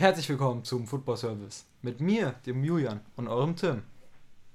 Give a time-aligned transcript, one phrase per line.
[0.00, 3.82] Herzlich willkommen zum Football Service mit mir, dem Julian und eurem Tim.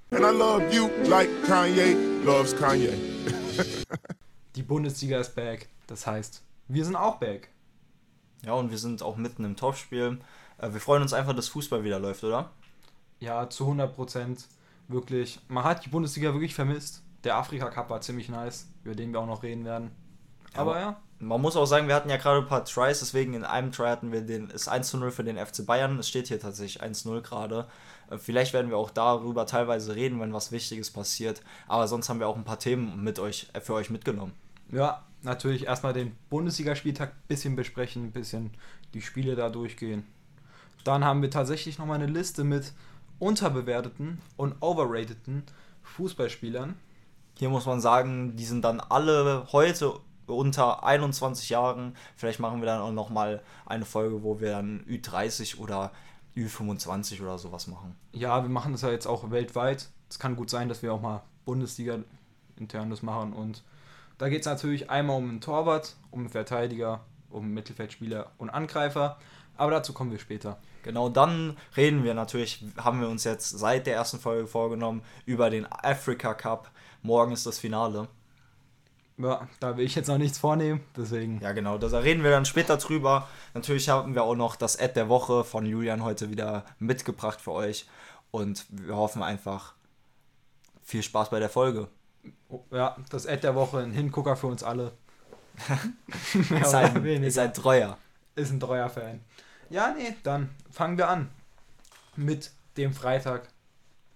[0.09, 2.89] And I love you like Kanye loves Kanye.
[4.55, 7.51] Die Bundesliga ist back, das heißt, wir sind auch back.
[8.43, 10.17] Ja, und wir sind auch mitten im Topspiel.
[10.57, 12.49] Äh, Wir freuen uns einfach, dass Fußball wieder läuft, oder?
[13.19, 14.47] Ja, zu 100 Prozent.
[14.87, 17.03] Wirklich, man hat die Bundesliga wirklich vermisst.
[17.23, 19.91] Der Afrika Cup war ziemlich nice, über den wir auch noch reden werden.
[20.55, 23.43] Aber ja, Man muss auch sagen, wir hatten ja gerade ein paar Tries, deswegen in
[23.43, 25.97] einem Try hatten wir den, ist 1 zu 0 für den FC Bayern.
[25.97, 27.65] Es steht hier tatsächlich 1-0 gerade.
[28.11, 31.41] Äh, Vielleicht werden wir auch darüber teilweise reden, wenn was Wichtiges passiert.
[31.67, 34.33] Aber sonst haben wir auch ein paar Themen mit euch, äh, für euch mitgenommen.
[34.71, 38.51] ja, natürlich erstmal den Bundesligaspieltag ein bisschen besprechen, ein bisschen
[38.93, 40.05] die Spiele da durchgehen.
[40.83, 42.71] Dann haben wir tatsächlich nochmal eine Liste mit
[43.17, 45.41] unterbewerteten und overrateden
[45.81, 46.75] Fußballspielern.
[47.39, 51.95] Hier muss man sagen, die sind dann alle heute unter 21 Jahren.
[52.15, 55.91] Vielleicht machen wir dann auch nochmal eine Folge, wo wir dann Ü30 oder
[56.35, 57.95] Ü25 oder sowas machen.
[58.11, 59.89] Ja, wir machen das ja jetzt auch weltweit.
[60.09, 61.99] Es kann gut sein, dass wir auch mal Bundesliga
[62.57, 63.33] intern das machen.
[63.33, 63.63] Und
[64.17, 68.49] da geht es natürlich einmal um einen Torwart, um einen Verteidiger, um einen Mittelfeldspieler und
[68.49, 69.17] Angreifer.
[69.57, 70.57] Aber dazu kommen wir später.
[70.83, 75.49] Genau, dann reden wir natürlich, haben wir uns jetzt seit der ersten Folge vorgenommen, über
[75.49, 76.69] den Africa Cup.
[77.01, 78.07] Morgen ist das Finale.
[79.17, 81.39] Ja, da will ich jetzt noch nichts vornehmen, deswegen.
[81.39, 83.27] Ja, genau, da reden wir dann später drüber.
[83.53, 87.53] Natürlich haben wir auch noch das Ad der Woche von Julian heute wieder mitgebracht für
[87.53, 87.87] euch.
[88.31, 89.73] Und wir hoffen einfach
[90.83, 91.87] viel Spaß bei der Folge.
[92.71, 94.91] Ja, das Ad der Woche, ein Hingucker für uns alle.
[96.33, 97.97] Ist ein, ist ein Treuer.
[98.35, 99.21] ist ein treuer Fan.
[99.69, 101.31] Ja, nee, dann fangen wir an
[102.17, 103.47] mit dem Freitag.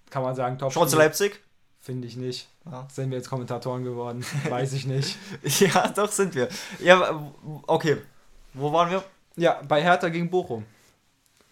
[0.10, 0.74] Kann man sagen, top.
[0.74, 1.40] Schon zu Leipzig?
[1.80, 2.50] Finde ich nicht.
[2.72, 2.88] Ja.
[2.92, 4.26] Sind wir jetzt Kommentatoren geworden?
[4.50, 5.18] Weiß ich nicht.
[5.60, 6.50] ja, doch sind wir.
[6.80, 7.32] Ja,
[7.68, 7.98] okay.
[8.54, 9.04] Wo waren wir?
[9.36, 10.66] Ja, bei Hertha gegen Bochum.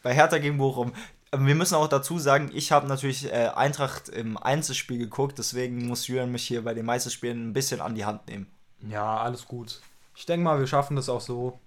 [0.03, 0.93] Bei Hertha gegen Bochum.
[1.31, 5.87] Ähm, Wir müssen auch dazu sagen, ich habe natürlich äh, Eintracht im Einzelspiel geguckt, deswegen
[5.87, 8.47] muss Julian mich hier bei den Meisterspielen ein bisschen an die Hand nehmen.
[8.87, 9.81] Ja, alles gut.
[10.15, 11.59] Ich denke mal, wir schaffen das auch so.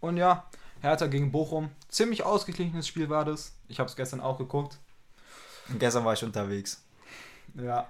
[0.00, 0.44] Und ja,
[0.80, 1.70] Hertha gegen Bochum.
[1.88, 3.54] Ziemlich ausgeglichenes Spiel war das.
[3.68, 4.78] Ich habe es gestern auch geguckt.
[5.68, 6.82] Und gestern war ich unterwegs.
[7.54, 7.88] Ja.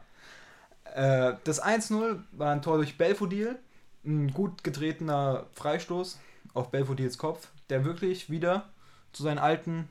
[0.95, 3.59] Äh, das 1-0 war ein Tor durch Belfodil.
[4.05, 6.19] Ein gut getretener Freistoß
[6.55, 8.69] auf Belfodils Kopf, der wirklich wieder
[9.13, 9.89] zu, seinen alten,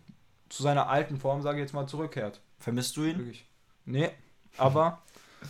[0.50, 2.40] zu seiner alten Form, sage ich jetzt mal, zurückkehrt.
[2.60, 3.18] Vermisst du ihn?
[3.20, 3.46] Wirklich.
[3.86, 4.10] Nee,
[4.58, 5.02] aber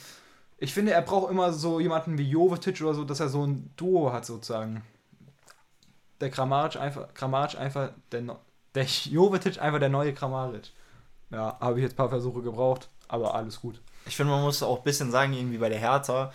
[0.57, 3.71] ich finde, er braucht immer so jemanden wie Jovetic oder so, dass er so ein
[3.77, 4.83] Duo hat sozusagen.
[6.19, 8.39] Der Kramaric einfach, Kramaric einfach, der, No-
[8.75, 10.71] der Jovetic einfach der neue Kramaric.
[11.29, 13.81] Ja, habe ich jetzt ein paar Versuche gebraucht, aber alles gut.
[14.07, 16.33] Ich finde, man muss auch ein bisschen sagen, irgendwie bei der Hertha,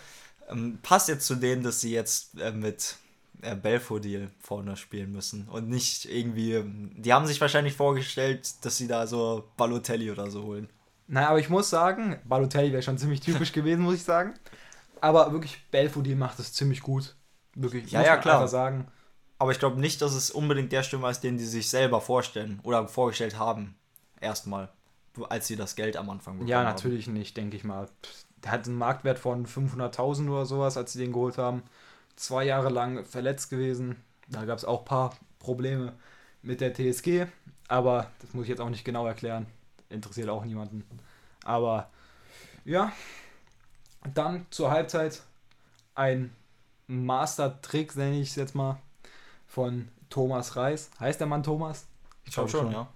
[0.49, 2.97] ähm, passt jetzt zu denen, dass sie jetzt äh, mit
[3.43, 8.77] äh, Belfodil vorne spielen müssen und nicht irgendwie, ähm, die haben sich wahrscheinlich vorgestellt, dass
[8.77, 10.69] sie da so Balotelli oder so holen.
[11.06, 14.34] Naja, aber ich muss sagen, Balotelli wäre schon ziemlich typisch gewesen, muss ich sagen.
[15.00, 17.16] Aber wirklich, Belfodil macht es ziemlich gut.
[17.55, 18.49] Wirklich, Ja, muss ja, man klar.
[18.49, 18.88] sagen.
[19.38, 22.61] Aber ich glaube nicht, dass es unbedingt der Stürmer ist, den die sich selber vorstellen
[22.62, 23.75] oder vorgestellt haben.
[24.21, 24.71] Erstmal,
[25.28, 26.65] als sie das Geld am Anfang bekommen Ja, haben.
[26.67, 27.89] natürlich nicht, denke ich mal.
[28.43, 31.62] Der hat einen Marktwert von 500.000 oder sowas, als sie den geholt haben.
[32.17, 33.97] Zwei Jahre lang verletzt gewesen.
[34.28, 35.95] Da gab es auch ein paar Probleme
[36.43, 37.27] mit der TSG.
[37.69, 39.47] Aber das muss ich jetzt auch nicht genau erklären.
[39.89, 40.84] Interessiert auch niemanden.
[41.44, 41.91] Aber
[42.65, 42.93] ja,
[44.15, 45.23] dann zur Halbzeit
[45.94, 46.33] ein
[46.87, 48.79] Master-Trick, nenne ich es jetzt mal,
[49.47, 50.91] von Thomas Reis.
[51.00, 51.87] Heißt der Mann Thomas?
[52.25, 52.89] Ich glaube schon, ja.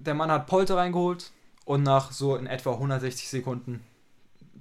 [0.00, 1.30] Der Mann hat Polter reingeholt
[1.66, 3.84] und nach so in etwa 160 Sekunden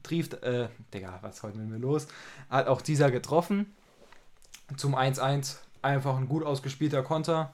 [0.03, 2.07] trieft, äh, Digga, was ist heute mit mir los?
[2.49, 3.73] Hat auch dieser getroffen.
[4.75, 7.53] Zum 1-1 einfach ein gut ausgespielter Konter.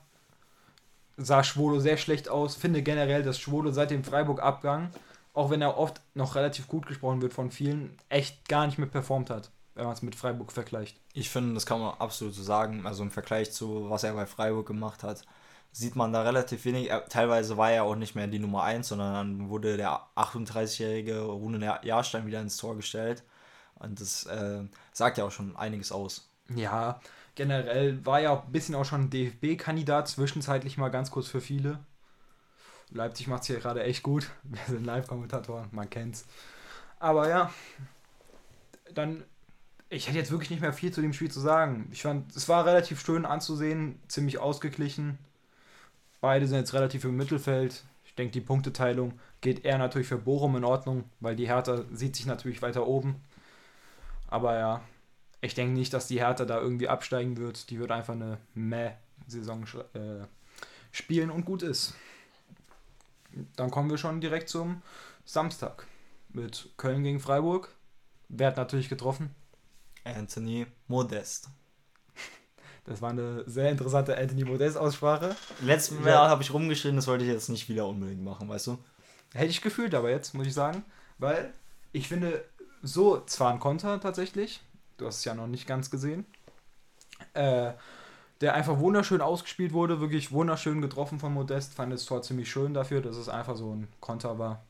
[1.18, 2.56] Sah Schwolo sehr schlecht aus.
[2.56, 4.90] Finde generell, dass Schwolo seit dem Freiburg-Abgang,
[5.34, 8.88] auch wenn er oft noch relativ gut gesprochen wird von vielen, echt gar nicht mehr
[8.88, 11.00] performt hat, wenn man es mit Freiburg vergleicht.
[11.14, 12.86] Ich finde, das kann man absolut so sagen.
[12.86, 15.24] Also im Vergleich zu, was er bei Freiburg gemacht hat,
[15.76, 16.90] sieht man da relativ wenig.
[16.90, 21.20] Er, teilweise war er auch nicht mehr die Nummer 1, sondern dann wurde der 38-jährige
[21.24, 23.24] Rune Jahrstein wieder ins Tor gestellt.
[23.76, 24.64] Und das äh,
[24.94, 26.30] sagt ja auch schon einiges aus.
[26.56, 27.02] Ja,
[27.36, 31.80] generell war ja auch ein bisschen auch schon DFB-Kandidat, zwischenzeitlich mal ganz kurz für viele.
[32.92, 34.32] Leipzig macht es hier gerade echt gut.
[34.44, 36.26] Wir sind Live-Kommentatoren, man kennt's.
[37.00, 37.54] Aber ja,
[38.94, 39.26] dann,
[39.90, 41.90] ich hätte jetzt wirklich nicht mehr viel zu dem Spiel zu sagen.
[41.92, 45.20] Ich fand, es war relativ schön anzusehen, ziemlich ausgeglichen.
[46.26, 47.84] Beide sind jetzt relativ im Mittelfeld.
[48.04, 52.16] Ich denke, die Punkteteilung geht eher natürlich für Bochum in Ordnung, weil die Hertha sieht
[52.16, 53.24] sich natürlich weiter oben.
[54.28, 54.82] Aber ja,
[55.42, 57.70] ich denke nicht, dass die Hertha da irgendwie absteigen wird.
[57.70, 60.26] Die wird einfach eine Meh-Saison äh,
[60.92, 61.94] spielen und gut ist.
[63.56, 64.82] Dann kommen wir schon direkt zum
[65.26, 65.86] Samstag
[66.30, 67.70] mit Köln gegen Freiburg.
[68.30, 69.30] Wer hat natürlich getroffen?
[70.04, 71.50] Anthony Modest.
[72.86, 75.36] Das war eine sehr interessante Anthony Modest-Aussprache.
[75.62, 76.30] Letztes Mal Ja.
[76.30, 78.78] habe ich rumgeschrien, das wollte ich jetzt nicht wieder unbedingt machen, weißt du?
[79.34, 80.86] Hätte ich gefühlt aber jetzt, muss ich sagen.
[81.18, 81.52] Weil
[81.92, 82.46] ich finde,
[82.84, 84.62] so zwar ein Konter tatsächlich,
[84.98, 86.26] du hast es ja noch nicht ganz gesehen,
[87.34, 87.72] äh,
[88.42, 92.74] der einfach wunderschön ausgespielt wurde, wirklich wunderschön getroffen von Modest, fand das Tor ziemlich schön
[92.74, 94.64] dafür, dass es einfach so ein Konter war.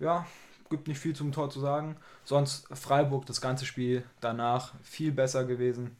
[0.00, 0.26] Ja,
[0.70, 1.96] gibt nicht viel zum Tor zu sagen.
[2.24, 5.96] Sonst Freiburg das ganze Spiel danach viel besser gewesen.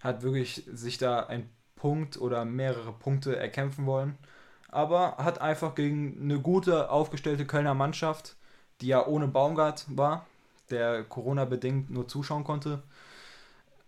[0.00, 4.18] Hat wirklich sich da ein Punkt oder mehrere Punkte erkämpfen wollen
[4.68, 8.36] aber hat einfach gegen eine gute aufgestellte Kölner Mannschaft,
[8.80, 10.26] die ja ohne Baumgart war,
[10.70, 12.82] der Corona-bedingt nur zuschauen konnte,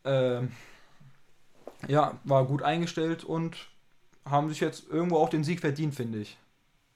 [0.04, 0.50] ähm,
[1.86, 3.68] ja, war gut eingestellt und
[4.24, 6.38] haben sich jetzt irgendwo auch den Sieg verdient, finde ich.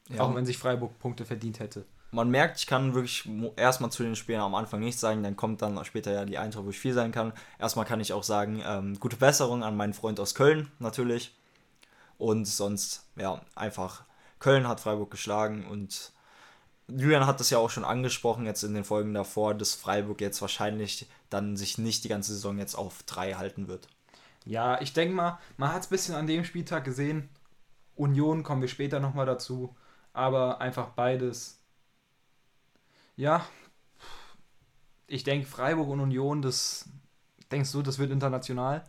[0.09, 1.85] Ja, Auch wenn sich Freiburg Punkte verdient hätte.
[2.15, 5.63] Man merkt, ich kann wirklich erstmal zu den Spielen am Anfang nichts sagen, dann kommt
[5.63, 7.33] dann später ja die Eintracht, wo ich viel sagen kann.
[7.59, 11.35] Erstmal kann ich auch sagen, ähm, gute Besserung an meinen Freund aus Köln natürlich.
[12.17, 14.05] Und sonst, ja, einfach
[14.39, 16.13] Köln hat Freiburg geschlagen und
[16.89, 20.41] Julian hat das ja auch schon angesprochen jetzt in den Folgen davor, dass Freiburg jetzt
[20.43, 23.89] wahrscheinlich dann sich nicht die ganze Saison jetzt auf drei halten wird.
[24.45, 27.31] Ja, ich denke mal, man hat es ein bisschen an dem Spieltag gesehen.
[27.95, 29.75] Union kommen wir später nochmal dazu.
[30.13, 31.64] Aber einfach beides.
[33.17, 33.47] Ja,
[35.07, 36.89] ich denke, Freiburg und Union, das.
[37.51, 38.85] Denkst du, das wird international?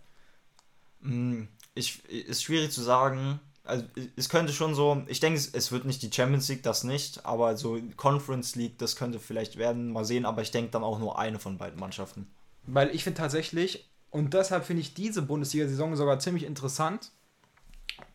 [1.01, 1.43] Mm,
[1.73, 3.39] Ich, ist schwierig zu sagen.
[3.63, 3.85] Also
[4.15, 7.25] es könnte schon so, ich denke, es, es wird nicht die Champions League, das nicht,
[7.25, 10.99] aber so Conference League, das könnte vielleicht werden, mal sehen, aber ich denke dann auch
[10.99, 12.27] nur eine von beiden Mannschaften.
[12.67, 17.11] Weil ich finde tatsächlich, und deshalb finde ich diese Bundesliga-Saison sogar ziemlich interessant,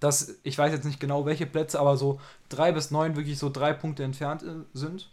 [0.00, 3.50] dass ich weiß jetzt nicht genau welche Plätze, aber so drei bis neun wirklich so
[3.50, 5.10] drei Punkte entfernt äh, sind.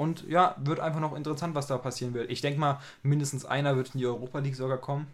[0.00, 2.30] Und ja, wird einfach noch interessant, was da passieren wird.
[2.30, 5.06] Ich denke mal, mindestens einer wird in die Europa League sogar kommen,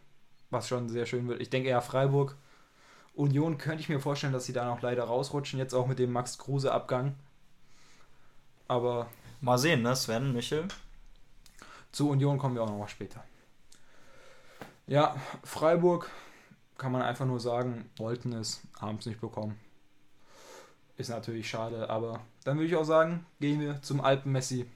[0.51, 1.41] was schon sehr schön wird.
[1.41, 2.37] Ich denke eher Freiburg.
[3.15, 6.13] Union könnte ich mir vorstellen, dass sie da noch leider rausrutschen, jetzt auch mit dem
[6.13, 7.15] Max Kruse-Abgang.
[8.69, 9.09] Aber
[9.41, 10.67] Mal sehen, ne, Sven, Michel.
[11.93, 13.23] Zu Union kommen wir auch noch mal später.
[14.87, 16.11] Ja, Freiburg
[16.79, 19.59] kann man einfach nur sagen, wollten es, haben es nicht bekommen.
[20.97, 24.67] Ist natürlich schade, aber dann würde ich auch sagen, gehen wir zum Alpen-Messi,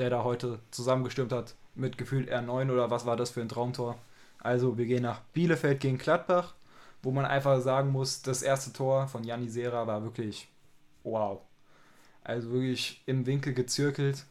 [0.00, 3.96] der da heute zusammengestürmt hat mit gefühlt R9 oder was war das für ein Traumtor.
[4.38, 6.54] Also wir gehen nach Bielefeld gegen Gladbach,
[7.02, 10.48] wo man einfach sagen muss, das erste Tor von Janni Sera war wirklich
[11.04, 11.40] wow.
[12.24, 14.24] Also wirklich im Winkel gezirkelt.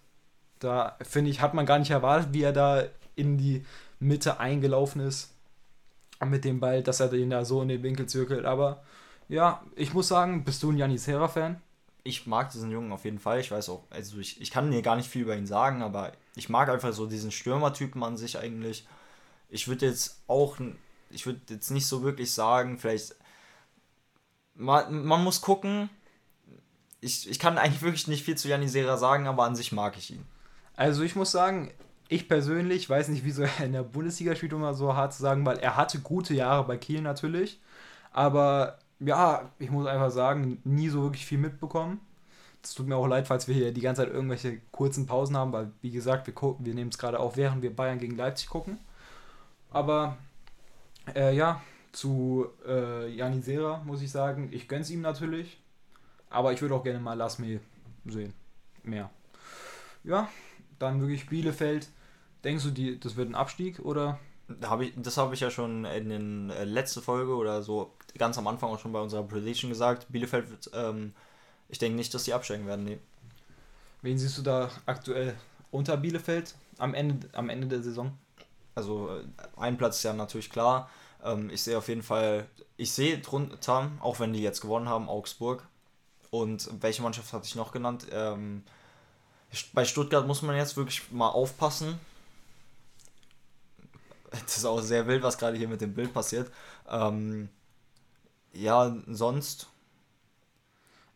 [0.59, 2.83] Da finde ich, hat man gar nicht erwartet, wie er da
[3.15, 3.65] in die
[3.99, 5.33] Mitte eingelaufen ist
[6.25, 8.45] mit dem Ball, dass er den da so in den Winkel zirkelt.
[8.45, 8.83] Aber
[9.29, 11.61] ja, ich muss sagen, bist du ein Janis Hera-Fan?
[12.03, 13.39] Ich mag diesen Jungen auf jeden Fall.
[13.39, 16.13] Ich weiß auch, also ich, ich kann dir gar nicht viel über ihn sagen, aber
[16.35, 18.87] ich mag einfach so diesen Stürmertypen an sich eigentlich.
[19.49, 20.57] Ich würde jetzt auch,
[21.09, 23.15] ich würde jetzt nicht so wirklich sagen, vielleicht,
[24.55, 25.89] man, man muss gucken.
[27.01, 30.11] Ich, ich kann eigentlich wirklich nicht viel zu Janisera sagen, aber an sich mag ich
[30.11, 30.25] ihn.
[30.75, 31.71] Also ich muss sagen,
[32.09, 35.21] ich persönlich weiß nicht, wieso er in der Bundesliga spielt, um mal so hart zu
[35.21, 37.59] sagen, weil er hatte gute Jahre bei Kiel natürlich.
[38.11, 41.99] Aber ja, ich muss einfach sagen, nie so wirklich viel mitbekommen.
[42.61, 45.53] Es tut mir auch leid, falls wir hier die ganze Zeit irgendwelche kurzen Pausen haben,
[45.53, 48.77] weil, wie gesagt, wir, wir nehmen es gerade auf, während wir Bayern gegen Leipzig gucken.
[49.71, 50.17] Aber
[51.15, 55.59] äh, ja, zu äh, Janisera muss ich sagen, ich gönn's ihm natürlich.
[56.29, 57.59] Aber ich würde auch gerne mal Lasme
[58.05, 58.33] sehen.
[58.83, 59.09] Mehr.
[60.03, 60.29] Ja,
[60.77, 61.89] dann wirklich Bielefeld.
[62.43, 64.19] Denkst du, die, das wird ein Abstieg oder?
[64.63, 68.37] Hab ich, das habe ich ja schon in den äh, letzte Folge oder so ganz
[68.37, 70.07] am Anfang auch schon bei unserer Prediction gesagt.
[70.09, 71.13] Bielefeld wird, ähm,
[71.67, 72.85] ich denke nicht, dass die absteigen werden.
[72.85, 72.99] Nee.
[74.01, 75.35] Wen siehst du da aktuell
[75.71, 78.17] unter Bielefeld am Ende, am Ende der Saison?
[78.75, 79.23] Also äh,
[79.57, 80.89] ein Platz ist ja natürlich klar.
[81.23, 82.47] Ähm, ich sehe auf jeden Fall,
[82.77, 85.67] ich sehe drunter, auch wenn die jetzt gewonnen haben, Augsburg.
[86.31, 88.07] Und welche Mannschaft hatte ich noch genannt?
[88.11, 88.63] Ähm,
[89.73, 91.99] bei Stuttgart muss man jetzt wirklich mal aufpassen.
[94.31, 96.51] Das ist auch sehr wild, was gerade hier mit dem Bild passiert.
[96.87, 97.49] Ähm,
[98.53, 99.69] ja, sonst.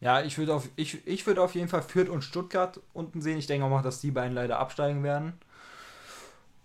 [0.02, 3.38] Ja, ich würde auf, ich, ich würd auf jeden Fall Fürth und Stuttgart unten sehen.
[3.38, 5.34] Ich denke auch mal, dass die beiden leider absteigen werden.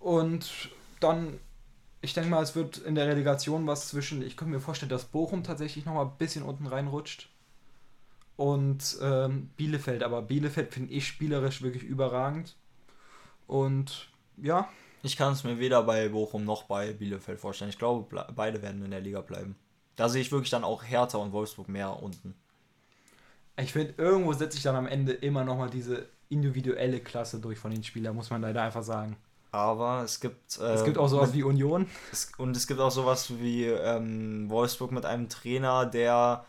[0.00, 0.70] Und
[1.00, 1.38] dann,
[2.02, 4.22] ich denke mal, es wird in der Relegation was zwischen.
[4.22, 7.30] Ich könnte mir vorstellen, dass Bochum tatsächlich noch mal ein bisschen unten reinrutscht.
[8.36, 12.56] Und ähm, Bielefeld, aber Bielefeld finde ich spielerisch wirklich überragend.
[13.46, 14.68] Und ja,
[15.02, 17.70] Ich kann es mir weder bei Bochum noch bei Bielefeld vorstellen.
[17.70, 19.56] Ich glaube, beide werden in der Liga bleiben.
[19.98, 22.34] Da sehe ich wirklich dann auch Hertha und Wolfsburg mehr unten.
[23.56, 27.72] Ich finde, irgendwo setzt sich dann am Ende immer nochmal diese individuelle Klasse durch von
[27.72, 29.16] den Spielern, muss man leider einfach sagen.
[29.50, 30.58] Aber es gibt.
[30.60, 31.86] Äh, Es gibt auch sowas mit- wie Union.
[32.12, 36.44] Es, und es gibt auch sowas wie ähm, Wolfsburg mit einem Trainer, der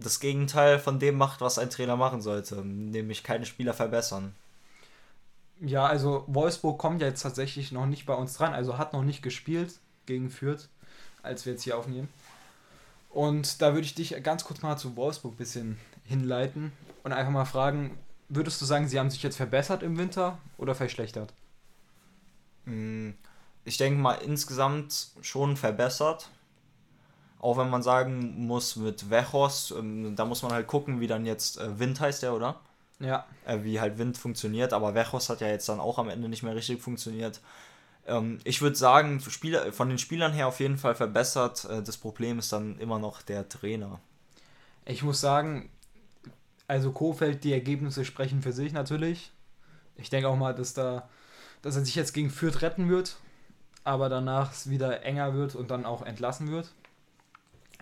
[0.00, 4.34] das Gegenteil von dem macht, was ein Trainer machen sollte, nämlich keine Spieler verbessern.
[5.60, 9.02] Ja, also Wolfsburg kommt ja jetzt tatsächlich noch nicht bei uns dran, also hat noch
[9.02, 9.74] nicht gespielt
[10.06, 10.68] gegen Fürth,
[11.22, 12.08] als wir jetzt hier aufnehmen.
[13.10, 16.72] Und da würde ich dich ganz kurz mal zu Wolfsburg ein bisschen hinleiten
[17.02, 17.98] und einfach mal fragen,
[18.28, 21.32] würdest du sagen, sie haben sich jetzt verbessert im Winter oder verschlechtert?
[22.64, 23.10] Mm,
[23.64, 26.30] Ich denke mal insgesamt schon verbessert.
[27.40, 31.24] Auch wenn man sagen muss, mit Wechos, ähm, da muss man halt gucken, wie dann
[31.24, 32.60] jetzt äh, Wind heißt der, oder?
[32.98, 36.28] Ja, äh, wie halt Wind funktioniert, aber Wechos hat ja jetzt dann auch am Ende
[36.28, 37.40] nicht mehr richtig funktioniert.
[38.08, 41.66] Ähm, ich würde sagen, Spieler, von den Spielern her auf jeden Fall verbessert.
[41.70, 44.00] Äh, das Problem ist dann immer noch der Trainer.
[44.86, 45.68] ich muss sagen,
[46.66, 49.32] also Kofeld, die Ergebnisse sprechen für sich natürlich.
[49.96, 51.08] Ich denke auch mal, dass da,
[51.62, 53.16] dass er sich jetzt gegen Fürth retten wird,
[53.84, 56.72] aber danach es wieder enger wird und dann auch entlassen wird.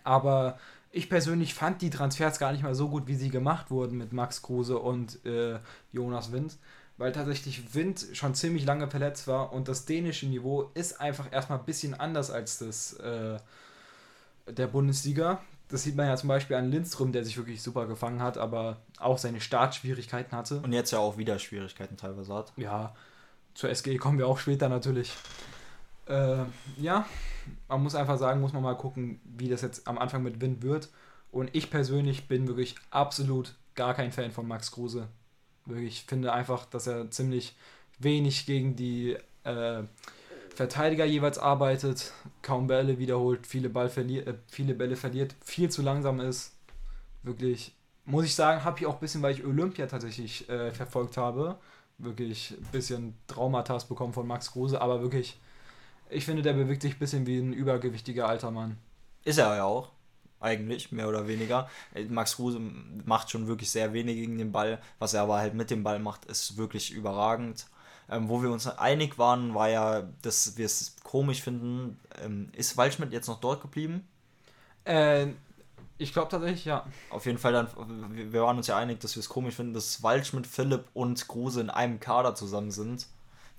[0.04, 0.58] Aber
[0.92, 4.12] ich persönlich fand die Transfers gar nicht mal so gut, wie sie gemacht wurden mit
[4.12, 5.58] Max Kruse und äh,
[5.92, 6.56] Jonas Wind,
[6.98, 11.58] weil tatsächlich Wind schon ziemlich lange verletzt war und das dänische Niveau ist einfach erstmal
[11.58, 13.38] ein bisschen anders als das äh,
[14.48, 15.40] der Bundesliga.
[15.68, 18.78] Das sieht man ja zum Beispiel an Lindström, der sich wirklich super gefangen hat, aber
[18.98, 20.60] auch seine Startschwierigkeiten hatte.
[20.60, 22.52] Und jetzt ja auch wieder Schwierigkeiten teilweise hat.
[22.56, 22.94] Ja,
[23.54, 25.12] zur SG kommen wir auch später natürlich.
[26.06, 26.44] Äh,
[26.78, 27.04] ja,
[27.68, 30.62] man muss einfach sagen, muss man mal gucken, wie das jetzt am Anfang mit Wind
[30.62, 30.88] wird.
[31.32, 35.08] Und ich persönlich bin wirklich absolut gar kein Fan von Max Kruse.
[35.74, 37.56] Ich finde einfach, dass er ziemlich
[37.98, 39.82] wenig gegen die äh,
[40.54, 45.82] Verteidiger jeweils arbeitet, kaum Bälle wiederholt, viele, Ball verliert, äh, viele Bälle verliert, viel zu
[45.82, 46.56] langsam ist.
[47.22, 51.16] Wirklich, muss ich sagen, habe ich auch ein bisschen, weil ich Olympia tatsächlich äh, verfolgt
[51.16, 51.58] habe,
[51.98, 55.38] wirklich ein bisschen Traumatas bekommen von Max Kruse, aber wirklich,
[56.08, 58.78] ich finde, der bewegt sich ein bisschen wie ein übergewichtiger alter Mann.
[59.24, 59.90] Ist er ja auch.
[60.40, 61.68] Eigentlich, mehr oder weniger.
[61.94, 62.60] Äh, Max Kruse
[63.04, 64.80] macht schon wirklich sehr wenig gegen den Ball.
[64.98, 67.66] Was er aber halt mit dem Ball macht, ist wirklich überragend.
[68.08, 71.98] Ähm, wo wir uns einig waren, war ja, dass wir es komisch finden.
[72.22, 74.06] Ähm, ist Waldschmidt jetzt noch dort geblieben?
[74.84, 75.28] Äh,
[75.98, 76.86] ich glaube tatsächlich, ja.
[77.10, 77.68] Auf jeden Fall dann,
[78.14, 81.26] wir wir waren uns ja einig, dass wir es komisch finden, dass Waldschmidt, Philipp und
[81.26, 83.06] Kruse in einem Kader zusammen sind,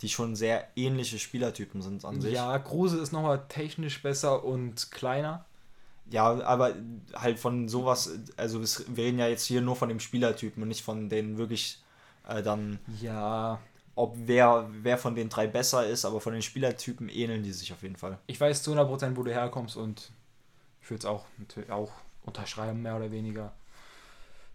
[0.02, 2.34] die schon sehr ähnliche Spielertypen sind an sich.
[2.34, 5.46] Ja, Kruse ist nochmal technisch besser und kleiner.
[6.10, 6.74] Ja, aber
[7.14, 10.84] halt von sowas, also wir reden ja jetzt hier nur von dem Spielertypen und nicht
[10.84, 11.84] von den wirklich
[12.28, 13.60] äh, dann, Ja,
[13.96, 17.74] ob wer, wer von den drei besser ist, aber von den Spielertypen ähneln die sich
[17.74, 18.20] auf jeden Fall.
[18.28, 20.12] ich weiß zu 100% wo du herkommst und
[20.82, 21.92] ich würde es auch, natürlich auch
[22.26, 23.54] unterschreiben, mehr oder weniger.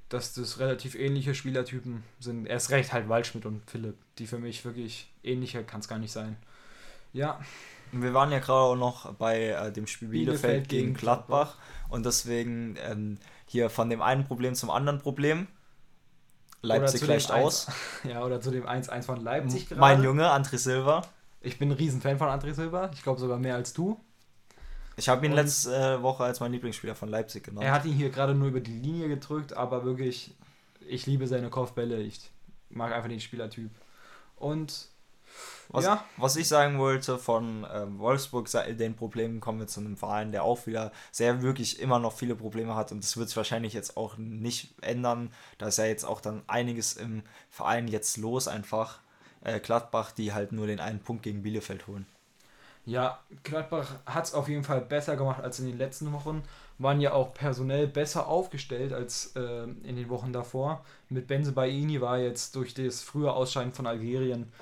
[0.08, 2.46] Dass das relativ ähnliche Spielertypen sind.
[2.46, 6.12] Erst recht halt Waldschmidt und Philipp, die für mich wirklich ähnlicher kann es gar nicht
[6.12, 6.36] sein.
[7.12, 7.40] Ja,
[7.92, 11.56] wir waren ja gerade auch noch bei äh, dem Spiel Bielefeld, gegen gegen Gladbach
[11.88, 15.46] und deswegen ähm, hier von dem einen Problem zum anderen Problem.
[16.62, 17.66] Leipzig gleicht 1 aus.
[18.04, 19.80] Ja, oder zu dem 1-1 von Leipzig gerade.
[19.80, 21.02] Mein Junge, André Silva.
[21.40, 22.90] Ich bin ein Riesenfan von André Silva.
[22.94, 24.00] Ich glaube sogar mehr als du.
[24.96, 27.64] Ich habe ihn Und- letzte äh, Woche als mein Lieblingsspieler von Leipzig genannt.
[27.64, 30.34] Er hat ihn hier gerade nur über die Linie gedrückt, aber wirklich,
[30.86, 32.00] ich liebe seine Kopfbälle.
[32.00, 32.30] Ich
[32.70, 33.70] mag einfach den Spielertyp.
[34.36, 34.88] Und
[35.72, 38.48] Was, ja, was ich sagen wollte von ähm, Wolfsburg,
[38.78, 42.36] den Problemen kommen wir zu einem Verein, der auch wieder sehr wirklich immer noch viele
[42.36, 45.32] Probleme hat und das wird sich wahrscheinlich jetzt auch nicht ändern.
[45.56, 49.00] Da ist ja jetzt auch dann einiges im Verein jetzt los einfach.
[49.44, 52.06] Äh, Gladbach, die halt nur den einen Punkt gegen Bielefeld holen.
[52.84, 56.42] ja, Gladbach hat es auf jeden Fall besser gemacht als in den letzten Wochen.
[56.78, 60.84] Waren ja auch personell besser aufgestellt als äh, in den Wochen davor.
[61.08, 64.52] Mit Benze Baini war jetzt durch das frühe Ausscheiden von Algerien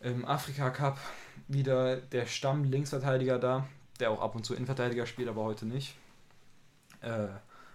[0.00, 0.98] im Afrika Cup
[1.48, 3.66] wieder der Stamm-Linksverteidiger da,
[4.00, 5.96] der auch ab und zu Innenverteidiger spielt, aber heute nicht.
[7.00, 7.28] Äh,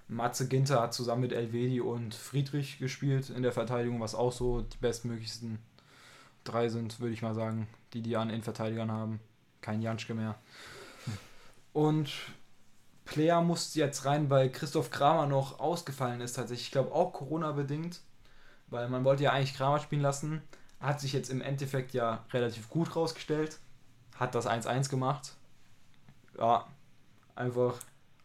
[0.08, 4.62] Matze Ginter hat zusammen mit Elvedi und Friedrich gespielt in der Verteidigung, was auch so
[4.62, 5.60] die bestmöglichsten
[6.44, 9.20] drei sind, würde ich mal sagen, die die an Innenverteidigern haben.
[9.62, 10.36] Kein Janschke mehr.
[11.72, 12.12] Und
[13.06, 16.68] Player musste jetzt rein, weil Christoph Kramer noch ausgefallen ist tatsächlich.
[16.68, 18.02] Ich glaube auch Corona-bedingt,
[18.68, 20.42] weil man wollte ja eigentlich Kramer spielen lassen.
[20.84, 23.58] Hat sich jetzt im Endeffekt ja relativ gut rausgestellt.
[24.16, 25.34] Hat das 1-1 gemacht.
[26.38, 26.68] Ja,
[27.36, 27.76] einfach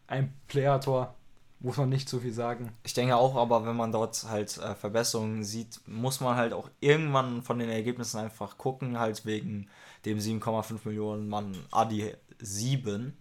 [0.07, 1.15] ein Player-Tor.
[1.61, 2.73] Muss man nicht so viel sagen.
[2.83, 6.69] Ich denke auch, aber wenn man dort halt äh, Verbesserungen sieht, muss man halt auch
[6.81, 9.69] irgendwann von den Ergebnissen einfach gucken, halt wegen
[10.05, 13.15] dem 7,5 Millionen Mann Adi 7.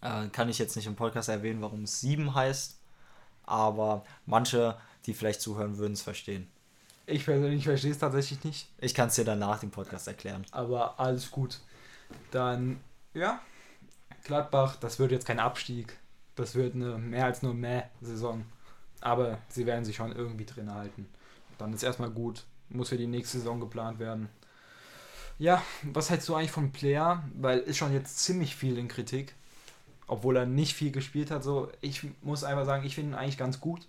[0.00, 2.80] Äh, kann ich jetzt nicht im Podcast erwähnen, warum es 7 heißt.
[3.44, 6.50] Aber manche, die vielleicht zuhören, würden es verstehen.
[7.06, 8.68] Ich persönlich verstehe es tatsächlich nicht.
[8.78, 10.44] Ich kann es dir dann nach dem Podcast erklären.
[10.52, 11.60] Aber alles gut.
[12.30, 12.80] Dann,
[13.12, 13.40] ja,
[14.24, 15.98] Gladbach, das wird jetzt kein Abstieg.
[16.34, 18.44] Das wird eine mehr als nur Mäh-Saison.
[19.00, 21.06] Aber sie werden sich schon irgendwie drin halten.
[21.58, 22.44] Dann ist erstmal gut.
[22.70, 24.30] Muss für die nächste Saison geplant werden.
[25.38, 27.22] Ja, was hältst du eigentlich von Player?
[27.34, 29.34] Weil ist schon jetzt ziemlich viel in Kritik.
[30.06, 31.44] Obwohl er nicht viel gespielt hat.
[31.44, 33.86] So, ich muss einfach sagen, ich finde ihn eigentlich ganz gut.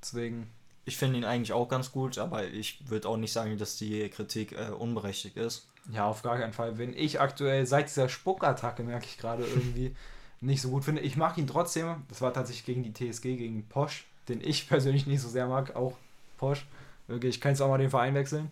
[0.00, 0.50] Deswegen.
[0.88, 4.08] Ich finde ihn eigentlich auch ganz gut, aber ich würde auch nicht sagen, dass die
[4.08, 5.68] Kritik äh, unberechtigt ist.
[5.92, 6.78] Ja, auf gar keinen Fall.
[6.78, 9.94] Wenn ich aktuell seit dieser Spuckattacke merke ich gerade irgendwie
[10.40, 11.02] nicht so gut finde.
[11.02, 12.04] Ich mag ihn trotzdem.
[12.08, 15.76] Das war tatsächlich gegen die TSG, gegen Posch, den ich persönlich nicht so sehr mag.
[15.76, 15.92] Auch
[16.38, 16.66] Posch.
[17.06, 18.50] Wirklich, ich kann jetzt auch mal den Verein wechseln.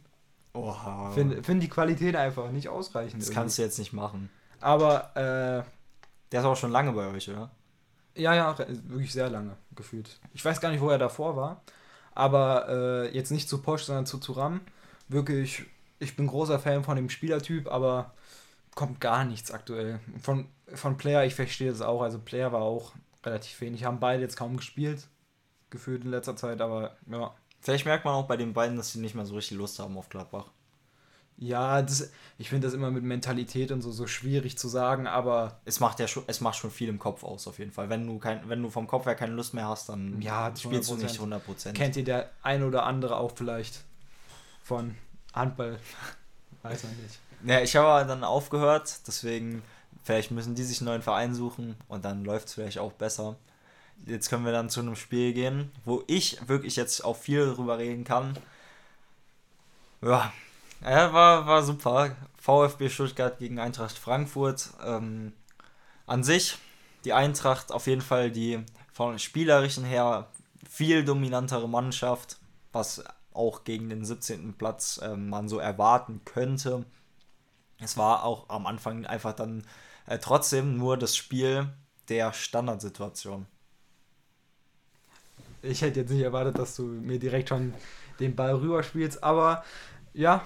[0.53, 1.13] Oha.
[1.13, 3.21] Finde find die Qualität einfach nicht ausreichend.
[3.23, 3.41] Das irgendwie.
[3.41, 4.29] kannst du jetzt nicht machen.
[4.61, 5.65] Aber, äh,
[6.33, 7.51] Der ist auch schon lange bei euch, oder?
[8.15, 10.19] ja, ja, wirklich sehr lange gefühlt.
[10.35, 11.63] Ich weiß gar nicht, wo er davor war.
[12.17, 14.63] Aber äh, jetzt nicht zu Posch, sondern zu Turam.
[15.09, 15.65] Wirklich,
[15.99, 18.15] ich bin großer Fan von dem Spielertyp, aber
[18.75, 20.01] kommt gar nichts aktuell.
[20.21, 22.01] Von, von Player, ich verstehe das auch.
[22.01, 23.85] Also Player war auch relativ wenig.
[23.85, 25.07] Haben beide jetzt kaum gespielt,
[25.69, 27.35] gefühlt in letzter Zeit, aber ja.
[27.61, 29.99] Vielleicht merkt man auch bei den beiden, dass sie nicht mehr so richtig Lust haben
[29.99, 30.47] auf Gladbach.
[31.39, 35.61] Ja, das, ich finde das immer mit Mentalität und so so schwierig zu sagen, aber
[35.67, 37.91] Es macht ja schon, es macht schon viel im Kopf aus, auf jeden Fall.
[37.91, 40.91] Wenn du, kein, wenn du vom Kopf her keine Lust mehr hast, dann Ja, spielst
[40.91, 41.03] du 100%.
[41.03, 41.73] nicht 100%.
[41.75, 43.85] kennt ihr der ein oder andere auch vielleicht
[44.63, 44.95] von
[45.35, 45.79] Handball?
[46.63, 47.19] Weiß man nicht.
[47.45, 49.63] Ja, ich habe dann aufgehört, deswegen
[50.05, 53.37] vielleicht müssen die sich einen neuen Verein suchen und dann läuft es vielleicht auch besser.
[54.07, 57.77] Jetzt können wir dann zu einem Spiel gehen, wo ich wirklich jetzt auch viel drüber
[57.79, 58.37] reden kann.
[60.03, 60.33] Ja,
[60.83, 62.17] ja war, war super.
[62.37, 64.71] VfB Stuttgart gegen Eintracht Frankfurt.
[64.85, 65.33] Ähm,
[66.07, 66.59] an sich,
[67.05, 70.29] die Eintracht auf jeden Fall die von spielerischen her
[70.69, 72.39] viel dominantere Mannschaft,
[72.73, 74.55] was auch gegen den 17.
[74.55, 76.85] Platz ähm, man so erwarten könnte.
[77.79, 79.65] Es war auch am Anfang einfach dann
[80.07, 81.69] äh, trotzdem nur das Spiel
[82.09, 83.47] der Standardsituation.
[85.63, 87.75] Ich hätte jetzt nicht erwartet, dass du mir direkt schon
[88.21, 89.65] den Ball rüberspielst, aber
[90.17, 90.45] ja,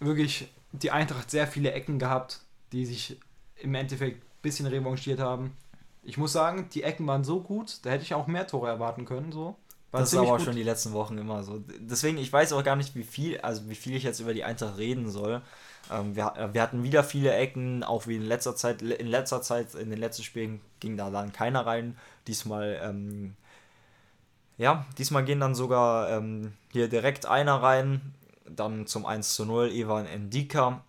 [0.00, 2.40] wirklich die Eintracht sehr viele Ecken gehabt,
[2.72, 3.20] die sich
[3.56, 5.56] im Endeffekt ein bisschen revanchiert haben.
[6.02, 9.04] Ich muss sagen, die Ecken waren so gut, da hätte ich auch mehr Tore erwarten
[9.04, 9.30] können.
[9.30, 9.56] So.
[9.90, 10.42] War das ist aber gut.
[10.42, 11.62] schon die letzten Wochen immer so.
[11.78, 14.42] Deswegen, ich weiß auch gar nicht, wie viel, also wie viel ich jetzt über die
[14.42, 15.40] Eintracht reden soll.
[15.92, 18.82] Ähm, wir, äh, wir hatten wieder viele Ecken, auch wie in letzter Zeit.
[18.82, 21.96] In letzter Zeit, in den letzten Spielen ging da dann keiner rein.
[22.26, 23.36] Diesmal, ähm,
[24.58, 28.14] ja, diesmal gehen dann sogar ähm, hier direkt einer rein.
[28.48, 30.82] Dann zum 1 zu 0, Ivan Endika.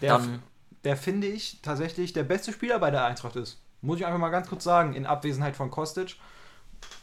[0.00, 0.42] der, Dann,
[0.84, 3.60] der finde ich tatsächlich der beste Spieler bei der Eintracht ist.
[3.80, 6.16] Muss ich einfach mal ganz kurz sagen, in Abwesenheit von Kostic.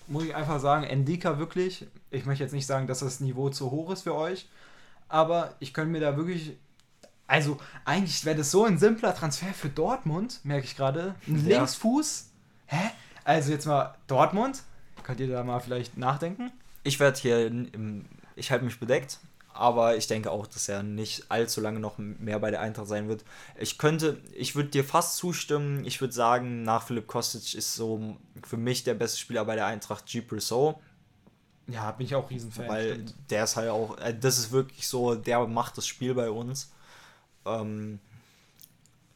[0.08, 1.88] Muss ich einfach sagen, Endika wirklich.
[2.10, 4.48] Ich möchte jetzt nicht sagen, dass das Niveau zu hoch ist für euch,
[5.08, 6.58] aber ich könnte mir da wirklich.
[7.28, 11.14] Also, eigentlich wäre das so ein simpler Transfer für Dortmund, merke ich gerade.
[11.28, 11.58] Ein Ja.
[11.58, 12.30] Linksfuß.
[12.66, 12.90] Hä?
[13.24, 14.64] Also, jetzt mal Dortmund.
[15.04, 16.52] Könnt ihr da mal vielleicht nachdenken?
[16.84, 17.52] ich werde hier,
[18.36, 19.20] ich halte mich bedeckt,
[19.60, 23.08] aber ich denke auch, dass er nicht allzu lange noch mehr bei der Eintracht sein
[23.10, 23.24] wird.
[23.58, 25.86] Ich könnte, ich würde dir fast zustimmen.
[25.86, 29.66] Ich würde sagen, nach Philipp Kostic ist so für mich der beste Spieler bei der
[29.68, 30.22] Eintracht G.
[30.22, 30.78] Brissot,
[31.68, 32.68] Ja, bin ich auch Riesenfan.
[32.68, 33.16] weil stimmt.
[33.30, 36.72] der ist halt auch, äh, das ist wirklich so, der macht das Spiel bei uns.
[37.46, 38.00] Ähm,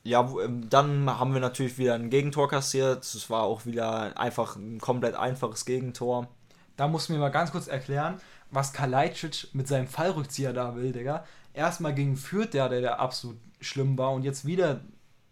[0.03, 3.03] ja, ähm, dann haben wir natürlich wieder ein Gegentor kassiert.
[3.06, 6.27] Es war auch wieder einfach ein komplett einfaches Gegentor.
[6.75, 8.19] Da musst du mir mal ganz kurz erklären,
[8.53, 11.25] was Kalajdzic mit seinem Fallrückzieher da will, Digga.
[11.53, 14.81] Erstmal gegen Fürth, der, der, der absolut schlimm war und jetzt wieder,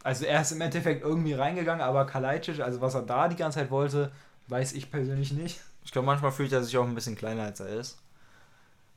[0.04, 3.60] also er ist im Endeffekt irgendwie reingegangen, aber Kalajdzic, also was er da die ganze
[3.60, 4.12] Zeit wollte,
[4.48, 5.60] weiß ich persönlich nicht.
[5.84, 7.98] Ich glaube, manchmal fühlt er sich auch ein bisschen kleiner, als er ist.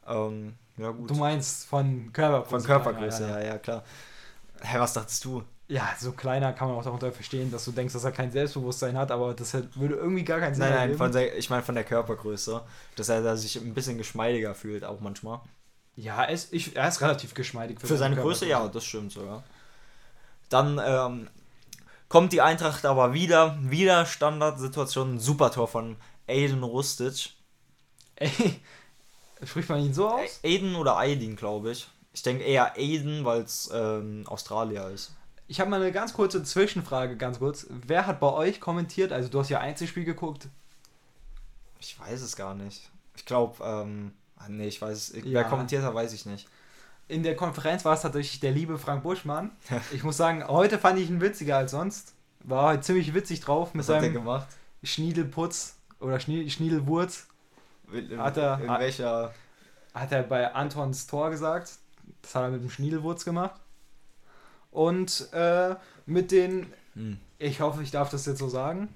[0.06, 1.10] Ähm, ja, gut.
[1.10, 2.50] Du meinst von Körpergröße.
[2.50, 3.84] Von Körpergröße, kleiner, ja, ja, klar.
[4.60, 5.42] Hä, was dachtest du?
[5.66, 8.98] Ja, so kleiner kann man auch darunter verstehen, dass du denkst, dass er kein Selbstbewusstsein
[8.98, 11.74] hat, aber das würde irgendwie gar keinen Sinn Nein, nein, von der, ich meine von
[11.74, 12.61] der Körpergröße.
[12.96, 15.40] Dass er da sich ein bisschen geschmeidiger fühlt, auch manchmal.
[15.96, 19.42] Ja, er ist, ich, er ist relativ geschmeidig Für seine Größe, ja, das stimmt sogar.
[20.50, 21.29] Dann ähm,
[22.09, 25.96] kommt die Eintracht aber wieder, wieder Standardsituation, ein super Tor von
[26.29, 27.31] Aiden Rustic.
[28.16, 28.31] Ey,
[29.44, 30.40] spricht man ihn so aus?
[30.44, 31.88] Aiden oder Aidin, glaube ich.
[32.12, 35.12] Ich denke eher Aiden, weil es ähm, Australier ist.
[35.46, 37.66] Ich habe mal eine ganz kurze Zwischenfrage, ganz kurz.
[37.68, 39.12] Wer hat bei euch kommentiert?
[39.12, 40.48] Also du hast ja Einzelspiel geguckt.
[41.80, 42.90] Ich weiß es gar nicht.
[43.16, 45.16] Ich glaube, ähm, ah, nee, ich weiß es.
[45.16, 45.22] Ja.
[45.24, 46.48] Wer kommentiert hat, weiß ich nicht.
[47.09, 49.50] In der Konferenz war es tatsächlich der liebe Frank Buschmann.
[49.92, 52.14] Ich muss sagen, heute fand ich ihn witziger als sonst.
[52.40, 54.48] war halt ziemlich witzig drauf mit Was hat er seinem gemacht?
[54.83, 57.26] Schniedelputz oder Schnie Schniedelwurz.
[57.92, 59.35] In, Hat er- in welcher.
[59.92, 61.72] Hat er bei Antons Tor gesagt.
[62.22, 63.61] Das hat er mit dem Schniedelwurz gemacht.
[64.74, 67.18] Und äh, mit den, Hm.
[67.38, 68.88] ich hoffe, ich darf das jetzt so sagen,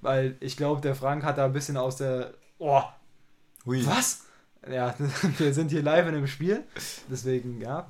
[0.00, 2.82] weil ich glaube, der Frank hat da ein bisschen aus der, oh,
[3.66, 3.84] Hui.
[3.84, 4.26] was?
[4.70, 4.94] Ja,
[5.38, 6.62] wir sind hier live in dem Spiel,
[7.10, 7.88] deswegen, ja.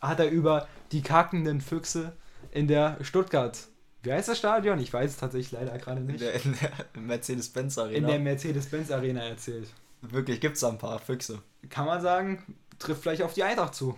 [0.00, 2.12] Hat er über die kackenden Füchse
[2.50, 3.58] in der Stuttgart,
[4.02, 4.80] wie heißt das Stadion?
[4.80, 6.20] Ich weiß es tatsächlich leider gerade nicht.
[6.20, 7.96] der, in der Mercedes-Benz Arena.
[7.96, 9.68] In der Mercedes-Benz Arena erzählt.
[10.02, 11.40] Wirklich, gibt's da ein paar Füchse.
[11.70, 13.96] Kann man sagen, trifft vielleicht auf die Eintracht zu.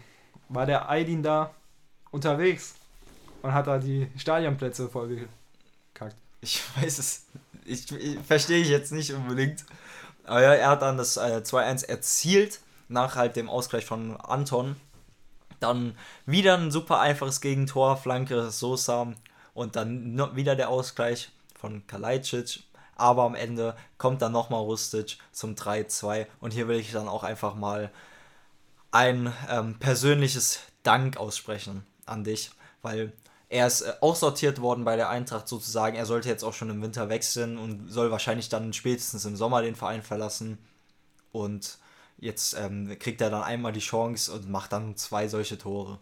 [0.51, 1.53] War der Aydin da
[2.11, 2.75] unterwegs
[3.43, 6.17] und hat da die Stadionplätze vollgekackt.
[6.41, 7.27] Ich weiß es.
[7.65, 9.65] Ich, ich verstehe ich jetzt nicht unbedingt.
[10.25, 14.77] Aber ja, er hat dann das äh, 2-1 erzielt, nach halt dem Ausgleich von Anton.
[15.61, 19.15] Dann wieder ein super einfaches Gegentor, Flanke Sosa
[19.55, 22.63] und dann wieder der Ausgleich von Kalajdzic.
[22.97, 27.25] Aber am Ende kommt dann nochmal Rustic zum 3-2 und hier will ich dann auch
[27.25, 27.91] einfach mal
[28.91, 32.51] ein ähm, persönliches Dank aussprechen an dich,
[32.83, 33.13] weil
[33.49, 35.97] er ist äh, aussortiert worden bei der Eintracht sozusagen.
[35.97, 39.63] Er sollte jetzt auch schon im Winter wechseln und soll wahrscheinlich dann spätestens im Sommer
[39.63, 40.59] den Verein verlassen.
[41.33, 41.79] Und
[42.19, 45.99] jetzt ähm, kriegt er dann einmal die Chance und macht dann zwei solche Tore.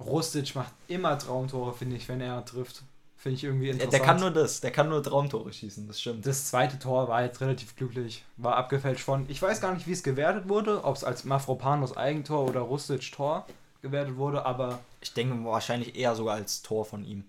[0.00, 2.82] Rustic macht immer Traumtore, finde ich, wenn er trifft.
[3.16, 3.92] Finde ich irgendwie Der, interessant.
[3.94, 6.24] der kann nur das, der kann nur Traumtore schießen, das stimmt.
[6.24, 8.24] das zweite Tor war jetzt relativ glücklich.
[8.36, 11.96] War abgefälscht von, ich weiß gar nicht, wie es gewertet wurde, ob es als Mafropanos
[11.96, 13.44] Eigentor oder Rustic Tor
[13.82, 17.24] gewertet wurde, aber Ich denke wahrscheinlich eher sogar als Tor von ihm.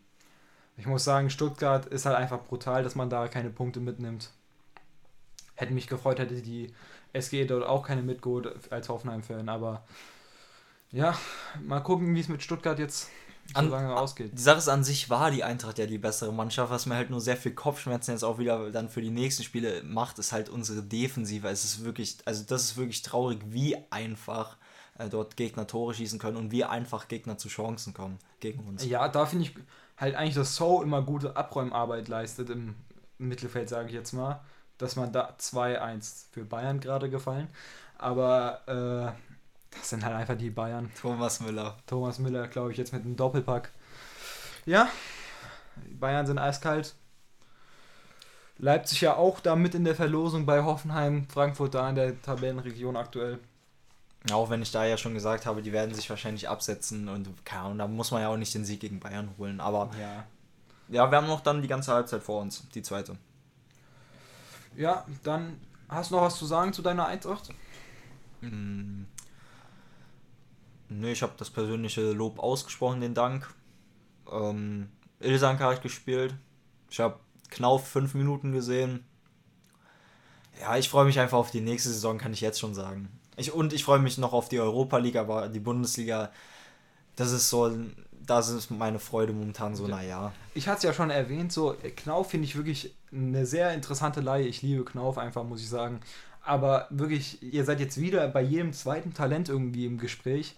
[0.78, 4.32] Ich muss sagen, Stuttgart ist halt einfach brutal, dass man da keine Punkte mitnimmt.
[5.56, 6.74] Hätte mich gefreut, hätte die
[7.14, 9.84] SG dort auch keine mitgeholt als Hoffenheim-Fan, aber
[10.92, 11.18] ja,
[11.64, 13.10] mal gucken, wie es mit Stuttgart jetzt
[13.54, 14.32] so An- lange ausgeht.
[14.34, 17.10] Die Sache ist an sich war die Eintracht ja die bessere Mannschaft, was mir halt
[17.10, 20.50] nur sehr viel Kopfschmerzen jetzt auch wieder dann für die nächsten Spiele macht, ist halt
[20.50, 21.48] unsere Defensive.
[21.50, 24.58] Es ist wirklich, also das ist wirklich traurig, wie einfach
[25.00, 28.86] äh, dort Gegner Tore schießen können und wie einfach Gegner zu Chancen kommen gegen uns.
[28.86, 29.56] Ja, da finde ich
[29.98, 32.76] halt eigentlich, dass So immer gute Abräumarbeit leistet im
[33.18, 34.42] Mittelfeld, sage ich jetzt mal.
[34.78, 37.50] Dass man da 2-1 für Bayern gerade gefallen.
[37.98, 40.92] Aber äh, das sind halt einfach die Bayern.
[41.00, 41.76] Thomas Müller.
[41.86, 43.72] Thomas Müller, glaube ich, jetzt mit einem Doppelpack.
[44.66, 44.90] Ja,
[45.88, 46.96] die Bayern sind eiskalt.
[48.58, 52.98] Leipzig ja auch da mit in der Verlosung bei Hoffenheim, Frankfurt da in der Tabellenregion
[52.98, 53.40] aktuell.
[54.32, 57.64] Auch wenn ich da ja schon gesagt habe, die werden sich wahrscheinlich absetzen und keine
[57.64, 59.60] Ahnung, da muss man ja auch nicht den Sieg gegen Bayern holen.
[59.62, 60.26] Aber Ja.
[60.90, 63.18] ja, wir haben noch dann die ganze Halbzeit vor uns, die zweite.
[64.76, 67.50] Ja, dann hast du noch was zu sagen zu deiner Eintracht?
[68.42, 69.04] Mm.
[70.90, 73.54] Nee, ich habe das persönliche Lob ausgesprochen, den Dank.
[74.32, 76.36] Ähm, Ilsank habe ich gespielt.
[76.90, 79.06] Ich habe Knauf fünf Minuten gesehen.
[80.60, 83.10] Ja, ich freue mich einfach auf die nächste Saison, kann ich jetzt schon sagen.
[83.40, 86.32] Ich, und ich freue mich noch auf die Europa League, aber die Bundesliga,
[87.16, 87.72] das ist so,
[88.26, 90.32] das ist meine Freude momentan so, naja.
[90.54, 94.22] Ich hatte es ja schon erwähnt, so äh, Knauf finde ich wirklich eine sehr interessante
[94.22, 94.46] Leihe.
[94.46, 96.00] Ich liebe Knauf einfach, muss ich sagen.
[96.42, 100.56] Aber wirklich, ihr seid jetzt wieder bei jedem zweiten Talent irgendwie im Gespräch.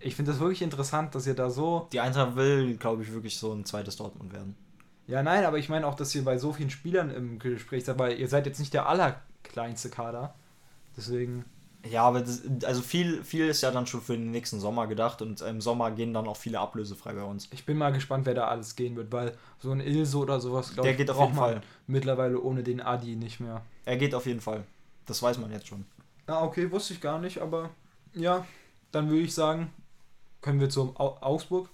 [0.00, 3.38] Ich finde das wirklich interessant, dass ihr da so Die Eintracht will, glaube ich, wirklich
[3.38, 4.56] so ein zweites Dortmund werden.
[5.06, 7.98] Ja, nein, aber ich meine auch, dass ihr bei so vielen Spielern im Gespräch seid,
[7.98, 10.34] weil ihr seid jetzt nicht der allerkleinste Kader.
[10.96, 11.44] Deswegen,
[11.90, 15.20] Ja, aber das, also viel, viel ist ja dann schon für den nächsten Sommer gedacht
[15.20, 17.48] und im Sommer gehen dann auch viele ablösefrei bei uns.
[17.50, 20.72] ich bin mal gespannt, wer da alles gehen wird, weil so ein Ilso oder sowas,
[20.72, 21.60] glaube ich, geht auf jeden Fall.
[21.86, 23.62] mittlerweile ohne den Adi nicht mehr.
[23.84, 24.64] Er geht auf jeden Fall.
[25.04, 25.84] Das weiß man jetzt schon.
[26.26, 27.68] Ah, okay, wusste ich gar nicht, aber
[28.14, 28.46] ja,
[28.92, 29.70] dann würde ich sagen,
[30.40, 31.68] können wir zum Au Augsburg.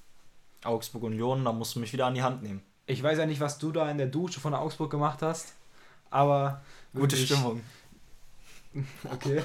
[0.64, 2.62] Augsburg Union, da musst du mich wieder an die Hand nehmen.
[2.86, 5.54] Ich weiß ja nicht, was du da in der Dusche von Augsburg gemacht hast,
[6.10, 7.60] aber Gute Stimmung.
[9.12, 9.42] Okay.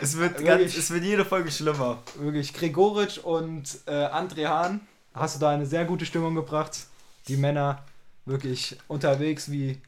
[0.00, 0.46] Es wird, Wirklich?
[0.46, 1.98] ganz, es wird jede Folge schlimmer.
[2.18, 4.80] wirklich Gregoritsch und äh, André Hahn
[5.14, 6.86] hast du da eine sehr gute Stimmung gebracht.
[7.28, 7.82] Die Männer
[8.24, 9.80] wirklich unterwegs wie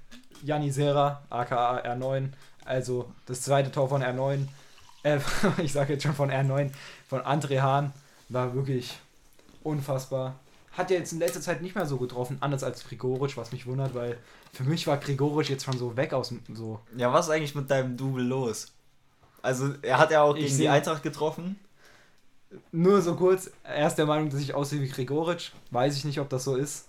[0.44, 2.28] Janni Serra, aka R9.
[2.64, 4.46] Also das zweite Tor von R9.
[5.02, 5.18] Äh,
[5.62, 6.70] ich sage jetzt schon von R9,
[7.08, 7.92] von André Hahn.
[8.28, 8.98] War wirklich
[9.62, 10.36] unfassbar.
[10.72, 13.66] Hat ja jetzt in letzter Zeit nicht mehr so getroffen, anders als Gregoritsch, was mich
[13.66, 14.16] wundert, weil
[14.54, 16.40] für mich war Gregoritsch jetzt schon so weg aus dem.
[16.54, 16.80] So.
[16.96, 18.68] Ja, was ist eigentlich mit deinem Double los?
[19.42, 21.58] Also, er hat ja auch Ich gegen die Eintracht getroffen.
[22.70, 25.52] Nur so kurz, er ist der Meinung, dass ich aussehe wie Gregoritsch.
[25.70, 26.86] Weiß ich nicht, ob das so ist.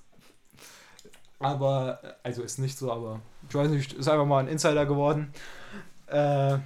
[1.39, 5.33] Aber, also ist nicht so, aber ich weiß nicht, ist einfach mal ein Insider geworden.
[6.07, 6.57] Äh,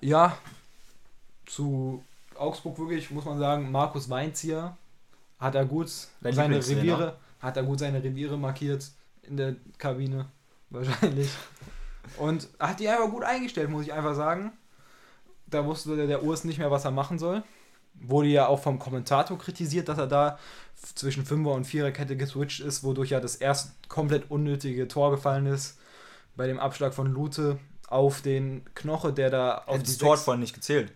[0.00, 0.36] ja,
[1.46, 2.04] zu
[2.36, 4.76] Augsburg wirklich, muss man sagen, Markus Weinzieher
[5.38, 6.56] hat er gut Dein seine.
[6.56, 8.90] Reviere, hat er gut seine Reviere markiert
[9.22, 10.26] in der Kabine,
[10.70, 11.30] wahrscheinlich.
[12.18, 14.52] Und hat die einfach gut eingestellt, muss ich einfach sagen.
[15.46, 17.42] Da wusste der, der Urs nicht mehr, was er machen soll.
[17.94, 20.38] Wurde ja auch vom Kommentator kritisiert, dass er da
[20.94, 25.78] zwischen Fünfer- und Viererkette geswitcht ist, wodurch ja das erst komplett unnötige Tor gefallen ist.
[26.36, 30.40] Bei dem Abschlag von Lute auf den Knoche, der da auf das die Tor vorhin
[30.40, 30.92] nicht gezählt.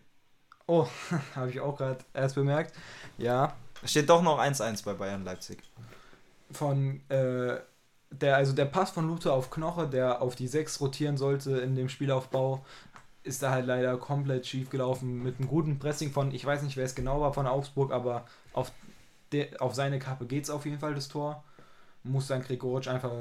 [0.66, 0.86] Oh,
[1.34, 2.74] habe ich auch gerade erst bemerkt.
[3.16, 5.58] Ja, Es steht doch noch 1-1 bei Bayern Leipzig.
[6.52, 7.56] von äh,
[8.10, 11.74] der, also der Pass von Lute auf Knoche, der auf die 6 rotieren sollte in
[11.74, 12.64] dem Spielaufbau,
[13.22, 16.76] ist da halt leider komplett schief gelaufen mit einem guten Pressing von, ich weiß nicht,
[16.76, 18.72] wer es genau war von Augsburg, aber auf,
[19.32, 21.44] der, auf seine Kappe geht es auf jeden Fall das Tor.
[22.02, 23.12] Muss dann Gregoritsch einfach,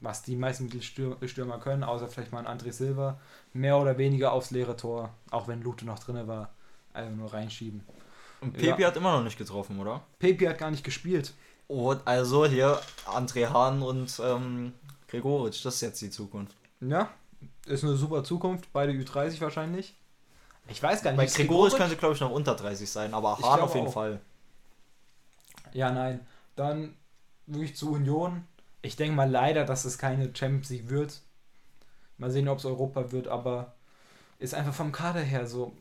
[0.00, 3.18] was die meisten Mittelstür- Stürmer können, außer vielleicht mal ein André Silva,
[3.52, 6.50] mehr oder weniger aufs leere Tor, auch wenn Lute noch drin war,
[6.92, 7.84] einfach nur reinschieben.
[8.40, 8.72] Und Ja.
[8.72, 10.02] Pepi hat immer noch nicht getroffen, oder?
[10.18, 11.32] Pepi hat gar nicht gespielt.
[11.66, 14.72] Und also hier André Hahn und ähm,
[15.08, 16.54] Gregoritsch, das ist jetzt die Zukunft.
[16.80, 17.10] Ja,
[17.66, 19.94] ist eine super Zukunft, beide Ü30 wahrscheinlich.
[20.68, 21.18] Ich weiß gar nicht.
[21.18, 23.92] Bei Gregoritsch könnte, glaube ich, noch unter 30 sein, aber Hahn auf jeden auch.
[23.92, 24.20] Fall.
[25.72, 26.26] Ja, nein.
[26.56, 26.96] Dann
[27.46, 28.44] wirklich zu Union.
[28.82, 31.20] Ich denke mal leider, dass es keine Champions League wird.
[32.18, 33.74] Mal sehen, ob es Europa wird, aber
[34.38, 35.76] ist einfach vom Kader her so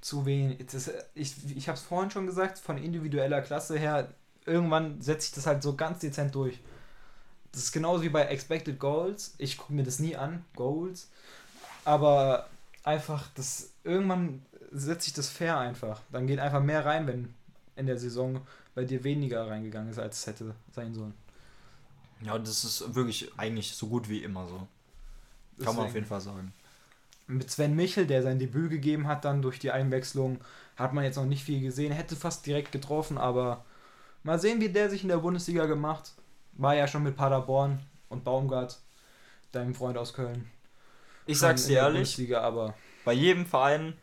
[0.00, 0.64] zu wenig.
[1.14, 4.14] Ich ich habe es vorhin schon gesagt, von individueller Klasse her,
[4.46, 6.58] irgendwann setzt sich das halt so ganz dezent durch.
[7.52, 9.34] Das ist genauso wie bei Expected Goals.
[9.38, 11.08] Ich gucke mir das nie an, Goals.
[11.84, 12.48] Aber
[12.82, 16.00] einfach, das irgendwann setzt sich das fair einfach.
[16.12, 17.34] Dann geht einfach mehr rein, wenn
[17.76, 18.40] in der Saison
[18.74, 21.14] bei dir weniger reingegangen ist, als es hätte sein sollen.
[22.22, 24.66] Ja, das ist wirklich eigentlich so gut wie immer so.
[25.58, 25.94] Kann man auf Deswegen.
[25.94, 26.52] jeden Fall sagen.
[27.26, 30.38] Mit Sven Michel, der sein Debüt gegeben hat, dann durch die Einwechslung,
[30.76, 31.92] hat man jetzt noch nicht viel gesehen.
[31.92, 33.64] Hätte fast direkt getroffen, aber
[34.26, 36.12] mal sehen, wie der sich in der Bundesliga gemacht.
[36.52, 38.78] War ja schon mit Paderborn und Baumgart,
[39.52, 40.50] deinem Freund aus Köln.
[41.26, 42.20] Ich sag's dir ehrlich,
[43.04, 43.96] bei jedem Verein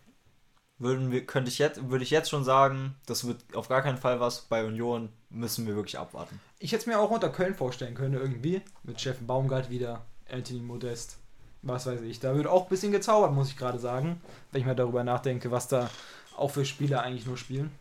[0.77, 3.97] würden wir, könnte ich jetzt, würde ich jetzt schon sagen, das wird auf gar keinen
[3.97, 4.41] Fall was.
[4.41, 6.39] Bei Union müssen wir wirklich abwarten.
[6.59, 8.61] ich hätte es mir auch unter Köln vorstellen können, irgendwie.
[8.83, 11.17] Mit Steffen Baumgart wieder, Anthony Modest,
[11.61, 12.19] was weiß ich.
[12.19, 15.51] Da wird auch ein bisschen gezaubert, muss ich gerade sagen, wenn ich mal darüber nachdenke,
[15.51, 15.89] was da
[16.37, 17.71] auch für Spieler eigentlich nur spielen.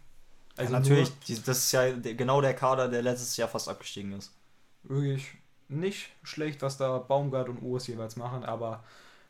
[0.56, 4.32] Also natürlich, die, das ist ja genau der Kader, der letztes Jahr fast abgestiegen ist.
[4.82, 5.28] wirklich
[5.68, 8.84] nicht schlecht, was da Baumgart und Urs jeweils machen, aber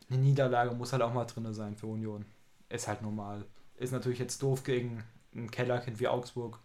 [0.09, 2.25] eine Niederlage muss halt auch mal drin sein für Union.
[2.69, 3.45] Ist halt normal.
[3.77, 6.59] Ist natürlich jetzt doof gegen ein Kellerkind wie Augsburg.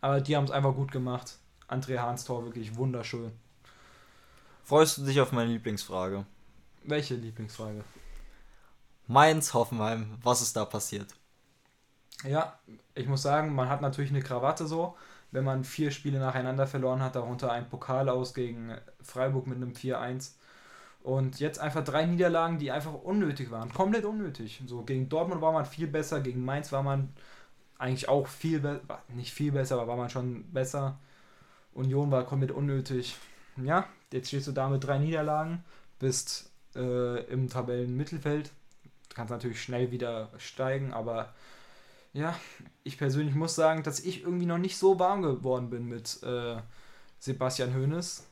[0.00, 1.38] Aber die haben es einfach gut gemacht.
[1.68, 3.32] André Hahns Tor wirklich wunderschön.
[4.64, 6.24] Freust du dich auf meine Lieblingsfrage?
[6.84, 7.84] Welche Lieblingsfrage?
[9.06, 11.14] Mainz, Hoffenheim, was ist da passiert?
[12.24, 12.58] Ja,
[12.94, 14.96] ich muss sagen, man hat natürlich eine Krawatte so,
[15.30, 19.72] wenn man vier Spiele nacheinander verloren hat, darunter ein Pokal aus gegen Freiburg mit einem
[19.72, 20.32] 4-1.
[21.02, 23.72] Und jetzt einfach drei Niederlagen, die einfach unnötig waren.
[23.72, 24.62] Komplett unnötig.
[24.66, 27.12] So gegen Dortmund war man viel besser, gegen Mainz war man
[27.78, 30.98] eigentlich auch viel besser, nicht viel besser, aber war man schon besser.
[31.72, 33.16] Union war komplett unnötig.
[33.56, 35.64] Ja, jetzt stehst du da mit drei Niederlagen,
[35.98, 38.50] bist äh, im Tabellenmittelfeld.
[39.08, 41.32] Du kannst natürlich schnell wieder steigen, aber
[42.18, 42.34] ja,
[42.82, 46.56] ich persönlich muss sagen, dass ich irgendwie noch nicht so warm geworden bin mit äh,
[47.20, 48.24] Sebastian Hoeneß.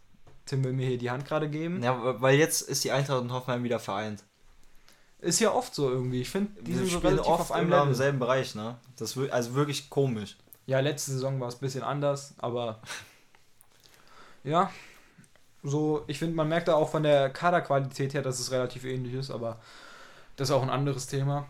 [0.44, 1.82] Tim will mir hier die Hand gerade geben.
[1.82, 4.24] Ja, weil jetzt ist die Eintracht und Hoffenheim wieder vereint.
[5.20, 6.20] Ist ja oft so irgendwie.
[6.20, 8.76] Ich finde, die sind so spielen relativ oft auf einem im selben Bereich, ne?
[8.96, 10.36] Das also wirklich komisch.
[10.66, 12.80] Ja, letzte Saison war es ein bisschen anders, aber
[14.44, 14.70] ja,
[15.62, 19.14] so, ich finde, man merkt da auch von der Kaderqualität her, dass es relativ ähnlich
[19.14, 19.58] ist, aber
[20.36, 21.46] das ist auch ein anderes Thema.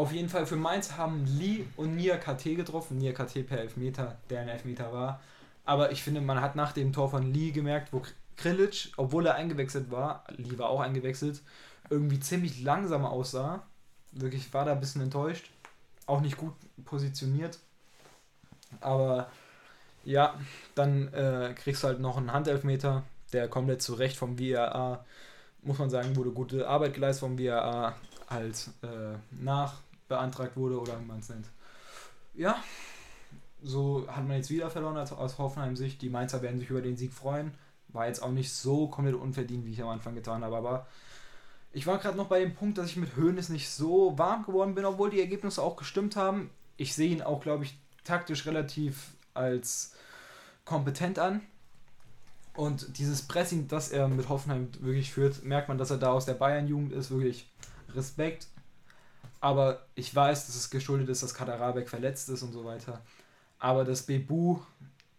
[0.00, 2.96] Auf jeden Fall für Mainz haben Lee und Nia KT getroffen.
[2.96, 5.20] Nia KT per Elfmeter, der ein Elfmeter war.
[5.66, 8.00] Aber ich finde, man hat nach dem Tor von Lee gemerkt, wo
[8.38, 11.42] Krilic, obwohl er eingewechselt war, Lee war auch eingewechselt,
[11.90, 13.62] irgendwie ziemlich langsam aussah.
[14.12, 15.50] Wirklich war da ein bisschen enttäuscht.
[16.06, 16.54] Auch nicht gut
[16.86, 17.58] positioniert.
[18.80, 19.30] Aber
[20.06, 20.34] ja,
[20.74, 23.02] dann äh, kriegst du halt noch einen Handelfmeter,
[23.34, 25.04] der komplett zurecht vom VAR,
[25.60, 27.96] muss man sagen, wurde gute Arbeit geleistet vom VAR,
[28.30, 29.18] halt äh,
[30.10, 31.46] nachbeantragt wurde oder wie man es nennt.
[32.34, 32.62] Ja,
[33.62, 36.00] so hat man jetzt wieder verloren als, aus Hoffenheim-Sicht.
[36.02, 37.52] Die Mainzer werden sich über den Sieg freuen.
[37.88, 40.86] War jetzt auch nicht so komplett unverdient, wie ich am Anfang getan habe, aber
[41.72, 44.74] ich war gerade noch bei dem Punkt, dass ich mit Hoeneß nicht so warm geworden
[44.74, 46.50] bin, obwohl die Ergebnisse auch gestimmt haben.
[46.76, 49.94] Ich sehe ihn auch, glaube ich, taktisch relativ als
[50.64, 51.42] kompetent an.
[52.54, 56.26] Und dieses Pressing, das er mit Hoffenheim wirklich führt, merkt man, dass er da aus
[56.26, 57.48] der Bayern-Jugend ist, wirklich
[57.94, 58.48] Respekt.
[59.40, 63.00] Aber ich weiß, dass es geschuldet ist, dass Kaderabek verletzt ist und so weiter.
[63.58, 64.58] Aber dass Bebu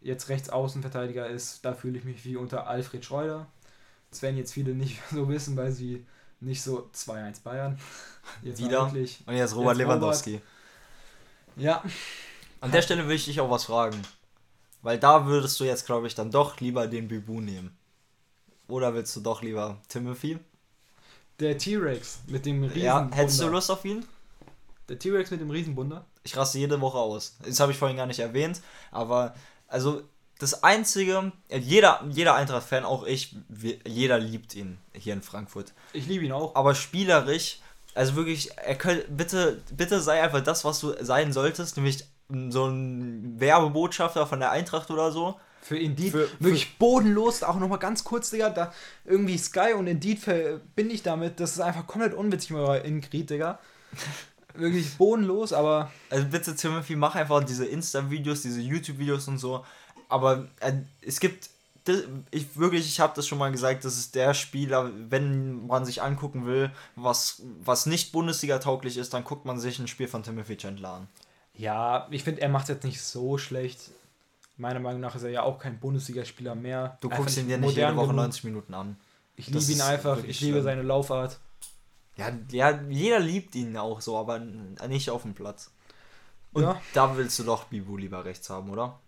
[0.01, 3.47] jetzt Rechtsaußenverteidiger ist, da fühle ich mich wie unter Alfred Schreuder.
[4.09, 6.05] Das werden jetzt viele nicht so wissen, weil sie
[6.39, 7.79] nicht so 2-1 Bayern.
[8.43, 8.85] Jetzt Wieder.
[8.85, 10.33] Wirklich, Und jetzt Robert jetzt Lewandowski.
[10.33, 10.43] Robert.
[11.55, 11.83] Ja.
[12.61, 13.99] An der Stelle will ich dich auch was fragen.
[14.83, 17.75] Weil da würdest du jetzt, glaube ich, dann doch lieber den Bibu nehmen.
[18.67, 20.39] Oder willst du doch lieber Timothy?
[21.41, 22.85] Der T-Rex mit dem Riesenbunder.
[22.85, 24.05] Ja, hättest du Lust auf ihn?
[24.87, 26.05] Der T-Rex mit dem Riesenbunder?
[26.23, 27.35] Ich raste jede Woche aus.
[27.43, 28.61] Das habe ich vorhin gar nicht erwähnt.
[28.91, 29.33] Aber,
[29.67, 30.03] also,
[30.37, 33.35] das Einzige, jeder, jeder Eintracht-Fan, auch ich,
[33.87, 35.73] jeder liebt ihn hier in Frankfurt.
[35.93, 36.53] Ich liebe ihn auch.
[36.53, 37.59] Aber spielerisch,
[37.95, 42.05] also wirklich, er könnte, bitte, bitte sei einfach das, was du sein solltest, nämlich
[42.49, 45.39] so ein Werbebotschafter von der Eintracht oder so.
[45.61, 46.11] Für Indeed.
[46.11, 48.73] Für, wirklich für bodenlos, auch nochmal ganz kurz, Digga, da
[49.05, 51.39] irgendwie Sky und Indeed verbinde ich damit.
[51.39, 53.59] Das ist einfach komplett unwitzig mit eurer Ingrid, Digga.
[54.55, 55.91] wirklich bodenlos, aber.
[56.09, 59.65] Also bitte, Timothy, mach einfach diese Insta-Videos, diese YouTube-Videos und so.
[60.09, 61.49] Aber äh, es gibt.
[62.29, 66.03] Ich wirklich, ich habe das schon mal gesagt, das ist der Spieler, wenn man sich
[66.03, 70.21] angucken will, was, was nicht Bundesliga tauglich ist, dann guckt man sich ein Spiel von
[70.21, 71.07] Timothy Chandler an.
[71.55, 73.89] Ja, ich finde, er macht es jetzt nicht so schlecht.
[74.61, 76.99] Meiner Meinung nach ist er ja auch kein Bundesligaspieler mehr.
[77.01, 78.95] Du guckst ihn dir nicht jede Woche 90 Minuten an.
[79.35, 80.63] Ich liebe ihn einfach, ich liebe schlimm.
[80.63, 81.39] seine Laufart.
[82.15, 85.71] Ja, ja, jeder liebt ihn auch so, aber nicht auf dem Platz.
[86.53, 86.79] Und ja.
[86.93, 88.99] da willst du doch Bibu lieber rechts haben, oder?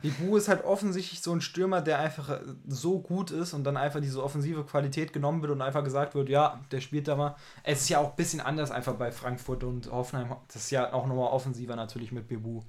[0.00, 4.00] Bibu ist halt offensichtlich so ein Stürmer, der einfach so gut ist und dann einfach
[4.00, 7.36] diese offensive Qualität genommen wird und einfach gesagt wird, ja, der spielt da mal.
[7.64, 10.36] Es ist ja auch ein bisschen anders einfach bei Frankfurt und Hoffenheim.
[10.46, 12.62] Das ist ja auch nochmal offensiver natürlich mit Bibu.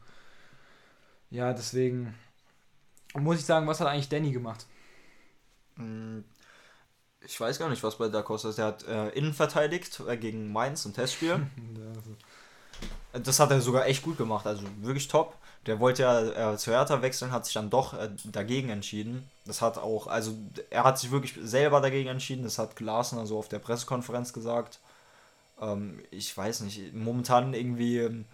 [1.29, 2.15] Ja, deswegen
[3.13, 4.65] muss ich sagen, was hat eigentlich Danny gemacht?
[5.75, 6.23] Hm,
[7.21, 8.57] ich weiß gar nicht, was bei Da Costa ist.
[8.57, 11.45] Der hat äh, innen verteidigt äh, gegen Mainz im Testspiel.
[13.13, 15.35] das hat er sogar echt gut gemacht, also wirklich top.
[15.65, 19.29] Der wollte ja äh, zu Hertha wechseln, hat sich dann doch äh, dagegen entschieden.
[19.45, 20.33] Das hat auch, also
[20.69, 22.43] er hat sich wirklich selber dagegen entschieden.
[22.43, 24.79] Das hat Glasner so auf der Pressekonferenz gesagt.
[25.61, 28.25] Ähm, ich weiß nicht, momentan irgendwie ähm,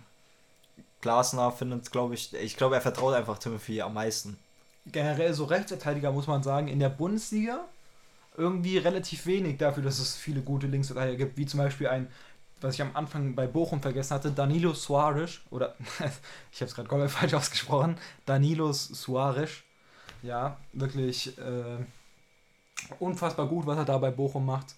[1.01, 4.38] Glasner findet, glaube ich, ich glaube, er vertraut einfach Timothy am meisten.
[4.85, 7.65] Generell so Rechtsverteidiger muss man sagen, in der Bundesliga
[8.38, 12.07] irgendwie relativ wenig dafür, dass es viele gute Linksverteidiger gibt, wie zum Beispiel ein
[12.65, 15.75] was ich am Anfang bei Bochum vergessen hatte, Danilo Suarez, oder
[16.51, 19.62] ich habe es gerade komplett falsch ausgesprochen, Danilo Suarez,
[20.23, 21.78] ja, wirklich äh,
[22.99, 24.75] unfassbar gut, was er da bei Bochum macht.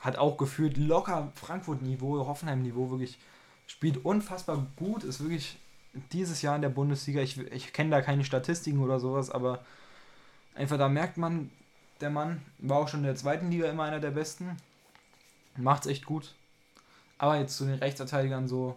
[0.00, 3.18] Hat auch gefühlt locker Frankfurt-Niveau, Hoffenheim-Niveau, wirklich
[3.66, 5.58] spielt unfassbar gut, ist wirklich
[6.12, 9.62] dieses Jahr in der Bundesliga, ich, ich kenne da keine Statistiken oder sowas, aber
[10.54, 11.50] einfach da merkt man,
[12.00, 14.56] der Mann war auch schon in der zweiten Liga immer einer der besten,
[15.56, 16.34] macht's echt gut
[17.20, 18.76] aber jetzt zu den Rechtsverteidigern so,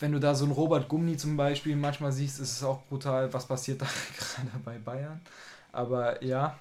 [0.00, 3.30] wenn du da so einen Robert Gumni zum Beispiel manchmal siehst, ist es auch brutal,
[3.34, 3.86] was passiert da
[4.18, 5.20] gerade bei Bayern.
[5.72, 6.58] Aber ja,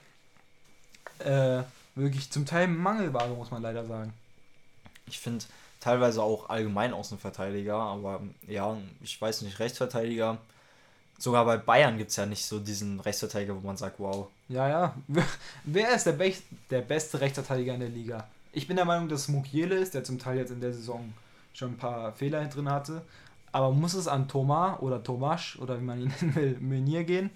[1.20, 1.64] äh,
[1.96, 4.14] wirklich zum Teil Mangelware, muss man leider sagen.
[5.08, 5.46] Ich finde
[5.80, 10.38] teilweise auch allgemein Außenverteidiger, aber ja, ich weiß nicht, Rechtsverteidiger.
[11.18, 14.28] Sogar bei Bayern gibt es ja nicht so diesen Rechtsverteidiger, wo man sagt, wow.
[14.50, 14.96] Ja, ja.
[15.64, 16.34] Wer ist der, Be
[16.70, 18.28] der beste Rechtsverteidiger in der Liga?
[18.54, 21.14] Ich bin der Meinung, dass Mukiele ist, der zum Teil jetzt in der Saison
[21.54, 23.02] schon ein paar Fehler drin hatte.
[23.52, 27.30] Aber muss es an Thomas oder Tomasch oder wie man ihn nennen will, Meunier gehen?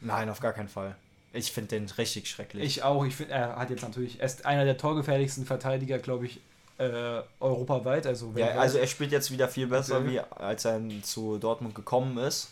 [0.00, 0.96] Nein, auf gar keinen Fall.
[1.32, 2.64] Ich finde den richtig schrecklich.
[2.64, 3.04] Ich auch.
[3.04, 6.40] Ich finde, er hat jetzt natürlich, er ist einer der torgefährlichsten Verteidiger, glaube ich,
[6.78, 8.06] äh, europaweit.
[8.06, 10.10] Also, ja, also er spielt jetzt wieder viel besser, okay.
[10.10, 12.50] wie als er zu Dortmund gekommen ist.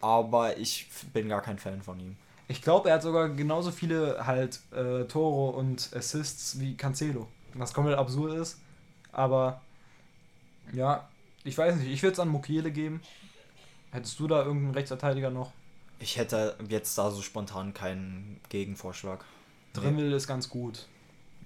[0.00, 2.16] Aber ich bin gar kein Fan von ihm.
[2.48, 7.28] Ich glaube, er hat sogar genauso viele halt äh, Tore und Assists wie Cancelo.
[7.54, 8.60] Was komplett absurd ist.
[9.12, 9.62] Aber
[10.72, 11.08] ja,
[11.44, 11.90] ich weiß nicht.
[11.90, 13.00] Ich würde es an Mukiele geben.
[13.92, 15.52] Hättest du da irgendeinen Rechtsverteidiger noch?
[16.00, 19.24] Ich hätte jetzt da so spontan keinen Gegenvorschlag.
[19.72, 20.16] Drimmel nee.
[20.16, 20.86] ist ganz gut,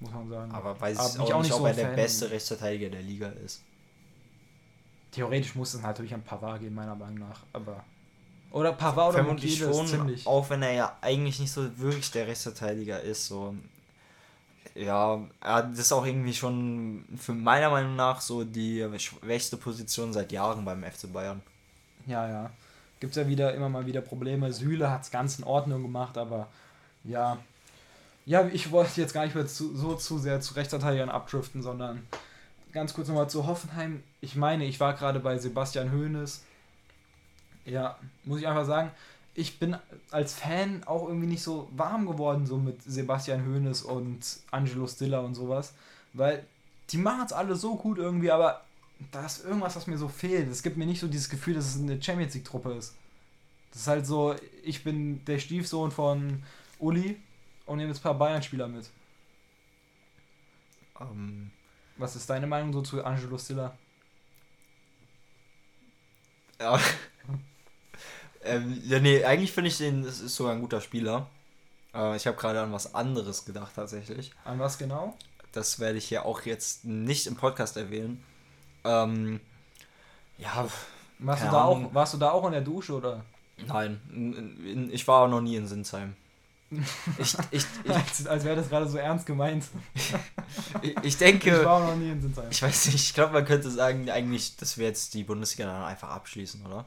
[0.01, 0.53] muss man sagen.
[0.53, 3.63] Aber weiß Aber ich auch, nicht, ob so er der beste Rechtsverteidiger der Liga ist.
[5.13, 7.43] Theoretisch muss es natürlich an Pavard gehen, meiner Meinung nach.
[7.53, 7.85] Aber
[8.51, 10.27] oder Pavard oder Vermutlich schon, ziemlich.
[10.27, 13.27] Auch wenn er ja eigentlich nicht so wirklich der Rechtsverteidiger ist.
[13.27, 13.55] So.
[14.75, 20.33] Ja, das ist auch irgendwie schon für meiner Meinung nach so die schwächste Position seit
[20.33, 21.43] Jahren beim FC Bayern.
[22.07, 22.51] Ja, ja.
[23.01, 24.53] Gibt es ja wieder immer mal wieder Probleme.
[24.53, 26.49] Süle hat es ganz in Ordnung gemacht, aber
[27.05, 27.39] ja.
[28.25, 32.07] Ja, ich wollte jetzt gar nicht mehr zu, so zu sehr zu Rechtsverteidigern abdriften, sondern
[32.73, 34.03] ganz kurz nochmal zu Hoffenheim.
[34.21, 36.43] Ich meine, ich war gerade bei Sebastian Hoeneß
[37.71, 38.91] ja, muss ich einfach sagen,
[39.35, 39.77] ich bin
[40.11, 45.23] als Fan auch irgendwie nicht so warm geworden, so mit Sebastian Hoeneß und Angelo Stiller
[45.23, 45.75] und sowas,
[46.13, 46.45] weil
[46.91, 48.65] die machen es alle so gut irgendwie, aber
[49.13, 50.49] da ist irgendwas, was mir so fehlt.
[50.51, 52.95] Es gibt mir nicht so dieses Gefühl, dass es eine Champions League-Truppe ist.
[53.71, 56.43] Das ist halt so, ich bin der Stiefsohn von
[56.79, 57.21] Uli
[57.67, 58.91] und nehme jetzt ein paar Bayern-Spieler mit.
[61.01, 61.51] Ähm,
[61.97, 63.77] Was ist deine Meinung so zu Angelo Stiller?
[66.61, 66.79] ja.
[68.49, 71.29] Ähm, ja, nee, eigentlich finde ich den, das ist sogar ein guter Spieler.
[71.95, 74.33] Äh, ich habe gerade an was anderes gedacht tatsächlich.
[74.45, 75.17] An was genau?
[75.53, 78.23] Das werde ich hier auch jetzt nicht im Podcast erwähnen.
[78.85, 79.41] Ähm,
[80.39, 80.69] ja,
[81.21, 81.87] Warst du, da Ahnung.
[81.87, 83.25] auch, warst du da auch in der Dusche oder?
[83.67, 86.15] nein, in, in, ich war noch nie in Sinsheim.
[87.19, 89.65] Ich, ich, ich, als als wäre das gerade so ernst gemeint.
[90.83, 92.49] ich, ich Ich denke, war auch noch nie in Sinsheim.
[92.51, 95.83] ich weiß nicht, ich glaube, man könnte sagen, eigentlich, dass wir jetzt die Bundesliga dann
[95.85, 96.85] einfach abschließen, oder?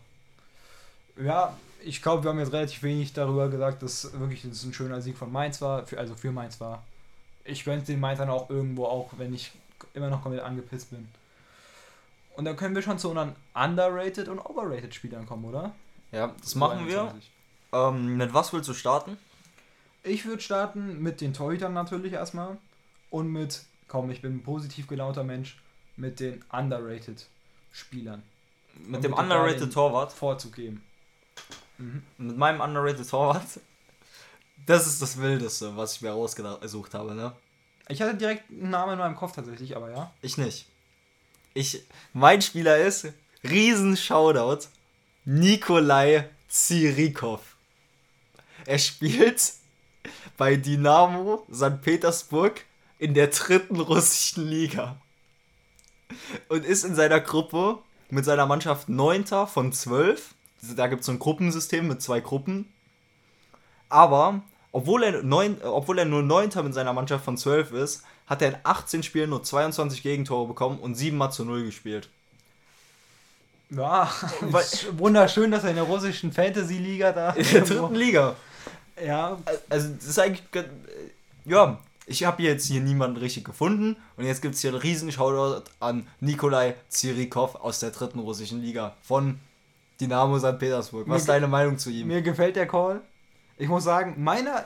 [1.18, 5.02] Ja, ich glaube, wir haben jetzt relativ wenig darüber gesagt, dass wirklich das ein schöner
[5.02, 6.84] Sieg von Mainz war, für, also für Mainz war.
[7.44, 9.52] Ich gönn's den Mainzern auch irgendwo, auch wenn ich
[9.94, 11.08] immer noch komplett angepisst bin.
[12.36, 15.74] Und dann können wir schon zu unseren underrated und overrated Spielern kommen, oder?
[16.12, 17.14] Ja, das machen wir.
[17.74, 19.18] Ähm, mit was willst du starten?
[20.04, 22.58] Ich würde starten mit den Torhütern natürlich erstmal
[23.10, 25.62] und mit, komm, ich bin ein positiv gelaunter Mensch,
[25.98, 27.28] mit den underrated
[27.72, 28.24] Spielern.
[28.76, 30.12] Mit dem mit underrated Torwart.
[30.12, 30.84] Vorzug geben.
[31.78, 32.04] Mhm.
[32.18, 33.60] Mit meinem underrated Torwart.
[34.66, 37.36] Das ist das Wildeste, was ich mir rausgesucht habe, ne?
[37.88, 40.14] Ich hatte direkt einen Namen in meinem Kopf tatsächlich, aber ja.
[40.22, 40.68] Ich nicht.
[41.54, 43.08] Ich, mein Spieler ist,
[43.44, 44.68] riesen Shoutout,
[45.26, 47.42] Nikolai Zirikov.
[48.66, 49.54] Er spielt
[50.38, 51.82] bei Dynamo St.
[51.82, 52.66] Petersburg
[53.00, 54.98] in der dritten russischen Liga.
[56.50, 57.80] Und ist in seiner Gruppe
[58.10, 60.36] mit seiner Mannschaft Neunter von zwölf.
[60.62, 62.72] Da gibt es so ein Gruppensystem mit zwei Gruppen.
[63.90, 64.42] Aber,
[64.72, 68.50] obwohl er, neun, obwohl er nur Neunter mit seiner Mannschaft von zwölf ist, hat er
[68.50, 72.10] in 18 Spielen nur 22 Gegentore bekommen und 7 mal zu 0 gespielt.
[73.70, 77.32] Ja, Weil- ist wunderschön, dass er in der russischen Fantasy-Liga da.
[77.32, 78.36] In der dritten Liga.
[79.04, 79.38] ja,
[79.70, 80.44] Also, das ist eigentlich.
[81.46, 85.12] Ja, ich habe jetzt hier niemanden richtig gefunden und jetzt gibt es hier einen riesen
[85.12, 89.40] Shoutout an Nikolai Zirikov aus der dritten russischen Liga von
[90.02, 90.58] Dynamo St.
[90.58, 91.08] Petersburg.
[91.08, 92.08] Was ist deine Meinung zu ihm?
[92.08, 93.02] mir gefällt der Call.
[93.58, 94.66] Ich muss sagen, meiner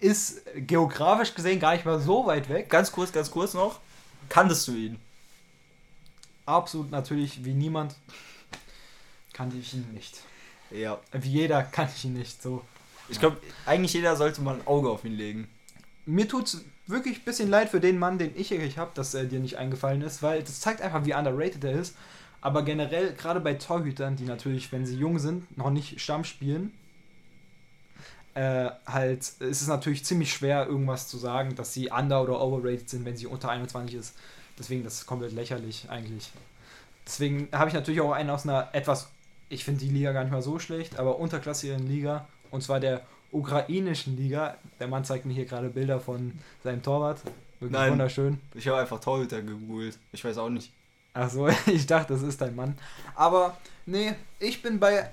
[0.00, 2.70] ist geografisch gesehen gar nicht mal so weit weg.
[2.70, 3.80] Ganz kurz, ganz kurz noch.
[4.28, 4.98] Kanntest du ihn?
[6.46, 7.94] Absolut natürlich wie niemand
[9.32, 10.20] kannte ich ihn nicht.
[10.70, 10.98] Ja.
[11.12, 12.42] Wie jeder kannte ich ihn nicht.
[12.42, 12.62] So.
[13.08, 15.48] Ich glaube, eigentlich jeder sollte mal ein Auge auf ihn legen.
[16.06, 19.24] Mir tut's wirklich ein bisschen leid für den Mann, den ich hier habe, dass er
[19.24, 21.96] dir nicht eingefallen ist, weil das zeigt einfach, wie underrated er ist.
[22.40, 26.72] Aber generell, gerade bei Torhütern, die natürlich, wenn sie jung sind, noch nicht Stamm spielen,
[28.34, 32.88] äh, halt, ist es natürlich ziemlich schwer, irgendwas zu sagen, dass sie under- oder overrated
[32.88, 34.16] sind, wenn sie unter 21 ist.
[34.58, 36.30] Deswegen, das ist komplett lächerlich eigentlich.
[37.06, 39.08] Deswegen habe ich natürlich auch einen aus einer etwas,
[39.48, 43.02] ich finde die Liga gar nicht mal so schlecht, aber unterklassigeren Liga, und zwar der
[43.32, 44.56] ukrainischen Liga.
[44.78, 46.32] Der Mann zeigt mir hier gerade Bilder von
[46.62, 47.20] seinem Torwart.
[47.58, 47.92] Wirklich Nein.
[47.92, 48.40] wunderschön.
[48.54, 49.98] Ich habe einfach Torhüter gegoogelt.
[50.12, 50.72] Ich weiß auch nicht.
[51.12, 52.76] Achso, ich dachte, das ist dein Mann.
[53.14, 53.56] Aber,
[53.86, 55.10] nee, ich bin bei.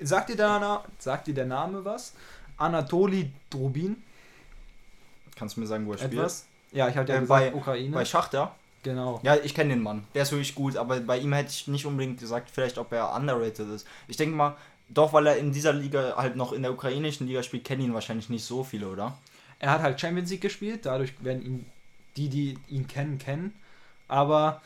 [0.00, 2.14] Sagt dir der, Na sagt dir der Name was?
[2.56, 4.02] Anatoli Drubin.
[5.36, 6.12] Kannst du mir sagen, wo er spielt?
[6.14, 6.46] Etwas?
[6.70, 7.94] Ja, ich hatte ja Äh, gesagt, bei- Ukraine.
[7.94, 8.54] Bei Schachter?
[8.82, 9.20] genau.
[9.22, 10.04] Ja, ich kenne den Mann.
[10.14, 13.14] Der ist wirklich gut, aber bei ihm hätte ich nicht unbedingt gesagt, vielleicht ob er
[13.14, 13.86] underrated ist.
[14.08, 14.56] Ich denke mal,
[14.88, 17.94] doch, weil er in dieser Liga halt noch in der ukrainischen Liga spielt, kennen ihn
[17.94, 19.16] wahrscheinlich nicht so viele, oder?
[19.58, 21.66] Er hat halt Champions League gespielt, dadurch werden ihn
[22.16, 23.54] die, die ihn kennen, kennen.
[24.08, 24.60] Aber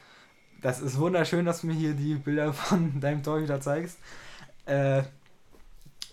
[0.62, 3.98] das ist wunderschön, dass du mir hier die Bilder von deinem Torhüter zeigst.
[4.66, 5.02] Äh,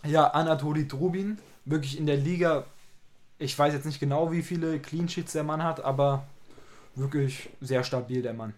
[0.06, 2.66] ja, Anatoli Drubin, wirklich in der Liga,
[3.40, 6.28] ich weiß jetzt nicht genau, wie viele Clean Sheets der Mann hat, aber
[6.96, 8.54] wirklich sehr stabil, der Mann.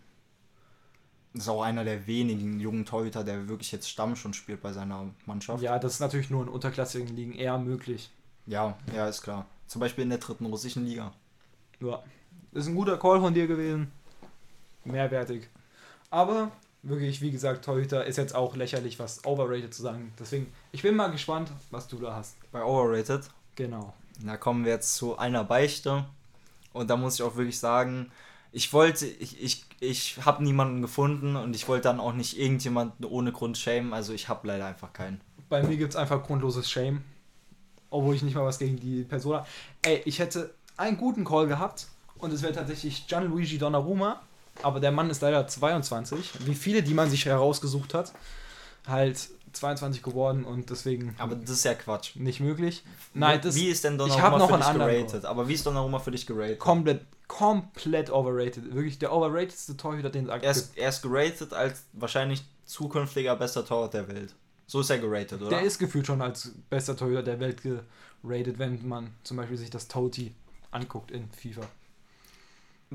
[1.33, 4.71] Das ist auch einer der wenigen jungen Torhüter, der wirklich jetzt Stamm schon spielt bei
[4.71, 5.61] seiner Mannschaft.
[5.61, 8.09] Ja, das ist natürlich nur in unterklassigen Ligen eher möglich.
[8.45, 9.45] ja, ja, ist klar.
[9.67, 11.11] Zum Beispiel in der dritten russischen Liga.
[11.81, 12.01] Ja,
[12.53, 13.91] ist ein guter Call von dir gewesen.
[14.85, 15.49] Mehrwertig.
[16.09, 16.51] Aber
[16.83, 20.13] wirklich, wie gesagt, Torhüter ist jetzt auch lächerlich, was overrated zu sagen.
[20.19, 22.35] Deswegen, ich bin mal gespannt, was du da hast.
[22.51, 23.21] Bei Overrated.
[23.55, 23.93] Genau.
[24.23, 26.05] Da kommen wir jetzt zu einer Beichte.
[26.73, 28.11] Und da muss ich auch wirklich sagen,
[28.51, 33.05] ich wollte, ich, ich, ich habe niemanden gefunden und ich wollte dann auch nicht irgendjemanden
[33.05, 33.93] ohne Grund schämen.
[33.93, 35.19] Also ich habe leider einfach keinen.
[35.49, 37.03] Bei mir gibt es einfach grundloses Shame.
[37.89, 39.47] Obwohl ich nicht mal was gegen die Person habe.
[39.83, 41.87] Ey, ich hätte einen guten Call gehabt
[42.17, 44.21] und es wäre tatsächlich Gianluigi Donnarumma.
[44.63, 46.45] Aber der Mann ist leider 22.
[46.45, 48.13] Wie viele, die man sich herausgesucht hat.
[48.87, 52.15] Halt, 22 geworden und deswegen Aber das ist ja Quatsch.
[52.15, 52.83] nicht möglich.
[53.13, 55.25] Nein, das wie ist denn ich hab Donnarumma noch für dich anderen geratet?
[55.25, 56.59] Aber wie ist Donnarumma für dich geratet?
[56.59, 58.73] komplett, komplett overrated.
[58.73, 63.65] Wirklich der overratedste Torhüter, den es aktuell ist, er ist geratet als wahrscheinlich zukünftiger bester
[63.65, 64.35] Torwart der Welt.
[64.67, 65.49] So ist er geratet, oder?
[65.49, 69.69] Der ist gefühlt schon als bester Torhüter der Welt geratet, wenn man zum Beispiel sich
[69.69, 70.33] das Toti
[70.71, 71.61] anguckt in FIFA.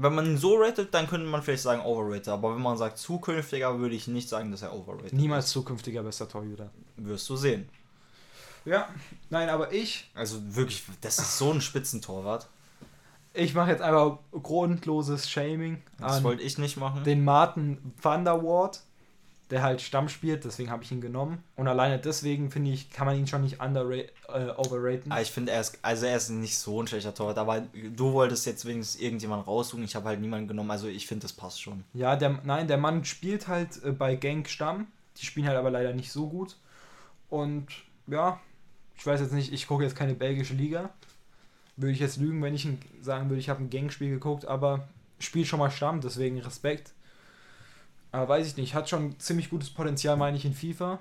[0.02, 2.28] Wenn man ihn so ratet, dann könnte man vielleicht sagen overrated.
[2.28, 6.28] Aber wenn man sagt zukünftiger, würde ich nicht sagen, dass er overrated Niemals zukünftiger bester
[6.28, 6.70] Torhüter.
[6.96, 7.06] ist.
[7.06, 7.68] Wirst du sehen.
[8.64, 8.88] Ja,
[9.30, 12.46] nein, aber ich, Also wirklich, das ist so ein Spitzentorwart.
[13.32, 17.02] ich mache jetzt einfach grundloses Shaming Das wollte ich nicht machen.
[17.04, 18.24] den Martin van
[19.50, 21.42] der halt Stamm spielt, deswegen habe ich ihn genommen.
[21.56, 25.10] Und alleine deswegen finde ich, kann man ihn schon nicht underra- äh, overraten.
[25.10, 27.62] Ah, ich finde, er ist, also er ist nicht so ein schlechter Torwart, aber
[27.96, 29.84] du wolltest jetzt wenigstens irgendjemanden raussuchen.
[29.84, 31.84] Ich habe halt niemanden genommen, also ich finde, das passt schon.
[31.94, 34.86] Ja, der, nein, der Mann spielt halt äh, bei Genk Stamm.
[35.16, 36.56] Die spielen halt aber leider nicht so gut.
[37.28, 37.66] Und
[38.06, 38.40] ja,
[38.96, 40.90] ich weiß jetzt nicht, ich gucke jetzt keine belgische Liga.
[41.76, 42.68] Würde ich jetzt lügen, wenn ich
[43.00, 44.88] sagen würde, ich habe ein Genk-Spiel geguckt, aber
[45.18, 46.92] spielt schon mal Stamm, deswegen Respekt.
[48.12, 51.00] Aber weiß ich nicht, hat schon ziemlich gutes Potenzial, meine ich, in FIFA.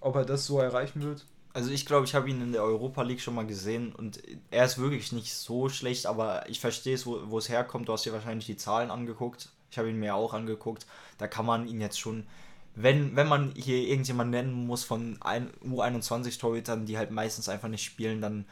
[0.00, 1.24] Ob er das so erreichen wird.
[1.54, 4.64] Also ich glaube, ich habe ihn in der Europa League schon mal gesehen und er
[4.64, 7.88] ist wirklich nicht so schlecht, aber ich verstehe es, wo, es herkommt.
[7.88, 9.48] Du hast dir wahrscheinlich die Zahlen angeguckt.
[9.70, 10.86] Ich habe ihn mir auch angeguckt.
[11.16, 12.26] Da kann man ihn jetzt schon,
[12.74, 17.84] wenn, wenn man hier irgendjemanden nennen muss von ein, U21-Torhütern, die halt meistens einfach nicht
[17.84, 18.44] spielen, dann,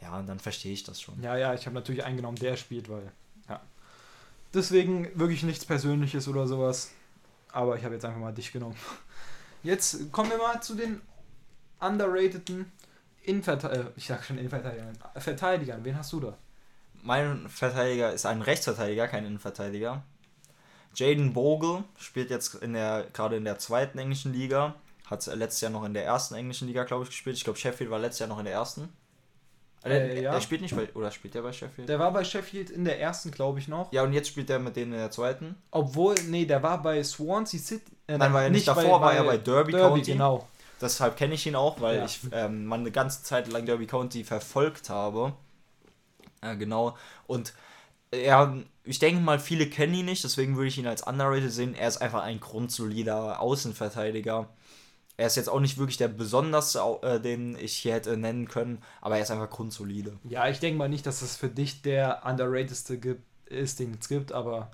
[0.00, 1.22] ja, dann verstehe ich das schon.
[1.22, 3.12] Ja, ja, ich habe natürlich eingenommen, der spielt, weil.
[4.52, 6.90] Deswegen wirklich nichts Persönliches oder sowas.
[7.52, 8.76] Aber ich habe jetzt einfach mal dich genommen.
[9.62, 11.02] Jetzt kommen wir mal zu den
[11.80, 12.72] underrateden
[13.22, 13.88] Innenverteidigern.
[13.88, 14.96] Äh, ich sag schon Innenverteidigern.
[15.16, 15.84] Verteidigern.
[15.84, 16.38] Wen hast du da?
[17.02, 20.02] Mein Verteidiger ist ein Rechtsverteidiger, kein Innenverteidiger.
[20.94, 24.74] Jaden Bogle spielt jetzt in der, gerade in der zweiten englischen Liga.
[25.06, 27.36] Hat letztes Jahr noch in der ersten englischen Liga, glaube ich, gespielt.
[27.36, 28.88] Ich glaube, Sheffield war letztes Jahr noch in der ersten.
[29.82, 30.32] Äh, er, ja.
[30.34, 31.88] er spielt nicht bei, oder spielt er bei Sheffield?
[31.88, 33.90] Der war bei Sheffield in der ersten, glaube ich, noch.
[33.92, 35.54] ja, und jetzt spielt er mit denen in der zweiten.
[35.70, 37.90] Obwohl, nee, der war bei Swansea City.
[38.06, 38.68] Äh, Nein, war er nicht.
[38.68, 40.12] Davor war er bei Derby County.
[40.12, 40.46] genau.
[40.80, 42.04] Deshalb kenne ich ihn auch, weil Ja.
[42.04, 45.34] ich ähm, mal eine ganze Zeit lang Derby County verfolgt habe.
[46.42, 46.96] Äh, genau.
[47.26, 47.52] Und
[48.14, 51.74] ja, ich denke mal, viele kennen ihn nicht, deswegen würde ich ihn als underrated sehen.
[51.74, 54.48] Er ist einfach ein grundsolider Außenverteidiger.
[55.20, 58.82] Er ist jetzt auch nicht wirklich der besonderste, äh, den ich hier hätte nennen können,
[59.02, 60.18] aber er ist einfach grundsolide.
[60.24, 64.08] Ja, ich denke mal nicht, dass es für dich der underratedste gibt, ist, den es
[64.08, 64.70] gibt, aber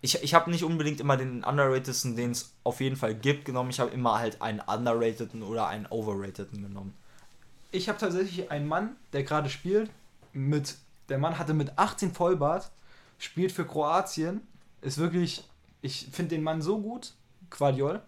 [0.00, 3.70] Ich, ich habe nicht unbedingt immer den underratedsten, den es auf jeden Fall gibt, genommen.
[3.70, 6.92] Ich habe immer halt einen underrateden oder einen overrateden genommen.
[7.70, 9.90] Ich habe tatsächlich einen Mann, der gerade spielt.
[10.32, 10.74] Mit,
[11.08, 12.72] der Mann hatte mit 18 Vollbart,
[13.18, 14.40] spielt für Kroatien.
[14.82, 15.44] Ist wirklich,
[15.82, 17.12] ich finde den Mann so gut.
[17.48, 18.02] Quadiol.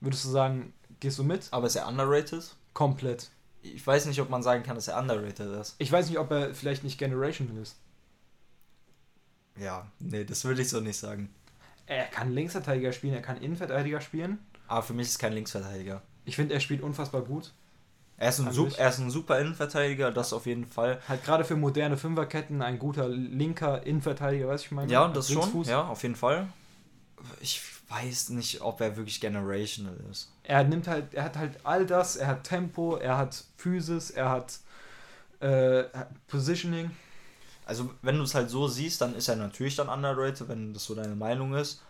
[0.00, 1.48] Würdest du sagen, gehst du mit?
[1.50, 2.54] Aber ist er underrated?
[2.72, 3.30] Komplett.
[3.62, 5.74] Ich weiß nicht, ob man sagen kann, dass er underrated ist.
[5.78, 7.76] Ich weiß nicht, ob er vielleicht nicht Generational ist.
[9.58, 11.30] Ja, nee, das würde ich so nicht sagen.
[11.86, 14.38] Er kann Linksverteidiger spielen, er kann Innenverteidiger spielen.
[14.68, 16.02] Aber für mich ist kein Linksverteidiger.
[16.24, 17.52] Ich finde, er spielt unfassbar gut.
[18.16, 18.78] Er ist, ein An sup, sich.
[18.78, 21.00] er ist ein super Innenverteidiger, das auf jeden Fall.
[21.08, 24.92] Halt gerade für moderne Fünferketten ein guter linker Innenverteidiger, weißt du, ich meine?
[24.92, 25.64] Ja, das schon.
[25.64, 26.46] Ja, auf jeden Fall.
[27.40, 30.30] Ich weiß nicht, ob er wirklich generational ist.
[30.50, 34.30] Er nimmt halt, er hat halt all das, er hat Tempo, er hat Physis, er
[34.30, 34.58] hat
[35.38, 35.84] äh,
[36.26, 36.90] Positioning.
[37.64, 40.84] Also, wenn du es halt so siehst, dann ist er natürlich dann underrated, wenn das
[40.86, 41.82] so deine Meinung ist.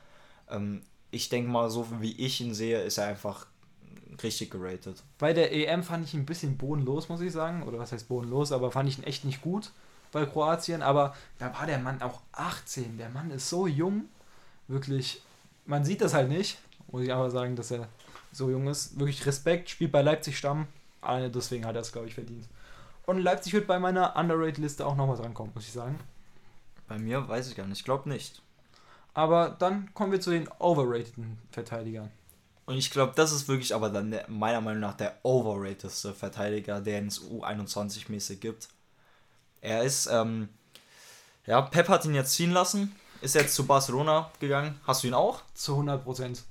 [0.50, 3.46] Ähm, ich denke mal, so wie ich ihn sehe, ist er einfach
[4.22, 5.02] richtig geratet.
[5.16, 7.62] Bei der EM fand ich ihn ein bisschen bodenlos, muss ich sagen.
[7.62, 9.72] Oder was heißt bodenlos, aber fand ich ihn echt nicht gut
[10.12, 10.82] bei Kroatien.
[10.82, 12.98] Aber da war der Mann auch 18.
[12.98, 14.04] Der Mann ist so jung.
[14.68, 15.22] Wirklich,
[15.64, 16.58] man sieht das halt nicht.
[16.92, 17.88] Muss ich aber sagen, dass er
[18.32, 18.98] so jung ist.
[18.98, 20.66] Wirklich Respekt, spielt bei Leipzig Stamm.
[21.00, 22.46] Alleine deswegen hat er es, glaube ich, verdient.
[23.06, 25.98] Und Leipzig wird bei meiner Underrated-Liste auch nochmal drankommen, muss ich sagen.
[26.86, 27.78] Bei mir weiß ich gar nicht.
[27.78, 28.42] Ich glaube nicht.
[29.14, 32.10] Aber dann kommen wir zu den overrateden Verteidigern.
[32.66, 36.80] Und ich glaube, das ist wirklich aber dann der, meiner Meinung nach der overratedste Verteidiger,
[36.80, 38.68] den es U21-mäßig gibt.
[39.60, 40.48] Er ist, ähm,
[41.46, 44.80] ja, Pep hat ihn jetzt ziehen lassen, ist jetzt zu Barcelona gegangen.
[44.86, 45.42] Hast du ihn auch?
[45.52, 46.44] Zu 100 Prozent.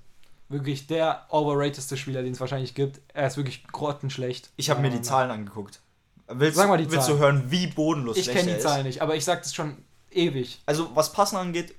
[0.50, 3.00] Wirklich der overratedste Spieler, den es wahrscheinlich gibt.
[3.14, 4.50] Er ist wirklich grottenschlecht.
[4.58, 5.80] Ich habe mir die Zahlen angeguckt.
[6.28, 7.20] Willst, Sag mal die willst du Zahlen.
[7.40, 8.60] hören, wie bodenlos Ich kenne die?
[8.60, 9.78] Zahlen nicht, aber ich sag das schon
[10.12, 10.62] ewig.
[10.66, 11.76] Also, was Passen angeht,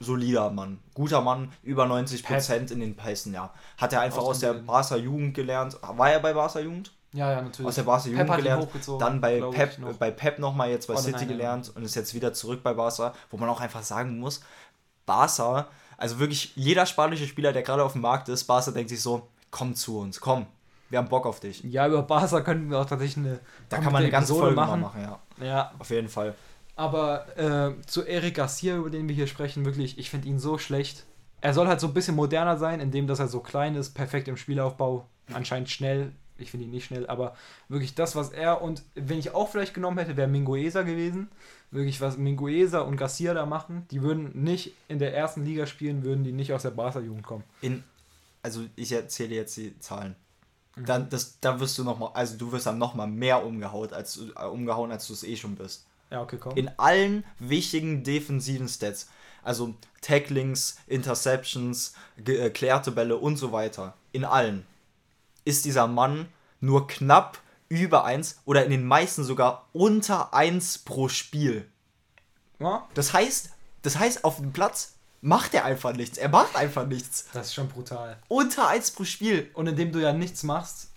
[0.00, 0.78] solider Mann.
[0.94, 3.52] Guter Mann, über 90% in den Pässen, ja.
[3.78, 4.54] Hat er einfach Aus der.
[4.54, 5.76] Barca Jugend gelernt.
[5.82, 6.92] War er bei Barca Jugend?
[7.12, 7.68] Ja, ja, natürlich.
[7.68, 8.68] Aus der Barca Jugend gelernt.
[8.98, 9.94] Dann bei Pep, noch.
[9.94, 11.36] bei Pep nochmal jetzt bei Oh, City nein, nein, nein.
[11.38, 14.42] gelernt und ist jetzt wieder zurück bei Barca, wo man auch einfach sagen muss,
[15.06, 19.00] Barca, also wirklich jeder spanische Spieler, der gerade auf dem Markt ist, Barca denkt sich
[19.00, 20.46] so, komm zu uns, komm.
[20.88, 21.64] Wir haben Bock auf dich.
[21.64, 23.40] Ja, über Barca könnten wir auch tatsächlich eine.
[23.68, 24.80] Da kann man eine ganze Folge machen.
[24.82, 25.18] machen, ja.
[25.44, 26.34] Ja, Auf jeden Fall.
[26.76, 30.58] aber äh, zu Eric Garcia, über den wir hier sprechen, wirklich, ich finde ihn so
[30.58, 31.04] schlecht.
[31.40, 34.28] Er soll halt so ein bisschen moderner sein, indem dass er so klein ist, perfekt
[34.28, 36.12] im Spielaufbau, anscheinend schnell.
[36.38, 37.36] Ich finde ihn nicht schnell, aber
[37.68, 41.28] wirklich das, was er und wenn ich auch vielleicht genommen hätte, wäre Mingueza gewesen.
[41.70, 46.04] Wirklich, was Mingueza und Garcia da machen, die würden nicht in der ersten Liga spielen,
[46.04, 47.44] würden die nicht aus der Barca-Jugend kommen.
[47.60, 47.82] In,
[48.42, 50.14] also ich erzähle jetzt die Zahlen.
[50.76, 53.92] Dann, das, da wirst du noch mal, also du wirst dann noch mal mehr umgehauen,
[53.92, 55.86] als du, äh, umgehauen, als du es eh schon bist.
[56.10, 56.56] Ja, okay, komm.
[56.56, 59.08] In allen wichtigen defensiven Stats,
[59.42, 64.66] also Tacklings, Interceptions, geklärte Bälle und so weiter, in allen
[65.46, 66.28] ist dieser Mann
[66.60, 67.38] nur knapp
[67.68, 71.70] über 1 oder in den meisten sogar unter 1 pro Spiel.
[72.58, 73.50] ja, Das heißt,
[73.82, 76.18] das heißt, auf dem Platz macht er einfach nichts.
[76.18, 77.26] Er macht einfach nichts.
[77.32, 78.18] das ist schon brutal.
[78.28, 79.50] Unter 1 pro Spiel.
[79.54, 80.90] Und indem du ja nichts machst,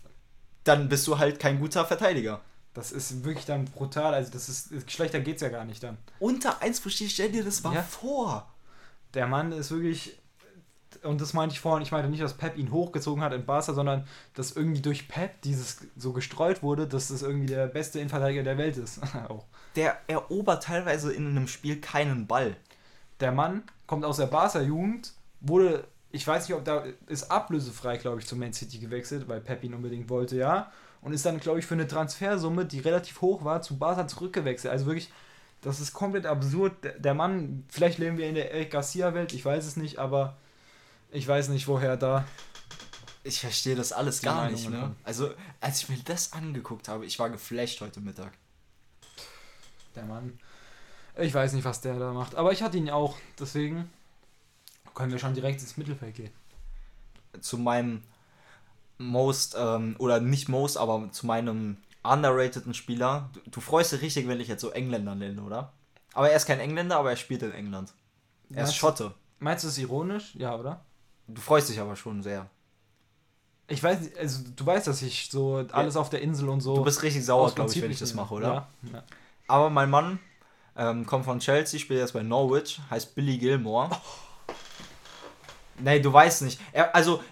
[0.66, 2.42] Dann bist du halt kein guter Verteidiger.
[2.74, 4.14] das ist wirklich dann brutal.
[4.14, 5.98] Also, das ist, schlechter geht's ja gar nicht dann.
[6.20, 7.82] Unter 1 pro Spiel, stell dir das mal Ja.
[7.84, 8.48] vor.
[9.16, 10.20] Der Mann ist wirklich.
[11.04, 13.74] Und das meinte ich vorhin, ich meinte nicht, dass Pep ihn hochgezogen hat in Barca,
[13.74, 18.44] sondern dass irgendwie durch Pep dieses so gestreut wurde, dass das irgendwie der beste Innenverteidiger
[18.44, 19.00] der Welt ist.
[19.30, 19.46] Auch.
[19.76, 22.56] Der erobert teilweise in einem Spiel keinen Ball.
[23.20, 28.20] Der Mann kommt aus der Barca-Jugend, wurde, ich weiß nicht, ob da ist ablösefrei, glaube
[28.20, 30.72] ich, zu Man City gewechselt, weil Pep ihn unbedingt wollte, ja.
[31.02, 34.72] Und ist dann, glaube ich, für eine Transfersumme, die relativ hoch war, zu Barca zurückgewechselt.
[34.72, 35.10] Also wirklich,
[35.62, 36.84] das ist komplett absurd.
[36.84, 40.38] Der, der Mann, vielleicht leben wir in der Eric Garcia-Welt, ich weiß es nicht, aber
[41.12, 42.26] ich weiß nicht, woher da.
[43.24, 44.80] Ich verstehe das alles gar Meinungen nicht, ne?
[44.80, 44.96] kommen.
[45.04, 48.34] Also, als ich mir das angeguckt habe, ich war geflasht heute Mittag.
[49.96, 50.40] Der Mann.
[51.18, 52.36] Ich weiß nicht, was der da macht.
[52.36, 53.18] Aber ich hatte ihn auch.
[53.38, 53.90] Deswegen
[54.96, 56.32] können wir schon direkt ins Mittelfeld gehen.
[57.42, 58.04] Zu meinem
[58.98, 63.30] most, ähm, oder nicht most, aber zu meinem underrateden Spieler.
[63.34, 65.74] Du, du freust dich richtig, wenn ich jetzt so Engländer nenne, oder?
[66.14, 67.90] Aber er ist kein Engländer, aber er spielt in England.
[68.50, 69.14] Er ist Meinst du- Schotte.
[69.40, 70.36] Meinst du es ironisch?
[70.36, 70.84] Ja, oder?
[71.34, 72.50] Du freust dich aber schon sehr.
[73.68, 76.76] Ich weiß nicht, also du weißt, dass ich so alles auf der Insel und so.
[76.76, 78.48] Du bist richtig sauer, glaube ich, wenn ich das mache, oder?
[78.48, 78.68] Ja.
[78.94, 79.04] ja.
[79.48, 80.20] Aber mein Mann
[80.76, 83.90] ähm, kommt von Chelsea, spielt jetzt bei Norwich, heißt Billy Gilmore.
[85.78, 86.60] Nee, du weißt nicht.
[86.74, 87.24] Er, also,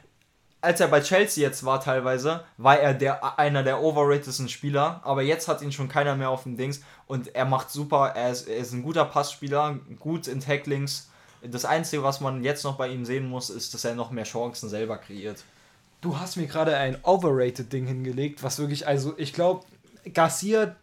[0.62, 5.22] als er bei Chelsea jetzt war teilweise, war er der, einer der overratedsten Spieler, aber
[5.22, 8.48] jetzt hat ihn schon keiner mehr auf dem Dings und er macht super, er ist,
[8.48, 11.10] er ist ein guter Passspieler, gut in Tacklings.
[11.42, 14.24] Das Einzige, was man jetzt noch bei ihm sehen muss, ist, dass er noch mehr
[14.24, 15.44] Chancen selber kreiert.
[16.02, 19.66] Du hast mir gerade ein Overrated-Ding hingelegt, was wirklich, also ich glaube,
[20.14, 20.76] Garcia,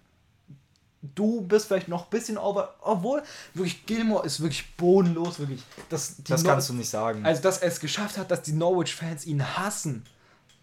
[1.14, 5.62] du bist vielleicht noch ein bisschen over, obwohl wirklich Gilmore ist wirklich bodenlos, wirklich.
[5.88, 7.24] Das, die Das Nor- kannst du nicht sagen.
[7.24, 10.04] Also, dass er es geschafft hat, dass die Norwich-Fans ihn hassen.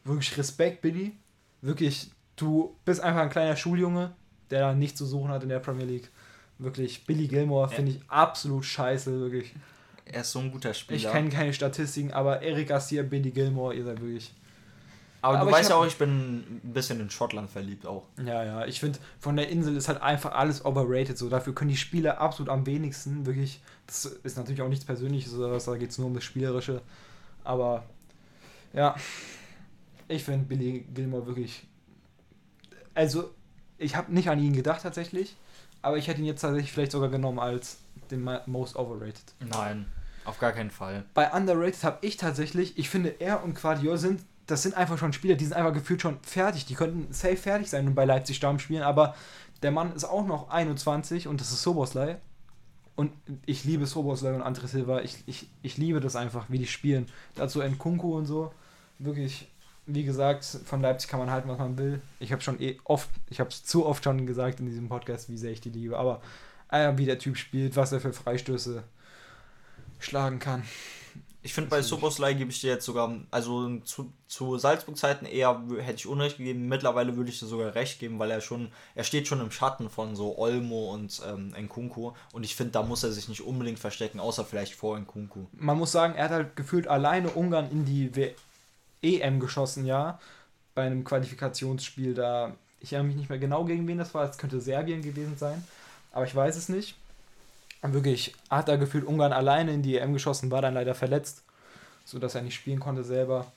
[0.03, 1.13] Wirklich Respekt, Billy.
[1.61, 4.11] Wirklich, du bist einfach ein kleiner Schuljunge,
[4.49, 6.09] der da nichts zu suchen hat in der Premier League.
[6.57, 9.53] Wirklich, Billy Gilmore finde ich absolut scheiße, wirklich.
[10.12, 10.97] Er ist so ein guter Spieler.
[10.97, 14.34] Ich kenne keine Statistiken, aber Eric Garcia, Billy Gilmore, ihr seid wirklich.
[15.22, 18.07] aber, aber du weißt ja auch, ich bin ein bisschen in Schottland verliebt auch.
[18.18, 21.18] Ja, ja, ich finde, von der Insel ist halt einfach alles overrated.
[21.18, 23.26] So, dafür können die Spieler absolut am wenigsten.
[23.26, 26.24] Wirklich, das ist natürlich auch nichts Persönliches oder was, da geht es nur um das
[26.24, 26.82] Spielerische.
[27.43, 27.84] Aber
[28.74, 28.95] ja,
[30.07, 31.68] ich finde Billy Gilmore wirklich.
[32.93, 33.32] Also,
[33.78, 35.36] ich habe nicht an ihn gedacht tatsächlich,
[35.82, 37.80] aber ich hätte ihn jetzt tatsächlich vielleicht sogar genommen als
[38.12, 39.24] den most overrated.
[39.39, 39.86] Nein,
[40.26, 41.05] auf gar keinen Fall.
[41.13, 45.13] Bei underrated habe ich tatsächlich, ich finde, er und Quadiol sind, das sind einfach schon
[45.13, 46.65] Spieler, die sind einfach gefühlt schon fertig.
[46.65, 49.15] Die könnten safe fertig sein und bei Leipzig Stamm spielen, aber
[49.63, 52.17] der Mann ist auch noch 21 und das ist Soboslai.
[52.95, 53.13] Und
[53.45, 55.01] ich liebe Soboslai und André Silva.
[55.01, 57.07] Ich, ich, ich liebe das einfach, wie die spielen.
[57.36, 58.51] Dazu Nkunku und so.
[58.99, 59.49] Wirklich,
[59.86, 62.01] wie gesagt, von Leipzig kann man halten, was man will.
[62.19, 65.30] Ich habe schon eh oft, ich habe es zu oft schon gesagt in diesem Podcast,
[65.30, 65.97] wie sehr ich die liebe.
[65.97, 66.22] Aber
[66.69, 68.84] äh, wie der Typ spielt, was er für Freistöße
[70.04, 70.64] schlagen kann.
[71.43, 75.60] Ich finde, bei ich- Soboslai gebe ich dir jetzt sogar, also zu, zu Salzburg-Zeiten eher
[75.80, 76.68] hätte ich Unrecht gegeben.
[76.68, 79.89] Mittlerweile würde ich dir sogar recht geben, weil er schon, er steht schon im Schatten
[79.89, 82.12] von so Olmo und ähm, Nkunku.
[82.32, 85.45] Und ich finde, da muss er sich nicht unbedingt verstecken, außer vielleicht vor Nkunku.
[85.54, 88.32] man muss sagen, er hat halt gefühlt alleine Ungarn in die w
[89.02, 90.20] EM geschossen, ja.
[90.76, 92.56] Bei einem Qualifikationsspiel da.
[92.80, 94.30] Ich erinnere mich nicht mehr genau, gegen wen das war.
[94.30, 95.64] Es könnte Serbien gewesen sein.
[96.12, 96.95] Aber ich weiß es nicht.
[97.84, 101.43] Wirklich hat er gefühlt Ungarn alleine in die EM geschossen, war dann leider verletzt,
[102.05, 103.51] sodass er nicht spielen konnte selber.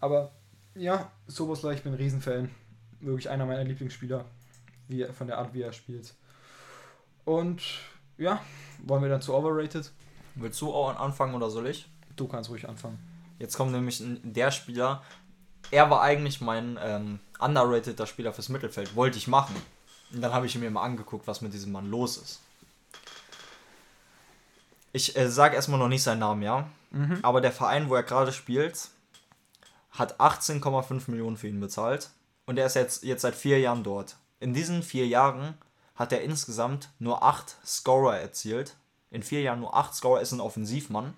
[0.00, 0.30] Aber
[0.74, 2.50] ja, Soboslai, ich bin ein Riesenfan.
[3.00, 4.24] Wirklich einer meiner Lieblingsspieler,
[4.88, 6.14] wie von der Art, wie er spielt.
[7.24, 7.62] Und
[8.18, 8.40] ja,
[8.84, 9.90] wollen wir dann zu Overrated?
[10.36, 11.88] Willst du auch anfangen oder soll ich?
[12.16, 12.98] Du kannst ruhig anfangen.
[13.38, 15.02] Jetzt kommt nämlich der Spieler,
[15.70, 18.94] er war eigentlich mein ähm, underrateder Spieler fürs Mittelfeld.
[18.96, 19.56] Wollte ich machen.
[20.12, 22.40] Und dann habe ich mir mal angeguckt, was mit diesem Mann los ist.
[24.92, 26.68] Ich äh, sage erstmal noch nicht seinen Namen, ja.
[27.22, 28.88] Aber der Verein, wo er gerade spielt,
[29.92, 32.10] hat 18,5 Millionen für ihn bezahlt.
[32.46, 34.16] Und er ist jetzt, jetzt seit vier Jahren dort.
[34.40, 35.54] In diesen vier Jahren
[35.94, 38.74] hat er insgesamt nur acht Scorer erzielt.
[39.10, 41.14] In vier Jahren nur acht Scorer ist ein Offensivmann.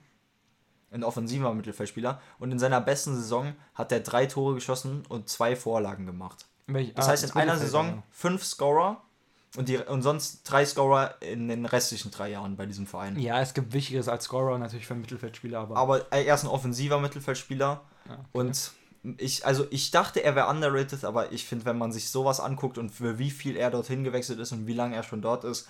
[0.91, 2.20] Ein offensiver Mittelfeldspieler.
[2.39, 6.45] Und in seiner besten Saison hat er drei Tore geschossen und zwei Vorlagen gemacht.
[6.66, 9.01] Welch- Das ah, heißt, in einer Saison fünf Scorer
[9.57, 13.19] und, die, und sonst drei Scorer in den restlichen drei Jahren bei diesem Verein.
[13.19, 16.49] Ja, es gibt Wichtigeres als Scorer natürlich für einen Mittelfeldspieler, aber, Aber er ist ein
[16.49, 17.83] offensiver Mittelfeldspieler.
[18.09, 18.23] Ja, okay.
[18.33, 18.73] Und
[19.19, 22.79] ich, also ich dachte, er wäre underrated, aber ich finde, wenn man sich sowas anguckt
[22.79, 25.69] und für wie viel er dorthin gewechselt ist und wie lange er schon dort ist,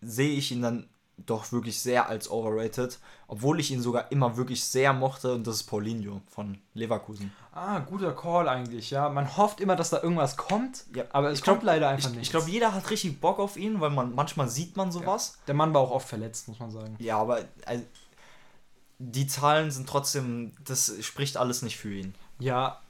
[0.00, 0.88] sehe ich ihn dann
[1.26, 2.98] doch wirklich sehr als overrated,
[3.28, 7.32] obwohl ich ihn sogar immer wirklich sehr mochte und das ist Paulinho von Leverkusen.
[7.52, 9.08] Ah, guter Call eigentlich, ja.
[9.08, 12.08] Man hofft immer, dass da irgendwas kommt, Ja, aber es ich glaub- kommt leider einfach
[12.10, 12.22] Ich, nicht.
[12.26, 15.38] ich glaube, jeder hat richtig Bock auf ihn, weil man manchmal sieht man sowas.
[15.46, 16.96] der Mann war auch oft verletzt, muss man sagen.
[16.98, 17.84] Ja, aber also,
[18.98, 22.14] die Zahlen sind trotzdem, das spricht alles nicht für ihn.
[22.38, 22.80] Ja,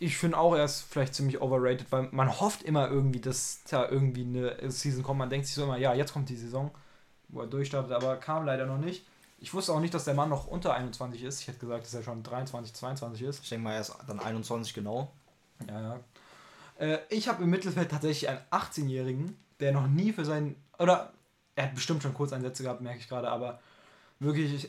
[0.00, 3.88] ich finde auch, er ist vielleicht ziemlich overrated, weil man hofft immer irgendwie, dass da
[3.88, 5.18] irgendwie eine Season kommt.
[5.18, 6.70] Man denkt sich so immer, ja, jetzt kommt die Saison,
[7.28, 9.04] wo er durchstartet, aber kam leider noch nicht.
[9.40, 11.40] Ich wusste auch nicht, dass der Mann noch unter 21 ist.
[11.40, 13.42] Ich hätte gesagt, dass er schon 23, 22 ist.
[13.42, 15.12] Ich denke mal, er ist dann 21 genau.
[15.68, 16.00] Ja, ja.
[16.78, 20.56] Äh, ich habe im Mittelfeld tatsächlich einen 18-Jährigen, der noch nie für seinen.
[20.78, 21.12] Oder
[21.54, 23.60] er hat bestimmt schon Kurzeinsätze gehabt, merke ich gerade, aber
[24.18, 24.64] wirklich,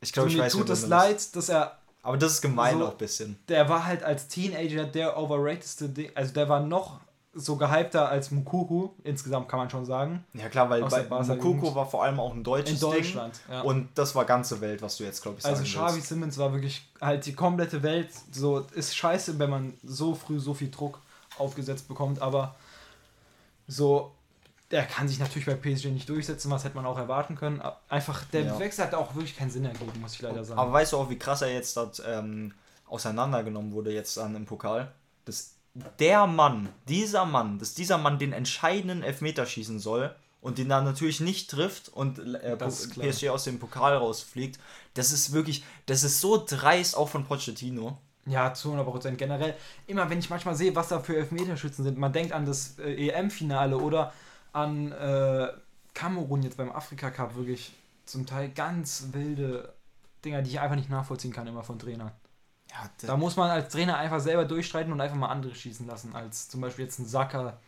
[0.00, 0.90] ich, so, glaube, ich weiß, tut es meinst.
[0.90, 1.78] leid, dass er.
[2.02, 3.38] Aber das ist gemein So- auch ein bisschen.
[3.48, 6.10] Der war halt als Teenager der overratedste Ding.
[6.14, 7.00] Also der war noch
[7.34, 10.24] so gehypter als Mukuku, insgesamt kann man schon sagen.
[10.34, 11.74] Ja klar, weil bei Jugend.
[11.74, 13.40] war vor allem auch ein deutsches In Deutschland.
[13.48, 13.54] Ding.
[13.54, 13.60] Ja.
[13.62, 16.08] Und das war ganze Welt, was du jetzt, glaube ich, sagen also Xavi willst.
[16.08, 18.10] Simmons war wirklich halt die komplette Welt.
[18.32, 21.00] So ist scheiße, wenn man so früh so viel Druck
[21.38, 22.54] aufgesetzt bekommt, aber
[23.66, 24.12] so
[24.70, 27.62] der kann sich natürlich bei PSG nicht durchsetzen, was hätte man auch erwarten können.
[27.88, 28.58] Einfach der Ja.
[28.58, 30.58] Wechsel hat auch wirklich keinen Sinn ergeben, muss ich leider sagen.
[30.58, 32.52] Aber weißt du auch, wie krass er jetzt dort ähm,
[32.88, 34.90] auseinandergenommen wurde jetzt dann im Pokal?
[35.26, 35.53] Dass
[35.98, 40.84] der Mann, dieser Mann, dass dieser Mann den entscheidenden Elfmeter schießen soll und den dann
[40.84, 42.56] natürlich nicht trifft und äh.
[42.56, 44.60] PSG aus dem Pokal rausfliegt,
[44.94, 47.98] das ist wirklich, das ist so dreist auch von Pochettino.
[48.26, 49.54] Ja, zu 100% generell.
[49.86, 53.08] Immer wenn ich manchmal sehe, was da für Elfmeterschützen sind, man denkt an das äh,
[53.08, 54.12] EM-Finale oder
[54.52, 55.48] an äh,
[55.92, 57.72] Kamerun jetzt beim Afrika-Cup, wirklich
[58.06, 59.74] zum Teil ganz wilde
[60.24, 62.12] Dinger, die ich einfach nicht nachvollziehen kann, immer von Trainern.
[62.74, 66.14] Ja, Da muss man als Trainer einfach selber durchstreiten und einfach mal andere schießen lassen,
[66.14, 67.58] als zum Beispiel jetzt ein Sacker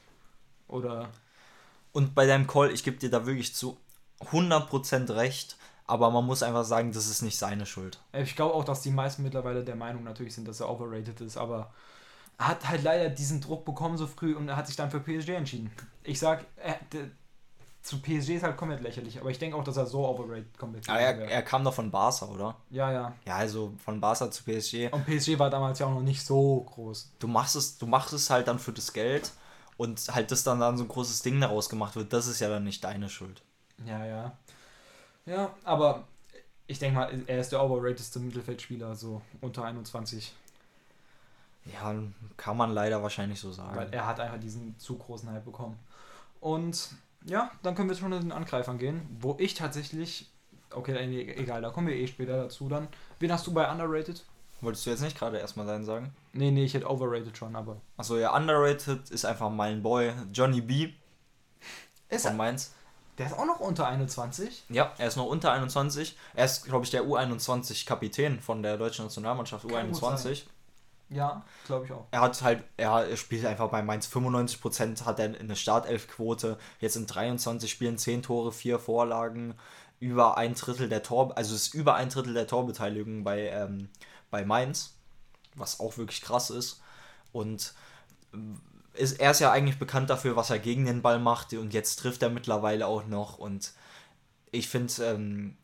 [0.68, 1.08] oder.
[1.92, 3.78] Und bei deinem Call, ich gebe dir da wirklich zu
[4.20, 8.00] 100% recht, aber man muss einfach sagen, das ist nicht seine Schuld.
[8.12, 11.20] Äh, Ich glaube auch, dass die meisten mittlerweile der Meinung natürlich sind, dass er overrated
[11.20, 11.72] ist, aber
[12.38, 15.00] er hat halt leider diesen Druck bekommen so früh und er hat sich dann für
[15.00, 15.70] PSG entschieden.
[16.02, 17.10] Ich sag, er, der,
[17.86, 20.88] zu PSG ist halt komplett lächerlich, aber ich denke auch, dass er so overrated komplett
[20.88, 21.36] Aber er, gewesen wäre.
[21.36, 22.56] er kam doch von Barca, oder?
[22.70, 23.12] Ja, ja.
[23.24, 24.92] Ja, also von Barca zu PSG.
[24.92, 27.12] Und PSG war damals ja auch noch nicht so groß.
[27.20, 29.30] Du machst es, du machst es halt dann für das Geld
[29.76, 32.48] und halt, dass dann, dann so ein großes Ding daraus gemacht wird, das ist ja
[32.48, 33.42] dann nicht deine Schuld.
[33.84, 34.36] Ja, ja.
[35.24, 36.04] Ja, aber
[36.66, 40.32] ich denke mal, er ist der overratedste Mittelfeldspieler, so unter 21.
[41.72, 41.94] Ja,
[42.36, 43.76] kann man leider wahrscheinlich so sagen.
[43.76, 45.78] Weil er hat einfach diesen zu großen Hype bekommen.
[46.40, 46.90] Und
[47.26, 50.30] ja, dann können wir schon zu den Angreifern gehen, wo ich tatsächlich,
[50.70, 50.94] okay,
[51.36, 52.88] egal, da kommen wir eh später dazu dann.
[53.18, 54.24] Wen hast du bei underrated?
[54.60, 56.14] Wolltest du jetzt nicht gerade erstmal deinen sagen?
[56.32, 57.80] Nee, nee, ich hätte overrated schon, aber.
[57.96, 60.92] Achso, ja, underrated ist einfach mein Boy, Johnny B.
[62.08, 62.72] Ist von er, Mainz.
[63.18, 64.64] der ist auch noch unter 21.
[64.70, 66.16] Ja, er ist noch unter 21.
[66.34, 70.44] Er ist, glaube ich, der U21-Kapitän von der deutschen Nationalmannschaft Kann gut U21.
[71.08, 72.06] Ja, glaube ich auch.
[72.10, 76.58] Er hat halt, er, spielt einfach bei Mainz 95% hat er eine Startelfquote.
[76.80, 79.54] Jetzt in 23 Spielen 10 Tore, 4 Vorlagen,
[80.00, 83.88] über ein Drittel der Tor, also es ist über ein Drittel der Torbeteiligung bei, ähm,
[84.30, 84.94] bei Mainz,
[85.54, 86.82] was auch wirklich krass ist.
[87.32, 87.72] Und
[88.34, 88.60] ähm,
[88.94, 91.96] ist, er ist ja eigentlich bekannt dafür, was er gegen den Ball macht und jetzt
[91.96, 93.72] trifft er mittlerweile auch noch und
[94.50, 95.56] ich finde, ähm,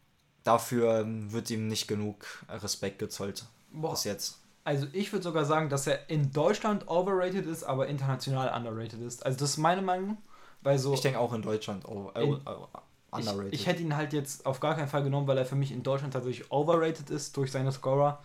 [0.45, 4.41] dafür ähm, wird ihm nicht genug Respekt gezollt Boah, bis jetzt.
[4.65, 9.25] Also ich würde sogar sagen, dass er in Deutschland overrated ist, aber international underrated ist.
[9.27, 10.19] Also das ist meine Meinung,
[10.63, 10.95] weil so.
[10.95, 12.51] Ich denke auch in Deutschland äh, In- äh,
[13.11, 13.53] underrated.
[13.53, 15.73] Ich, ich hätte ihn halt jetzt auf gar keinen Fall genommen, weil er für mich
[15.73, 18.23] in Deutschland tatsächlich overrated ist durch seine Scorer.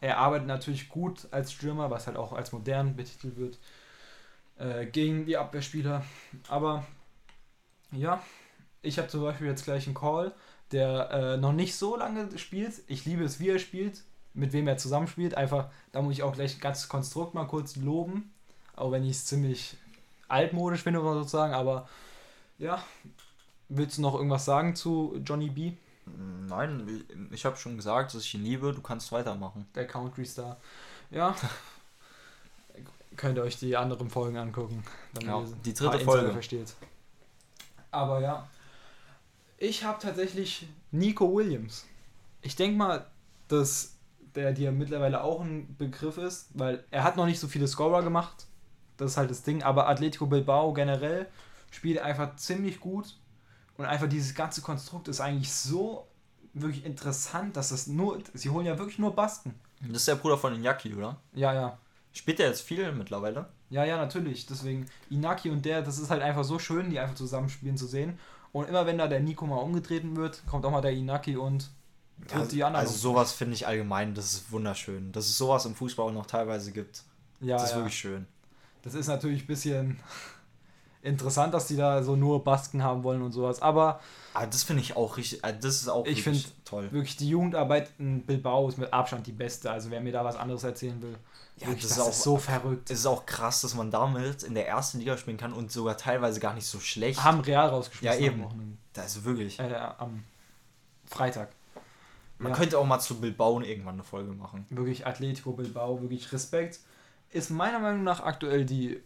[0.00, 3.58] Er arbeitet natürlich gut als Stürmer, was halt auch als modern betitelt wird,
[4.58, 6.04] äh, gegen die Abwehrspieler.
[6.48, 6.84] Aber
[7.92, 8.22] ja,
[8.82, 10.34] ich habe zum Beispiel jetzt gleich einen Call,
[10.72, 12.82] der äh, noch nicht so lange spielt.
[12.88, 14.02] Ich liebe es, wie er spielt.
[14.34, 15.36] Mit wem er zusammenspielt.
[15.36, 18.32] Einfach, da muss ich auch gleich ganz Konstrukt mal kurz loben.
[18.76, 19.76] Auch wenn ich es ziemlich
[20.28, 21.54] altmodisch finde, sozusagen.
[21.54, 21.88] Aber
[22.58, 22.82] ja,
[23.68, 25.72] willst du noch irgendwas sagen zu Johnny B?
[26.48, 28.72] Nein, ich habe schon gesagt, dass ich ihn liebe.
[28.72, 29.66] Du kannst weitermachen.
[29.74, 30.58] Der Country Star.
[31.10, 31.34] Ja.
[33.16, 34.82] Könnt ihr euch die anderen Folgen angucken.
[35.22, 36.32] Ja, die ein dritte Folge.
[36.32, 36.74] versteht.
[37.92, 38.48] Aber ja.
[39.56, 41.86] Ich habe tatsächlich Nico Williams.
[42.42, 43.06] Ich denke mal,
[43.48, 43.93] dass
[44.34, 48.02] der dir mittlerweile auch ein Begriff ist, weil er hat noch nicht so viele Scorer
[48.02, 48.46] gemacht.
[48.96, 49.62] Das ist halt das Ding.
[49.62, 51.26] Aber Atletico Bilbao generell
[51.70, 53.16] spielt einfach ziemlich gut.
[53.76, 56.06] Und einfach dieses ganze Konstrukt ist eigentlich so
[56.52, 58.20] wirklich interessant, dass es nur.
[58.32, 59.54] Sie holen ja wirklich nur Basken.
[59.80, 61.16] Das ist der Bruder von Iñaki, oder?
[61.32, 61.78] Ja, ja.
[62.12, 63.48] Spielt er jetzt viel mittlerweile?
[63.70, 64.46] Ja, ja, natürlich.
[64.46, 68.18] Deswegen, Inaki und der, das ist halt einfach so schön, die einfach zusammenspielen zu sehen.
[68.52, 71.70] Und immer wenn da der Nico mal umgetreten wird, kommt auch mal der Inaki und
[72.28, 72.86] tritt die anderen.
[72.86, 75.12] also sowas finde ich allgemein, das ist wunderschön.
[75.12, 77.02] Dass es sowas im Fußball auch noch teilweise gibt.
[77.40, 77.76] ja, das ist ja.
[77.76, 78.26] wirklich schön.
[78.82, 80.00] Das ist natürlich ein bisschen
[81.02, 83.60] interessant, dass die da so nur Basken haben wollen und sowas.
[83.62, 84.00] Aber
[84.34, 86.90] Aber das finde ich auch richtig, äh, das ist auch Ich wirklich find- toll.
[86.92, 89.70] wirklich die Jugendarbeit in Bilbao ist mit Abstand die beste.
[89.70, 91.16] Also wer mir da was anderes erzählen will,
[91.58, 92.90] Ja, wirklich, das das, ist ist, auch- so verrückt.
[92.90, 95.96] Es ist auch krass, dass man damit in der ersten Liga spielen kann und sogar
[95.96, 97.22] teilweise gar nicht so schlecht.
[97.22, 98.78] Haben Real rausgeschmissen Ja, eben.
[98.94, 99.58] Das ist wirklich.
[99.60, 100.24] Äh, am
[101.06, 101.50] Freitag.
[102.44, 102.58] Man ja.
[102.58, 104.66] könnte auch mal zu Bilbao irgendwann eine Folge machen.
[104.68, 106.80] wirklich Atletico Bilbao, wirklich Respekt.
[107.30, 109.02] Ist meiner Meinung nach aktuell die.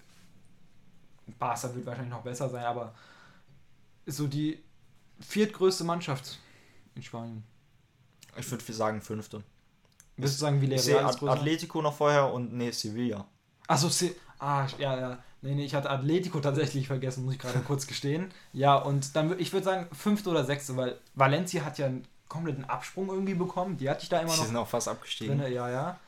[1.39, 2.95] Barca wird wahrscheinlich noch besser sein, aber
[4.07, 4.62] ist so die
[5.20, 6.39] viertgrößte Mannschaft
[6.95, 7.45] in Spanien.
[8.36, 9.45] Ich würde sagen fünfte.
[10.16, 11.28] Würdest du sagen, Ich sehe Villarreal ist At?
[11.28, 13.26] Atletico noch vorher und nee, Sevilla.
[13.68, 15.18] Achso, Se ah, ja, ja.
[15.43, 18.32] Nee, nee, ich hatte Atletico tatsächlich vergessen, muss ich gerade kurz gestehen.
[18.53, 22.09] Ja, und dann würde ich würde sagen, fünfte oder sechste, weil Valencia hat ja einen
[22.29, 23.76] kompletten Absprung irgendwie bekommen.
[23.76, 25.39] Die hatte ich da immer Die noch sind auch fast abgestiegen.
[25.39, 25.99] drin, ja, ja.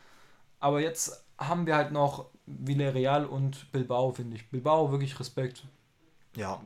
[0.59, 4.49] Aber jetzt haben wir halt noch Villarreal und Bilbao, finde ich.
[4.51, 5.64] Bilbao, wirklich Respekt.
[6.37, 6.61] Ja.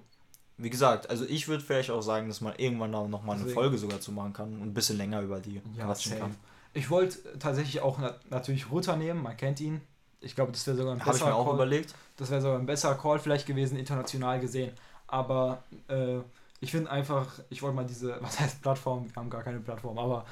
[0.57, 3.47] Wie gesagt, also ich würde vielleicht auch sagen, dass man irgendwann da nochmal eine.
[3.49, 6.21] Folge sogar zu machen kann und ein bisschen länger über die quatschen safe.
[6.23, 6.37] kann.
[6.75, 9.81] Ich wollte tatsächlich auch na natürlich Rutter nehmen, man kennt ihn.
[10.21, 11.55] Ich glaube, das wäre sogar ein Habe ich besserer mir auch Call.
[11.55, 11.95] überlegt.
[12.17, 14.73] Das wäre sogar ein besserer Call vielleicht gewesen, international gesehen.
[15.07, 16.19] Aber äh,
[16.65, 19.07] ich finde einfach, ich wollte mal diese, was heißt Plattform?
[19.13, 20.25] Wir haben gar keine Plattform, aber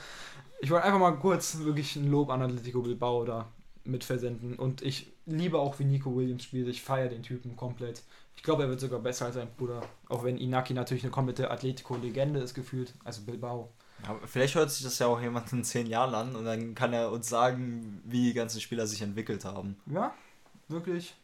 [0.60, 3.46] ich wollte einfach mal kurz wirklich ein Lob an Atletico Bilbao da
[3.84, 4.56] mit versenden.
[4.56, 6.68] Und ich liebe auch, wie Nico Williams spielt.
[6.68, 8.02] Ich feiere den Typen komplett.
[8.36, 9.82] Ich glaube, er wird sogar besser als sein Bruder.
[10.08, 12.94] Auch wenn Inaki natürlich eine komplette Atletico-Legende ist gefühlt.
[13.04, 13.70] Also Bilbao.
[14.04, 16.92] Ja, vielleicht hört sich das ja auch jemand in zehn Jahren an und dann kann
[16.92, 19.76] er uns sagen, wie die ganzen Spieler sich entwickelt haben.
[19.86, 20.14] Ja,
[20.68, 21.14] wirklich.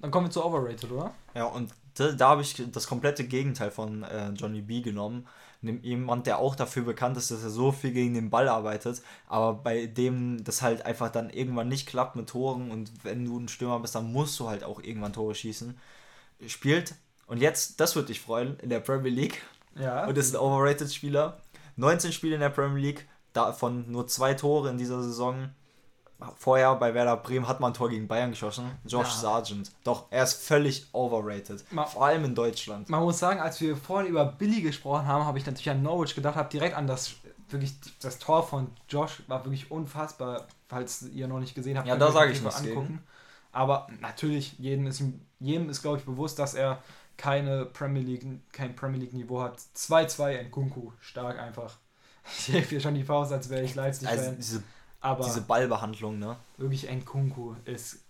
[0.00, 1.14] Dann kommen wir zu Overrated, oder?
[1.34, 5.26] Ja, und da, da habe ich das komplette Gegenteil von äh, Johnny B genommen.
[5.60, 9.54] Jemand, der auch dafür bekannt ist, dass er so viel gegen den Ball arbeitet, aber
[9.54, 13.48] bei dem das halt einfach dann irgendwann nicht klappt mit Toren und wenn du ein
[13.48, 15.76] Stürmer bist, dann musst du halt auch irgendwann Tore schießen.
[16.46, 16.94] Spielt,
[17.26, 19.42] und jetzt, das würde dich freuen, in der Premier League
[19.74, 20.06] Ja.
[20.06, 21.40] und ist ein Overrated-Spieler.
[21.74, 25.48] 19 Spiele in der Premier League, davon nur zwei Tore in dieser Saison.
[26.36, 28.70] Vorher bei Werder Bremen hat man ein Tor gegen Bayern geschossen.
[28.84, 29.14] Josh Ja.
[29.14, 29.70] Sargent.
[29.84, 31.64] Doch, er ist völlig overrated.
[31.70, 32.88] Ma- Vor allem in Deutschland.
[32.88, 36.14] Man muss sagen, als wir vorhin über Billy gesprochen haben, habe ich natürlich an Norwich
[36.16, 37.14] gedacht, habe direkt an das
[37.50, 41.86] wirklich das Tor von Josh war wirklich unfassbar, falls ihr noch nicht gesehen habt.
[41.86, 43.02] Ja, da ihr euch sag auf ich nichts gegen.
[43.52, 45.02] Aber natürlich, jedem ist,
[45.40, 46.82] jedem ist glaube ich bewusst, dass er
[47.16, 49.58] keine Premier League, kein Premier League Niveau hat.
[49.76, 51.76] 2-2 in Kunku, stark einfach.
[52.38, 54.18] Ich heb hier schon die Faust, als wäre ich Leipzig-Fan.
[54.18, 54.62] Also diese,
[55.00, 56.36] aber diese Ballbehandlung, ne?
[56.56, 58.04] wirklich Nkunku ist,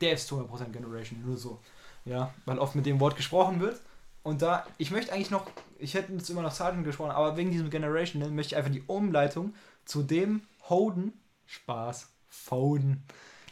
[0.00, 1.60] der ist 100% Generation, nur so.
[2.04, 3.80] Ja, weil oft mit dem Wort gesprochen wird.
[4.22, 5.46] Und da, ich möchte eigentlich noch,
[5.78, 8.72] ich hätte jetzt immer noch Sergeant gesprochen, aber wegen diesem Generation ne, möchte ich einfach
[8.72, 11.12] die Umleitung zu dem Hoden,
[11.46, 13.04] Spaß, Foden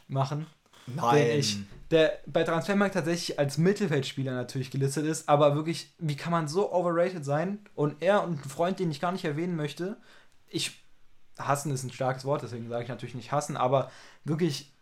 [0.09, 0.47] machen,
[0.87, 1.59] den ich,
[1.91, 6.73] der bei Transfermarkt tatsächlich als Mittelfeldspieler natürlich gelistet ist, aber wirklich, wie kann man so
[6.73, 7.61] overrated sein?
[7.75, 9.97] Und er und ein Freund, den ich gar nicht erwähnen möchte,
[10.49, 10.83] ich,
[11.39, 13.91] hassen ist ein starkes Wort, deswegen sage ich natürlich nicht hassen, aber
[14.25, 14.73] wirklich,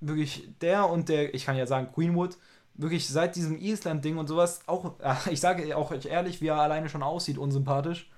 [0.00, 2.36] wirklich der und der, ich kann ja sagen Greenwood,
[2.74, 4.94] wirklich seit diesem Island-Ding und sowas, auch,
[5.30, 8.08] ich sage auch euch ehrlich, wie er alleine schon aussieht, unsympathisch.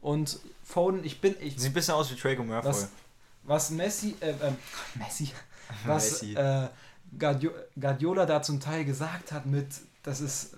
[0.00, 2.70] Und Foden, ich bin, ich, Sieht ein bisschen aus wie Draco Malfoy.
[2.70, 2.88] was,
[3.44, 4.56] was Messi, äh, ähm,
[4.96, 5.30] Messi,
[5.86, 6.34] was Messi.
[6.34, 6.68] äh,
[7.18, 9.68] Guardio Guardiola da zum Teil gesagt hat mit,
[10.02, 10.56] das ist,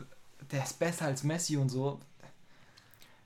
[0.51, 2.01] der ist besser als Messi und so.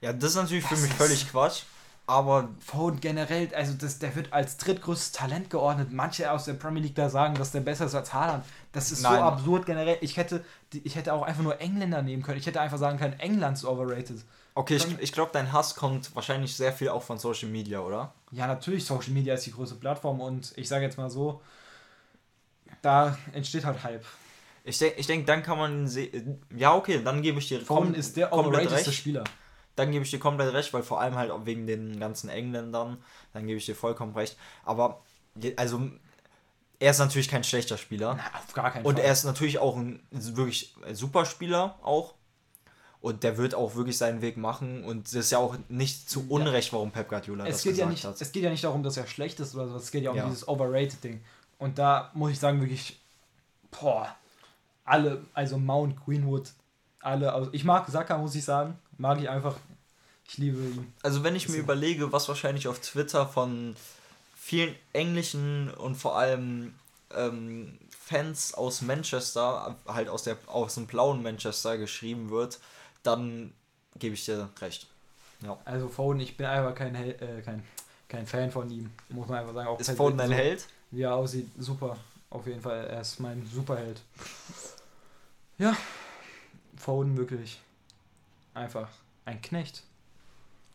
[0.02, 1.62] Ja, das ist natürlich für Das mich ist- völlig Quatsch.
[2.10, 5.92] Aber Foden generell, also das, der wird als drittgrößtes Talent geordnet.
[5.92, 8.44] Manche aus der Premier League da sagen, dass der besser ist als Haaland.
[8.72, 9.14] Das ist Nein.
[9.14, 9.96] so absurd generell.
[10.00, 12.38] Ich hätte, ich hätte auch einfach nur Engländer nehmen können.
[12.40, 14.24] Ich hätte einfach sagen können, England ist overrated.
[14.56, 18.12] okay, ich, ich glaube, dein Hass kommt wahrscheinlich sehr viel auch von Social Media, oder?
[18.32, 21.40] Ja, natürlich, Social Media ist die größte Plattform und ich sage jetzt mal so,
[22.82, 24.04] da entsteht halt Hype.
[24.64, 26.42] Ich denke, ich denk, dann kann man sehen.
[26.56, 28.94] Ja, okay, dann gebe ich dir Foden ist der overratedste recht.
[28.94, 29.22] Spieler.
[29.76, 32.98] Dann gebe ich dir komplett recht, weil vor allem halt auch wegen den ganzen Engländern,
[33.32, 34.36] dann gebe ich dir vollkommen recht.
[34.64, 35.00] Aber,
[35.56, 35.90] also,
[36.78, 38.16] er ist natürlich kein schlechter Spieler.
[38.16, 39.04] Na, auf gar keinen Und Fall.
[39.04, 42.14] er ist natürlich auch ein wirklich super Spieler auch.
[43.02, 44.84] Und der wird auch wirklich seinen Weg machen.
[44.84, 47.86] Und das ist ja auch nicht zu Unrecht, warum Pep Guardiola es das geht, ja
[47.86, 48.20] gesagt nicht, hat.
[48.20, 50.16] es geht ja nicht darum, dass er schlecht ist oder so, es geht ja um
[50.18, 50.26] Ja.
[50.26, 51.22] dieses Overrated-Ding.
[51.58, 53.00] Und da muss ich sagen, wirklich,
[53.70, 54.14] boah,
[54.84, 56.50] alle, also Mount, Greenwood,
[57.00, 59.56] alle, also ich mag Saka, muss ich sagen, mag ich einfach,
[60.28, 60.92] ich liebe ihn.
[61.02, 63.74] Also wenn ich mir überlege, was wahrscheinlich auf Twitter von
[64.36, 66.74] vielen englischen und vor allem
[67.14, 72.60] ähm, Fans aus Manchester, halt aus, der, aus dem blauen Manchester geschrieben wird,
[73.02, 73.52] dann
[73.98, 74.86] gebe ich dir recht.
[75.42, 75.58] Ja.
[75.64, 77.64] Also Foden, ich bin einfach kein, Hel äh, kein,
[78.08, 79.68] kein Fan von ihm, muss man einfach sagen.
[79.68, 80.66] Auch Ist Foden ein so, Held?
[80.90, 81.96] Wie er aussieht, super,
[82.28, 84.02] auf jeden Fall, er ist mein Superheld.
[85.56, 85.74] Ja,
[86.76, 87.60] Foden wirklich
[88.60, 88.88] einfach
[89.24, 89.84] ein Knecht.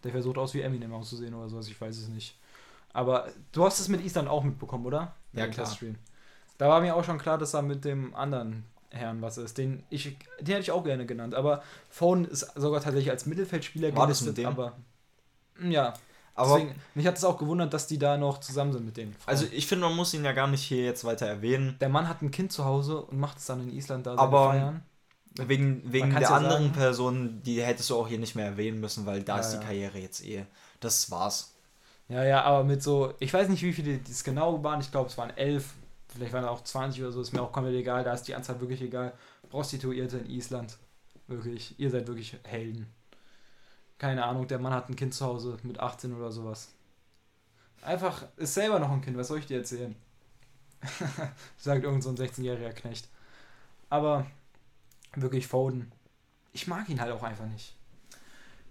[0.04, 2.38] Der versucht aus wie Eminem auszusehen oder sowas, ich weiß es nicht.
[2.94, 5.14] Aber du hast es mit Island auch mitbekommen, oder?
[5.34, 5.66] Ja, klar.
[5.66, 5.96] Teststream.
[6.58, 9.58] Da war mir auch schon klar, dass er mit dem anderen Herrn was ist.
[9.58, 11.36] Den, ich, den hätte ich auch gerne genannt.
[11.36, 14.46] Aber Foden ist sogar tatsächlich als Mittelfeldspieler War das mit dem?
[14.48, 14.74] aber
[15.62, 15.94] ja.
[16.38, 19.16] Aber Deswegen, mich hat es auch gewundert, dass die da noch zusammen sind mit denen.
[19.26, 21.78] Also ich finde, man muss ihn ja gar nicht hier jetzt weiter erwähnen.
[21.80, 24.50] der Mann hat ein Kind zu Hause und macht es dann in Island da Aber-
[24.52, 24.84] feiern.
[25.38, 26.74] Wegen, wegen der ja anderen sagen.
[26.74, 29.60] Person, die hättest du auch hier nicht mehr erwähnen müssen, weil da Ja, ist die.
[29.60, 30.46] Karriere jetzt eh.
[30.80, 31.54] Das war's.
[32.08, 34.80] Ja, ja, aber mit so, ich weiß nicht, wie viele das genau waren.
[34.80, 35.74] Ich glaube, es waren elf.
[36.08, 37.22] Vielleicht waren auch 20 oder so.
[37.22, 38.04] Ist mir auch komplett egal.
[38.04, 39.14] Da ist die Anzahl wirklich egal.
[39.50, 40.78] Prostituierte in Island.
[41.28, 41.78] Wirklich.
[41.80, 42.88] Ihr seid wirklich Helden.
[43.98, 46.70] Keine Ahnung, der Mann hat ein Kind zu Hause mit 18 oder sowas.
[47.82, 49.18] Einfach, ist selber noch ein Kind.
[49.18, 49.96] Was soll ich dir erzählen?
[51.58, 53.08] Sagt irgend so ein 16-jähriger Knecht.
[53.90, 54.26] Aber
[55.16, 55.92] wirklich Foden.
[56.52, 57.76] Ich mag ihn halt auch einfach nicht.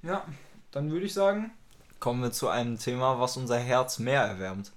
[0.02, 0.24] Ja,
[0.70, 1.52] dann würde ich sagen,
[2.04, 4.72] Kommen wir zu einem Thema, was unser Herz mehr erwärmt.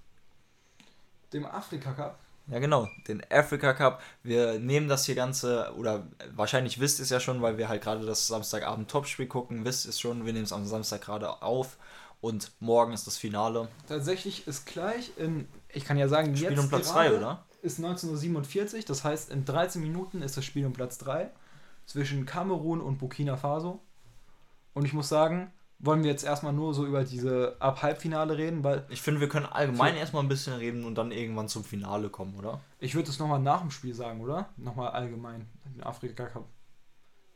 [1.34, 2.18] dem Afrika Cup.
[2.50, 4.02] Ja, genau, den Africa Cup.
[4.24, 7.84] Wir nehmen das hier Ganze, oder wahrscheinlich wisst ihr es ja schon, weil wir halt
[7.84, 11.42] gerade das Samstagabend Topspiel gucken, wisst ihr es schon, wir nehmen es am Samstag gerade
[11.42, 11.78] auf
[12.22, 13.68] und morgen ist das Finale.
[13.90, 17.46] Tatsächlich ist gleich in, ich kann ja sagen, Spiel jetzt um Platz gerade 3, oder?
[17.62, 21.30] Ist 19.47 Uhr, das heißt, in 13 Minuten ist das Spiel um Platz 3
[21.88, 23.80] zwischen Kamerun und Burkina Faso.
[24.74, 28.86] Und ich muss sagen, wollen wir jetzt erstmal nur so über diese Ab-Halbfinale reden, weil
[28.90, 32.36] Ich finde, wir können allgemein erstmal ein bisschen reden und dann irgendwann zum Finale kommen,
[32.38, 32.60] oder?
[32.80, 34.50] ich würde es nochmal nach dem Spiel sagen, oder?
[34.58, 36.46] Nochmal allgemein, den Afrika Cup.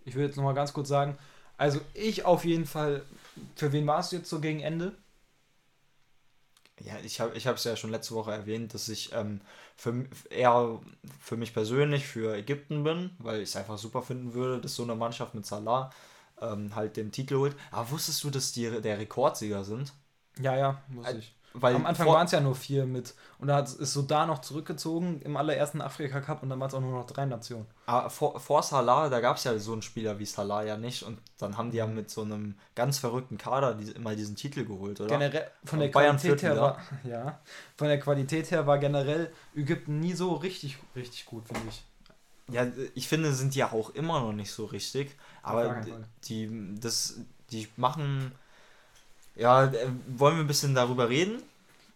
[0.06, 1.18] Ich würde jetzt nochmal ganz kurz sagen,
[1.58, 3.04] also ich auf jeden Fall,
[3.56, 4.94] für wen warst du jetzt so gegen Ende?
[6.80, 9.42] Ja, ich habe ich es ja schon letzte Woche erwähnt, dass ich ähm,
[9.78, 10.80] für, eher
[11.20, 14.84] für mich persönlich für Ägypten bin, weil ich es einfach super finden würde, dass so
[14.84, 15.92] eine Mannschaft mit Salah
[16.42, 17.56] ähm, halt den Titel holt.
[17.72, 19.94] Aber wusstest du, dass die der Rekordsieger sind?
[20.40, 21.36] Ja, ja, muss Äh, ich.
[21.54, 23.14] Weil Am Anfang waren es ja nur vier mit.
[23.38, 26.74] Und da hat- ist Sudan noch zurückgezogen im allerersten Afrika Cup und dann waren es
[26.74, 27.66] auch nur noch drei Nationen.
[27.88, 31.04] Ah, vor, vor Salah, da gab es ja so einen Spieler wie Salah ja nicht
[31.04, 34.64] und dann haben die ja mit so einem ganz verrückten Kader die, immer diesen Titel
[34.66, 35.10] geholt, oder?
[35.18, 37.40] Generell von der Bayern Qualität her Viertel, war, ja,
[37.78, 41.84] von der Qualität her war generell Ägypten nie so richtig, richtig gut, finde ich.
[42.50, 45.82] Ja, ich finde, sind die ja auch immer noch nicht so richtig, aber
[46.26, 48.32] die, das, die machen,
[49.36, 51.42] ja, äh, wollen wir ein bisschen darüber reden?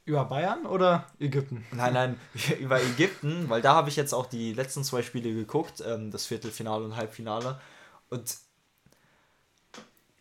[0.05, 1.65] Über Bayern oder Ägypten?
[1.71, 2.19] Nein, nein,
[2.59, 6.25] über Ägypten, weil da habe ich jetzt auch die letzten zwei Spiele geguckt, ähm, das
[6.27, 7.59] Viertelfinale und Halbfinale
[8.09, 8.37] und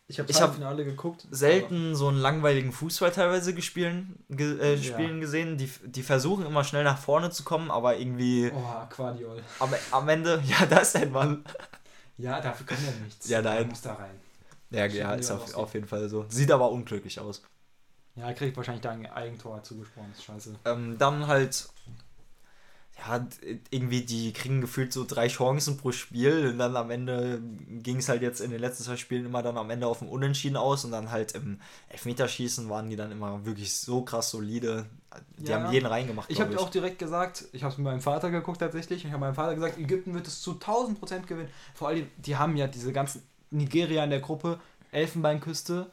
[0.07, 1.25] Ich habe Ich hab Halbfinale geguckt.
[1.31, 4.81] selten so einen langweiligen Fußball teilweise gespielen, ge, äh, Ja.
[4.93, 5.57] spielen gesehen.
[5.57, 9.41] Die, die versuchen immer schnell nach vorne zu kommen, aber irgendwie Aber, oh, Quadiol.
[9.59, 11.43] am, am Ende, ja, da ist ein Mann.
[12.17, 13.27] Ja, dafür kann er nichts.
[13.29, 13.63] Ja, nein.
[13.63, 14.19] Er muss da rein.
[14.75, 16.25] Ja, ja ist auf, auf jeden Fall so.
[16.29, 17.41] Sieht aber unglücklich aus.
[18.15, 20.11] Ja, er kriegt wahrscheinlich da ein Eigentor zugesprochen.
[20.11, 20.55] Ist scheiße.
[20.63, 21.67] Ähm, dann halt,
[22.97, 23.27] ja,
[23.71, 27.41] irgendwie, die kriegen gefühlt so drei Chancen pro Spiel und dann am Ende
[27.83, 30.07] ging es halt jetzt in den letzten zwei Spielen immer dann am Ende auf dem
[30.07, 31.59] Unentschieden aus und dann halt im
[31.89, 34.85] Elfmeterschießen waren die dann immer wirklich so krass solide.
[35.37, 35.59] Die Ja.
[35.59, 38.59] haben jeden reingemacht, Ich habe auch direkt gesagt, ich habe es mit meinem Vater geguckt
[38.59, 41.49] tatsächlich, und ich habe meinem Vater gesagt, Ägypten wird es zu 1000 Prozent gewinnen.
[41.73, 43.23] Vor allem, die haben ja diese ganzen
[43.55, 44.59] Nigeria in der Gruppe,
[44.91, 45.91] Elfenbeinküste,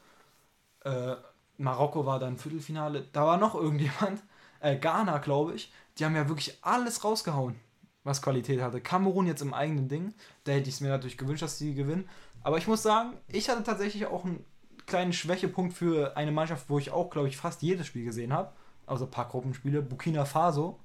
[0.83, 1.15] äh,
[1.57, 3.07] Marokko war dann Viertelfinale.
[3.11, 4.21] Da war noch irgendjemand,
[4.59, 5.71] äh, Ghana, glaube ich.
[5.97, 7.55] Die haben ja wirklich alles rausgehauen,
[8.03, 8.81] was Qualität hatte.
[8.81, 10.13] Kamerun jetzt im eigenen Ding.
[10.43, 12.09] Da hätte ich es mir natürlich gewünscht, dass die gewinnen.
[12.41, 14.43] Aber ich muss sagen, ich hatte tatsächlich auch einen
[14.85, 18.51] kleinen Schwächepunkt für eine Mannschaft, wo ich auch, glaube ich, fast jedes Spiel gesehen habe.
[18.85, 19.81] Also ein paar Gruppenspiele.
[19.81, 20.79] Burkina Faso.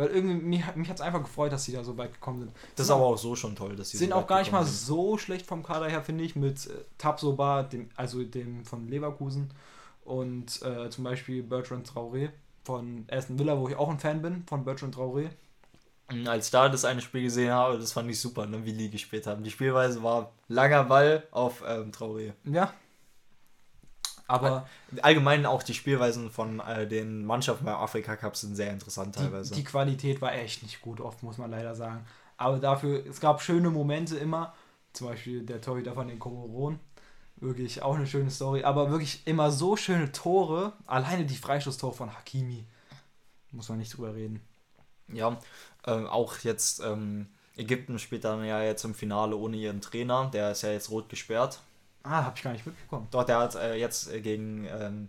[0.00, 2.52] Weil irgendwie, mich, mich hat es einfach gefreut, dass sie da so weit gekommen sind.
[2.74, 4.64] Das ist aber auch so schon toll, dass sie sind so auch gar nicht mal
[4.64, 4.74] sind.
[4.74, 9.52] so schlecht vom Kader her, finde ich, mit äh, Tabsoba, dem, also dem von Leverkusen
[10.02, 12.30] und äh, zum Beispiel Bertrand Traoré
[12.64, 15.28] von Aston Villa, wo ich auch ein Fan bin, von Bertrand Traoré.
[16.26, 18.88] Als ich da das eine Spiel gesehen habe, das fand ich super, ne, wie die
[18.88, 19.44] gespielt haben.
[19.44, 22.32] Die Spielweise war langer Ball auf ähm, Traoré.
[22.44, 22.72] Ja.
[24.30, 24.68] Aber
[25.02, 29.20] Allgemein auch die Spielweisen von äh, den Mannschaften beim Afrika Cup sind sehr interessant die,
[29.20, 29.54] teilweise.
[29.54, 32.06] die Qualität war echt nicht gut, oft muss man leider sagen.
[32.36, 34.54] Aber dafür, es gab schöne Momente immer,
[34.92, 36.80] zum Beispiel der Torhüter von den Komoron,
[37.36, 42.14] wirklich auch eine schöne Story, aber wirklich immer so schöne Tore, alleine die Freistoßtore von
[42.14, 42.66] Hakimi,
[43.52, 44.40] muss man nicht drüber reden.
[45.08, 45.38] Ja,
[45.86, 50.52] ähm, auch jetzt ähm, Ägypten spielt dann ja jetzt im Finale ohne ihren Trainer, der
[50.52, 51.60] ist ja jetzt rot gesperrt.
[52.02, 53.06] Ah, hab ich gar nicht mitbekommen.
[53.10, 55.08] Dort, der hat äh, jetzt äh, gegen, ähm,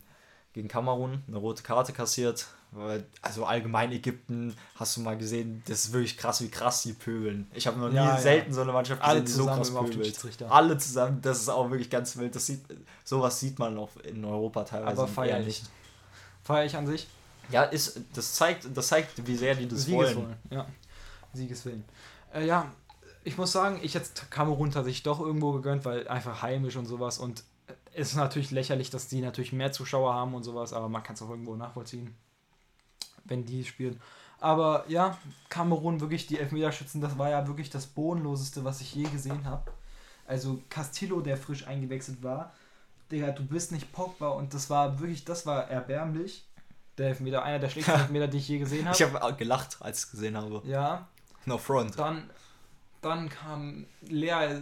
[0.53, 2.47] gegen Kamerun eine rote Karte kassiert.
[2.73, 6.93] Weil, Also allgemein Ägypten, hast du mal gesehen, das ist wirklich krass, wie krass die
[6.93, 7.49] pöbeln.
[7.53, 8.17] Ich habe noch nie Ja, ja.
[8.17, 10.45] selten so eine Mannschaft gesehen, Alle die so zusammen krass pöbelt.
[10.49, 12.33] Alle zusammen, das ist auch wirklich ganz wild.
[12.33, 12.63] Das sieht,
[13.03, 15.45] sowas sieht man auch in Europa teilalso Aber feier ich.
[15.47, 15.63] nicht.
[16.43, 17.07] Feier ich an sich.
[17.49, 20.07] Ja, ist, das zeigt, das zeigt, wie sehr die das wollen.
[20.07, 20.35] Siegeswillen.
[20.49, 20.65] Ja.
[21.33, 21.83] Siegeswillen.
[22.33, 22.71] Äh, ja,
[23.23, 27.19] ich muss sagen, ich jetzt Kamerun tatsächlich doch irgendwo gegönnt, weil einfach heimisch und sowas.
[27.19, 27.43] Und
[27.93, 31.15] es ist natürlich lächerlich, dass die natürlich mehr Zuschauer haben und sowas, aber man kann
[31.15, 32.15] es auch irgendwo nachvollziehen,
[33.25, 33.99] wenn die spielen.
[34.39, 35.17] Aber ja,
[35.49, 39.71] Kamerun wirklich die Elfmeterschützen, das war ja wirklich das bodenloseste, was ich je gesehen habe.
[40.25, 42.51] Also Castillo, der frisch eingewechselt war,
[43.11, 46.47] Digga, du bist nicht Pogba und das war wirklich, das war erbärmlich.
[46.97, 48.95] Der Elfmeter, einer der schlechtesten Elfmeter, die ich je gesehen habe.
[48.95, 50.61] Ich habe gelacht, als ich es gesehen habe.
[50.65, 51.07] Ja,
[51.45, 51.97] No front.
[51.99, 52.29] dann,
[53.01, 54.61] dann kam Lea,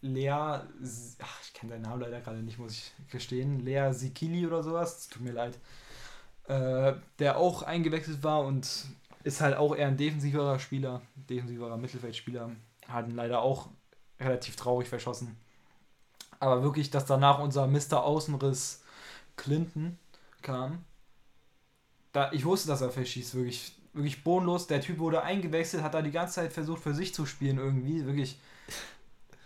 [0.00, 4.62] Lea, ach, ich kenne seinen Namen leider gerade nicht, muss ich gestehen, Lea Sikili oder
[4.62, 5.58] sowas, tut mir leid,
[6.46, 8.86] äh, der auch eingewechselt war und
[9.24, 12.50] ist halt auch eher ein defensiverer Spieler, defensiverer Mittelfeldspieler,
[12.86, 13.68] hat ihn leider auch
[14.20, 15.36] relativ traurig verschossen.
[16.40, 18.04] Aber wirklich, dass danach unser Mr.
[18.04, 18.82] Außenriss
[19.36, 19.98] Clinton
[20.42, 20.84] kam,
[22.12, 24.66] da, ich wusste, dass er verschießt, wirklich, wirklich bodenlos.
[24.66, 28.04] Der Typ wurde eingewechselt, hat da die ganze Zeit versucht, für sich zu spielen irgendwie.
[28.06, 28.38] Wirklich.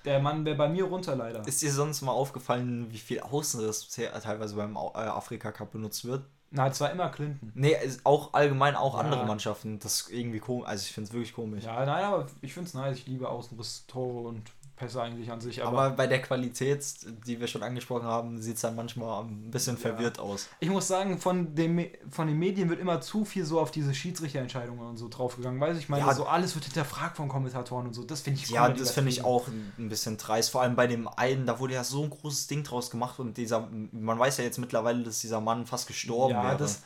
[0.05, 1.47] Der Mann wäre bei mir runter leider.
[1.47, 6.05] Ist dir sonst mal aufgefallen, wie viel Außenriss te- teilweise beim äh, Afrika Cup benutzt
[6.05, 6.24] wird?
[6.51, 7.53] Na, es war immer Clinton.
[7.55, 9.01] Nee, auch allgemein auch Ja.
[9.01, 9.78] andere Mannschaften.
[9.78, 10.66] Das ist irgendwie komisch.
[10.68, 11.64] Also ich finde es wirklich komisch.
[11.64, 12.99] Ja, nein, aber ich finde es nice.
[12.99, 14.43] Ich liebe Außenriss, Tore und
[14.82, 15.62] Pässe eigentlich an sich.
[15.64, 16.84] Aber, Aber bei der Qualität,
[17.26, 19.80] die wir schon angesprochen haben, sieht es dann manchmal ein bisschen Ja.
[19.82, 20.48] verwirrt aus.
[20.58, 23.94] ich muss sagen, von, dem, von den Medien wird immer zu viel so auf diese
[23.94, 25.60] Schiedsrichterentscheidungen und so draufgegangen.
[25.60, 26.12] Weiß ich meine, Ja.
[26.14, 28.02] so alles wird hinterfragt von Kommentatoren und so.
[28.02, 30.50] Das finde ich Ja, das finde ich auch ein ein bisschen dreist.
[30.50, 33.36] Vor allem bei dem einen, da wurde ja so ein großes Ding draus gemacht und
[33.36, 36.56] dieser, man weiß ja jetzt mittlerweile, dass dieser Mann fast gestorben ja, wäre.
[36.56, 36.82] das,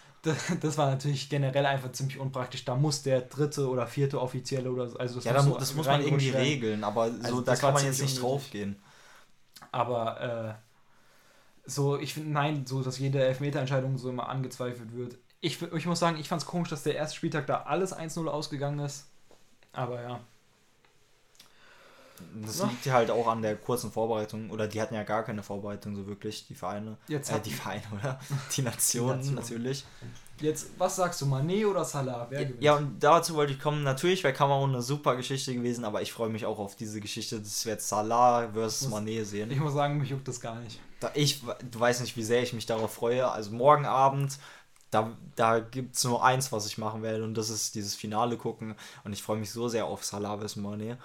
[0.60, 2.64] das, war natürlich generell einfach ziemlich unpraktisch.
[2.64, 4.98] Da muss der dritte oder vierte Offizielle oder so.
[4.98, 6.42] Also das ja, muss so das muss man irgendwie werden.
[6.42, 8.76] regeln, aber so, Also da kann man jetzt nicht draufgehen.
[9.72, 15.18] Aber äh, so, ich finde, nein, so, dass jede Elfmeterentscheidung so immer angezweifelt wird.
[15.40, 18.26] Ich, ich muss sagen, ich fand es komisch, dass der erste Spieltag da alles 1-0
[18.26, 19.08] ausgegangen ist.
[19.72, 20.20] Aber ja.
[22.44, 22.66] Das Ja.
[22.66, 25.94] liegt ja halt auch an der kurzen Vorbereitung, oder die hatten ja gar keine Vorbereitung
[25.96, 26.96] so wirklich, die Vereine.
[27.08, 28.18] Jetzt, Äh, die Vereine, oder?
[28.56, 29.34] Die Nationen Nation.
[29.34, 29.84] natürlich.
[30.40, 32.26] jetzt, was sagst du, Mané oder Salah?
[32.28, 32.62] Wer gewinnt?
[32.62, 33.82] Ja, und dazu wollte ich kommen.
[33.82, 37.40] Natürlich wäre Kamerun eine super Geschichte gewesen, aber ich freue mich auch auf diese Geschichte,
[37.40, 39.50] dass wir jetzt Salah versus Muss- Mané sehen.
[39.50, 40.78] Ich muss sagen, mich juckt das gar nicht.
[41.00, 43.30] Da ich, du weißt nicht, wie sehr ich mich darauf freue.
[43.30, 44.38] Also morgen Abend,
[44.90, 48.36] da, da gibt es nur eins, was ich machen werde, und das ist dieses Finale
[48.36, 48.74] gucken.
[49.04, 50.96] Und ich freue mich so sehr auf Salah versus Mané.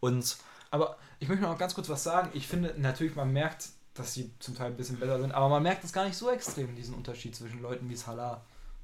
[0.00, 0.36] Und
[0.70, 2.30] Aber ich möchte noch ganz kurz was sagen.
[2.34, 5.62] Ich finde, natürlich, man merkt, dass sie zum Teil ein bisschen besser sind, aber man
[5.62, 8.42] merkt es gar nicht so extrem, diesen Unterschied zwischen Leuten wie Salah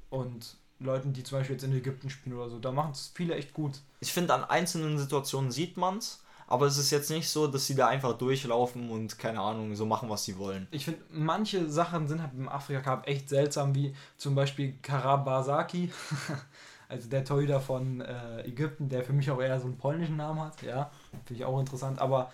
[0.09, 2.59] und Leuten, die zum Beispiel jetzt in Ägypten spielen oder so.
[2.59, 3.79] Da machen es viele echt gut.
[3.99, 7.65] ich finde, an einzelnen Situationen sieht man es, aber es ist jetzt nicht so, dass
[7.65, 10.67] sie da einfach durchlaufen und keine Ahnung, so machen, was sie wollen.
[10.71, 15.91] Ich finde, manche Sachen sind halt im Afrika Cup echt seltsam, wie zum Beispiel Karabasaki,
[16.89, 20.41] also der Torhüter von äh, Ägypten, der für mich auch eher so einen polnischen Namen
[20.41, 20.61] hat.
[20.61, 20.91] Ja,
[21.25, 21.99] finde ich auch interessant.
[21.99, 22.31] Aber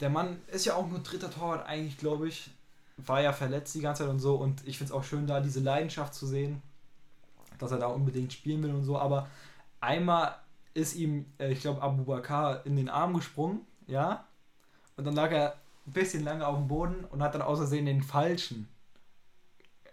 [0.00, 2.50] der Mann ist ja auch nur dritter Torwart eigentlich, glaube ich.
[2.98, 4.36] War ja verletzt die ganze Zeit und so.
[4.36, 6.62] Und ich finde es auch schön, da diese Leidenschaft zu sehen,
[7.58, 8.98] dass er da unbedingt spielen will und so.
[8.98, 9.28] Aber
[9.80, 10.34] einmal
[10.74, 14.24] ist ihm, äh, ich glaube, Abu Bakar in den Arm gesprungen, ja.
[14.96, 15.56] Und dann lag er
[15.86, 18.68] ein bisschen lange auf dem Boden und hat dann aus Versehen den falschen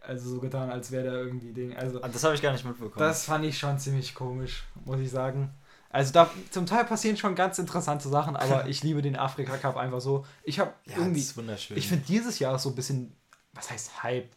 [0.06, 1.76] also so getan, als wäre der irgendwie Ding.
[1.76, 3.00] Also Ah, Das habe ich gar nicht mitbekommen.
[3.00, 5.50] das fand ich schon ziemlich komisch, muss ich sagen.
[5.94, 9.78] Also da, zum Teil passieren schon ganz interessante Sachen, aber ich liebe den Afrika Cup
[9.78, 10.26] einfach so.
[10.44, 11.78] Ich habe ja, irgendwie, das ist wunderschön.
[11.78, 13.16] ich finde dieses Jahr so ein bisschen,
[13.54, 14.30] was heißt Hype?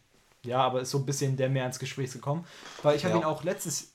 [0.43, 2.45] Ja, aber ist so ein bisschen der mehr ins Gespräch gekommen,
[2.83, 3.21] weil ich habe Ja.
[3.21, 3.91] ihn auch letztes,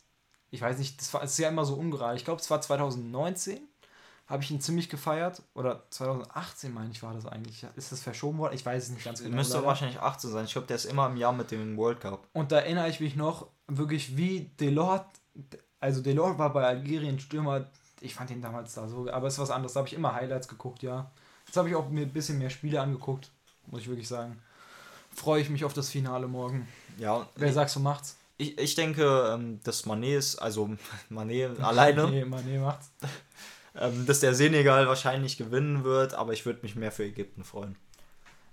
[0.51, 2.17] ich weiß nicht, das war es ist ja immer so ungerade.
[2.17, 3.61] Ich glaube, es war 2019,
[4.27, 7.65] habe ich ihn ziemlich gefeiert oder 2018 meine ich war das eigentlich.
[7.77, 8.55] Ist das verschoben worden?
[8.55, 9.37] Ich weiß es nicht ganz genau.
[9.37, 9.67] Müsste leider.
[9.69, 10.45] wahrscheinlich 18 sein.
[10.47, 12.27] Ich glaube, der ist immer im Jahr mit dem World Cup.
[12.33, 15.07] Und da erinnere ich mich noch wirklich, wie Delort,
[15.83, 17.67] also Delort war bei Algerien Stürmer,
[18.01, 20.15] ich fand ihn damals da so, aber es ist was anderes, da habe ich immer
[20.15, 21.11] Highlights geguckt, ja.
[21.47, 23.31] Jetzt habe ich auch mir ein bisschen mehr Spiele angeguckt,
[23.67, 24.41] muss ich wirklich sagen.
[25.15, 26.67] Freue ich mich auf das Finale morgen.
[26.99, 28.17] Ja, Wer sagst du macht's?
[28.39, 30.71] ich, ich denke, ähm, dass Mané ist, also
[31.11, 32.91] Mané alleine, Nee, man, nee, macht's.
[33.75, 37.77] ähm, dass der Senegal wahrscheinlich gewinnen wird, aber ich würde mich mehr für Ägypten freuen.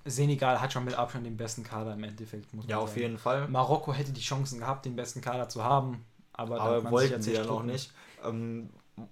[0.05, 3.17] Senegal hat schon mit Abstand den besten Kader im Endeffekt, muss man Ja, auf jeden
[3.17, 3.47] Fall.
[3.47, 6.03] Marokko hätte die Chancen gehabt, den besten Kader zu haben,
[6.39, 7.91] aber, Aber wollten jetzt sie dann auch nicht.
[8.23, 8.69] Ähm,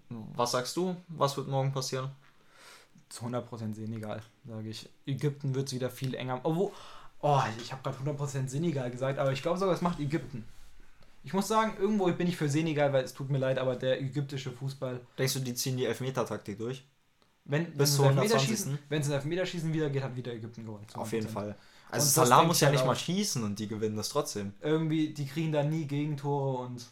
[0.09, 0.95] was sagst du?
[1.07, 2.09] Was wird morgen passieren?
[3.09, 4.89] zu 100% Senegal, sage ich.
[5.05, 6.41] Ägypten wird es wieder viel enger.
[6.43, 6.71] Obwohl,
[7.21, 10.43] oh, ich habe gerade 100% Senegal gesagt, aber ich glaube sogar, es macht Ägypten.
[11.23, 14.01] Ich muss sagen, irgendwo bin ich für Senegal, weil es tut mir leid, aber der
[14.01, 16.85] ägyptische Fußball, Denkst du, die ziehen die Elfmeter-Taktik durch?
[17.45, 18.17] wenn, Bis zu ins 120.
[18.17, 20.85] Elfmeterschießen, wenn es ins Elfmeterschießen wieder geht, hat wieder Ägypten gewonnen.
[20.93, 21.29] Auf jeden 100%.
[21.31, 21.47] Fall.
[21.47, 21.55] Und
[21.93, 24.53] Also das Salah muss ja halt nicht mal schießen und die gewinnen das trotzdem.
[24.61, 26.85] Irgendwie, die kriegen da nie Gegentore und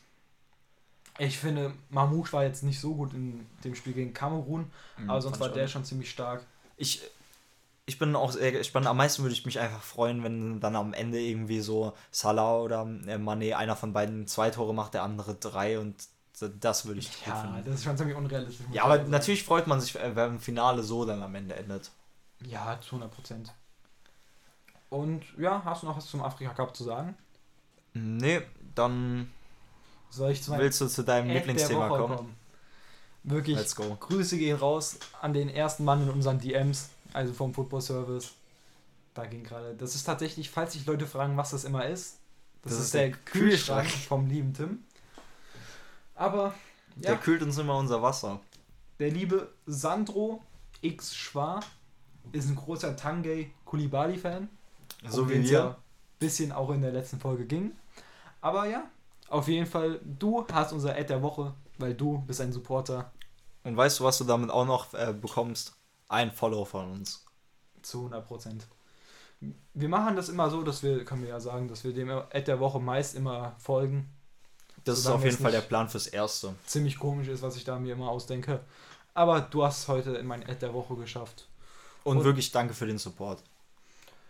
[1.17, 4.71] ich finde, Mamouche war jetzt nicht so gut in dem Spiel gegen Kamerun,
[5.07, 6.45] aber sonst Mhm, war der schon ziemlich stark.
[6.77, 7.01] Ich,
[7.85, 10.93] ich bin auch sehr, bin am meisten würde ich mich einfach freuen, wenn dann am
[10.93, 15.35] Ende irgendwie so Salah oder äh, Mané einer von beiden zwei Tore macht, der andere
[15.35, 15.95] drei und
[16.61, 17.63] das würde ich Ja, finden.
[17.65, 18.65] das ist schon ziemlich unrealistisch.
[18.71, 21.91] Ja, aber natürlich freut man sich, äh, wenn ein Finale so dann am Ende endet.
[22.45, 23.53] Ja, zu 100 Prozent.
[24.89, 27.15] Und ja, hast du noch was zum Afrika Cup zu sagen?
[27.93, 28.41] Nee,
[28.75, 29.31] dann
[30.09, 32.35] Soll ich zu meinem willst du zu deinem Ad der Lieblingsthema Woche kommen.
[33.23, 33.95] Wirklich, Let's go.
[33.99, 38.33] Grüße gehen raus an den ersten Mann in unseren DMs, also vom Football Service.
[39.15, 39.73] Da ging gerade.
[39.75, 42.17] Das ist tatsächlich, falls sich Leute fragen, was das immer ist,
[42.61, 44.07] das, Das ist, ist der, der Kühlschrank Kühlschrank.
[44.07, 44.83] vom lieben Tim.
[46.15, 46.53] Aber
[46.95, 48.39] Der ja, kühlt uns immer unser Wasser.
[48.99, 50.41] der liebe Sandro
[50.81, 51.61] X Schwar
[52.31, 54.49] ist ein großer Tangay Kulibali-Fan.
[55.09, 55.77] So um wie wir.
[56.19, 57.71] bisschen auch in der letzten Folge ging.
[58.41, 58.83] Aber ja,
[59.29, 63.11] auf jeden Fall, du hast unser Ad der Woche, weil du bist ein Supporter
[63.63, 65.73] Und weißt du, was du damit auch noch äh, bekommst?
[66.07, 67.25] Ein Follow von uns.
[67.81, 68.67] zu 100 Prozent.
[69.73, 72.41] Wir machen das immer so, dass wir, können wir ja sagen, dass wir dem Ad
[72.43, 74.09] der Woche meist immer folgen.
[74.83, 76.53] Das ist auf jeden Fall der Plan fürs Erste.
[76.67, 78.61] Ziemlich komisch ist, was ich da mir immer ausdenke.
[79.15, 81.47] Aber du hast es heute in mein Ad der Woche geschafft.
[82.03, 83.41] Und, Und- wirklich danke für den Support.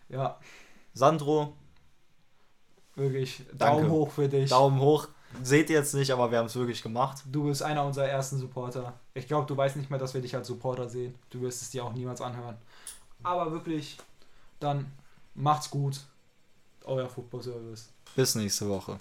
[0.10, 0.40] Ja,
[0.94, 1.54] Sandro,
[2.96, 3.82] wirklich Danke.
[3.82, 4.50] Daumen hoch für dich.
[4.50, 5.08] Daumen hoch.
[5.44, 7.24] Seht ihr jetzt nicht, aber wir haben es wirklich gemacht.
[7.26, 8.94] Du bist einer unserer ersten Supporter.
[9.14, 11.16] Ich glaube, du weißt nicht mehr, dass wir dich als Supporter sehen.
[11.30, 12.58] Du wirst es dir auch niemals anhören.
[13.24, 13.98] Aber wirklich,
[14.60, 14.92] dann
[15.34, 16.00] macht's gut.
[16.86, 17.90] Euer Football Service.
[18.16, 18.98] Bis nächste Woche.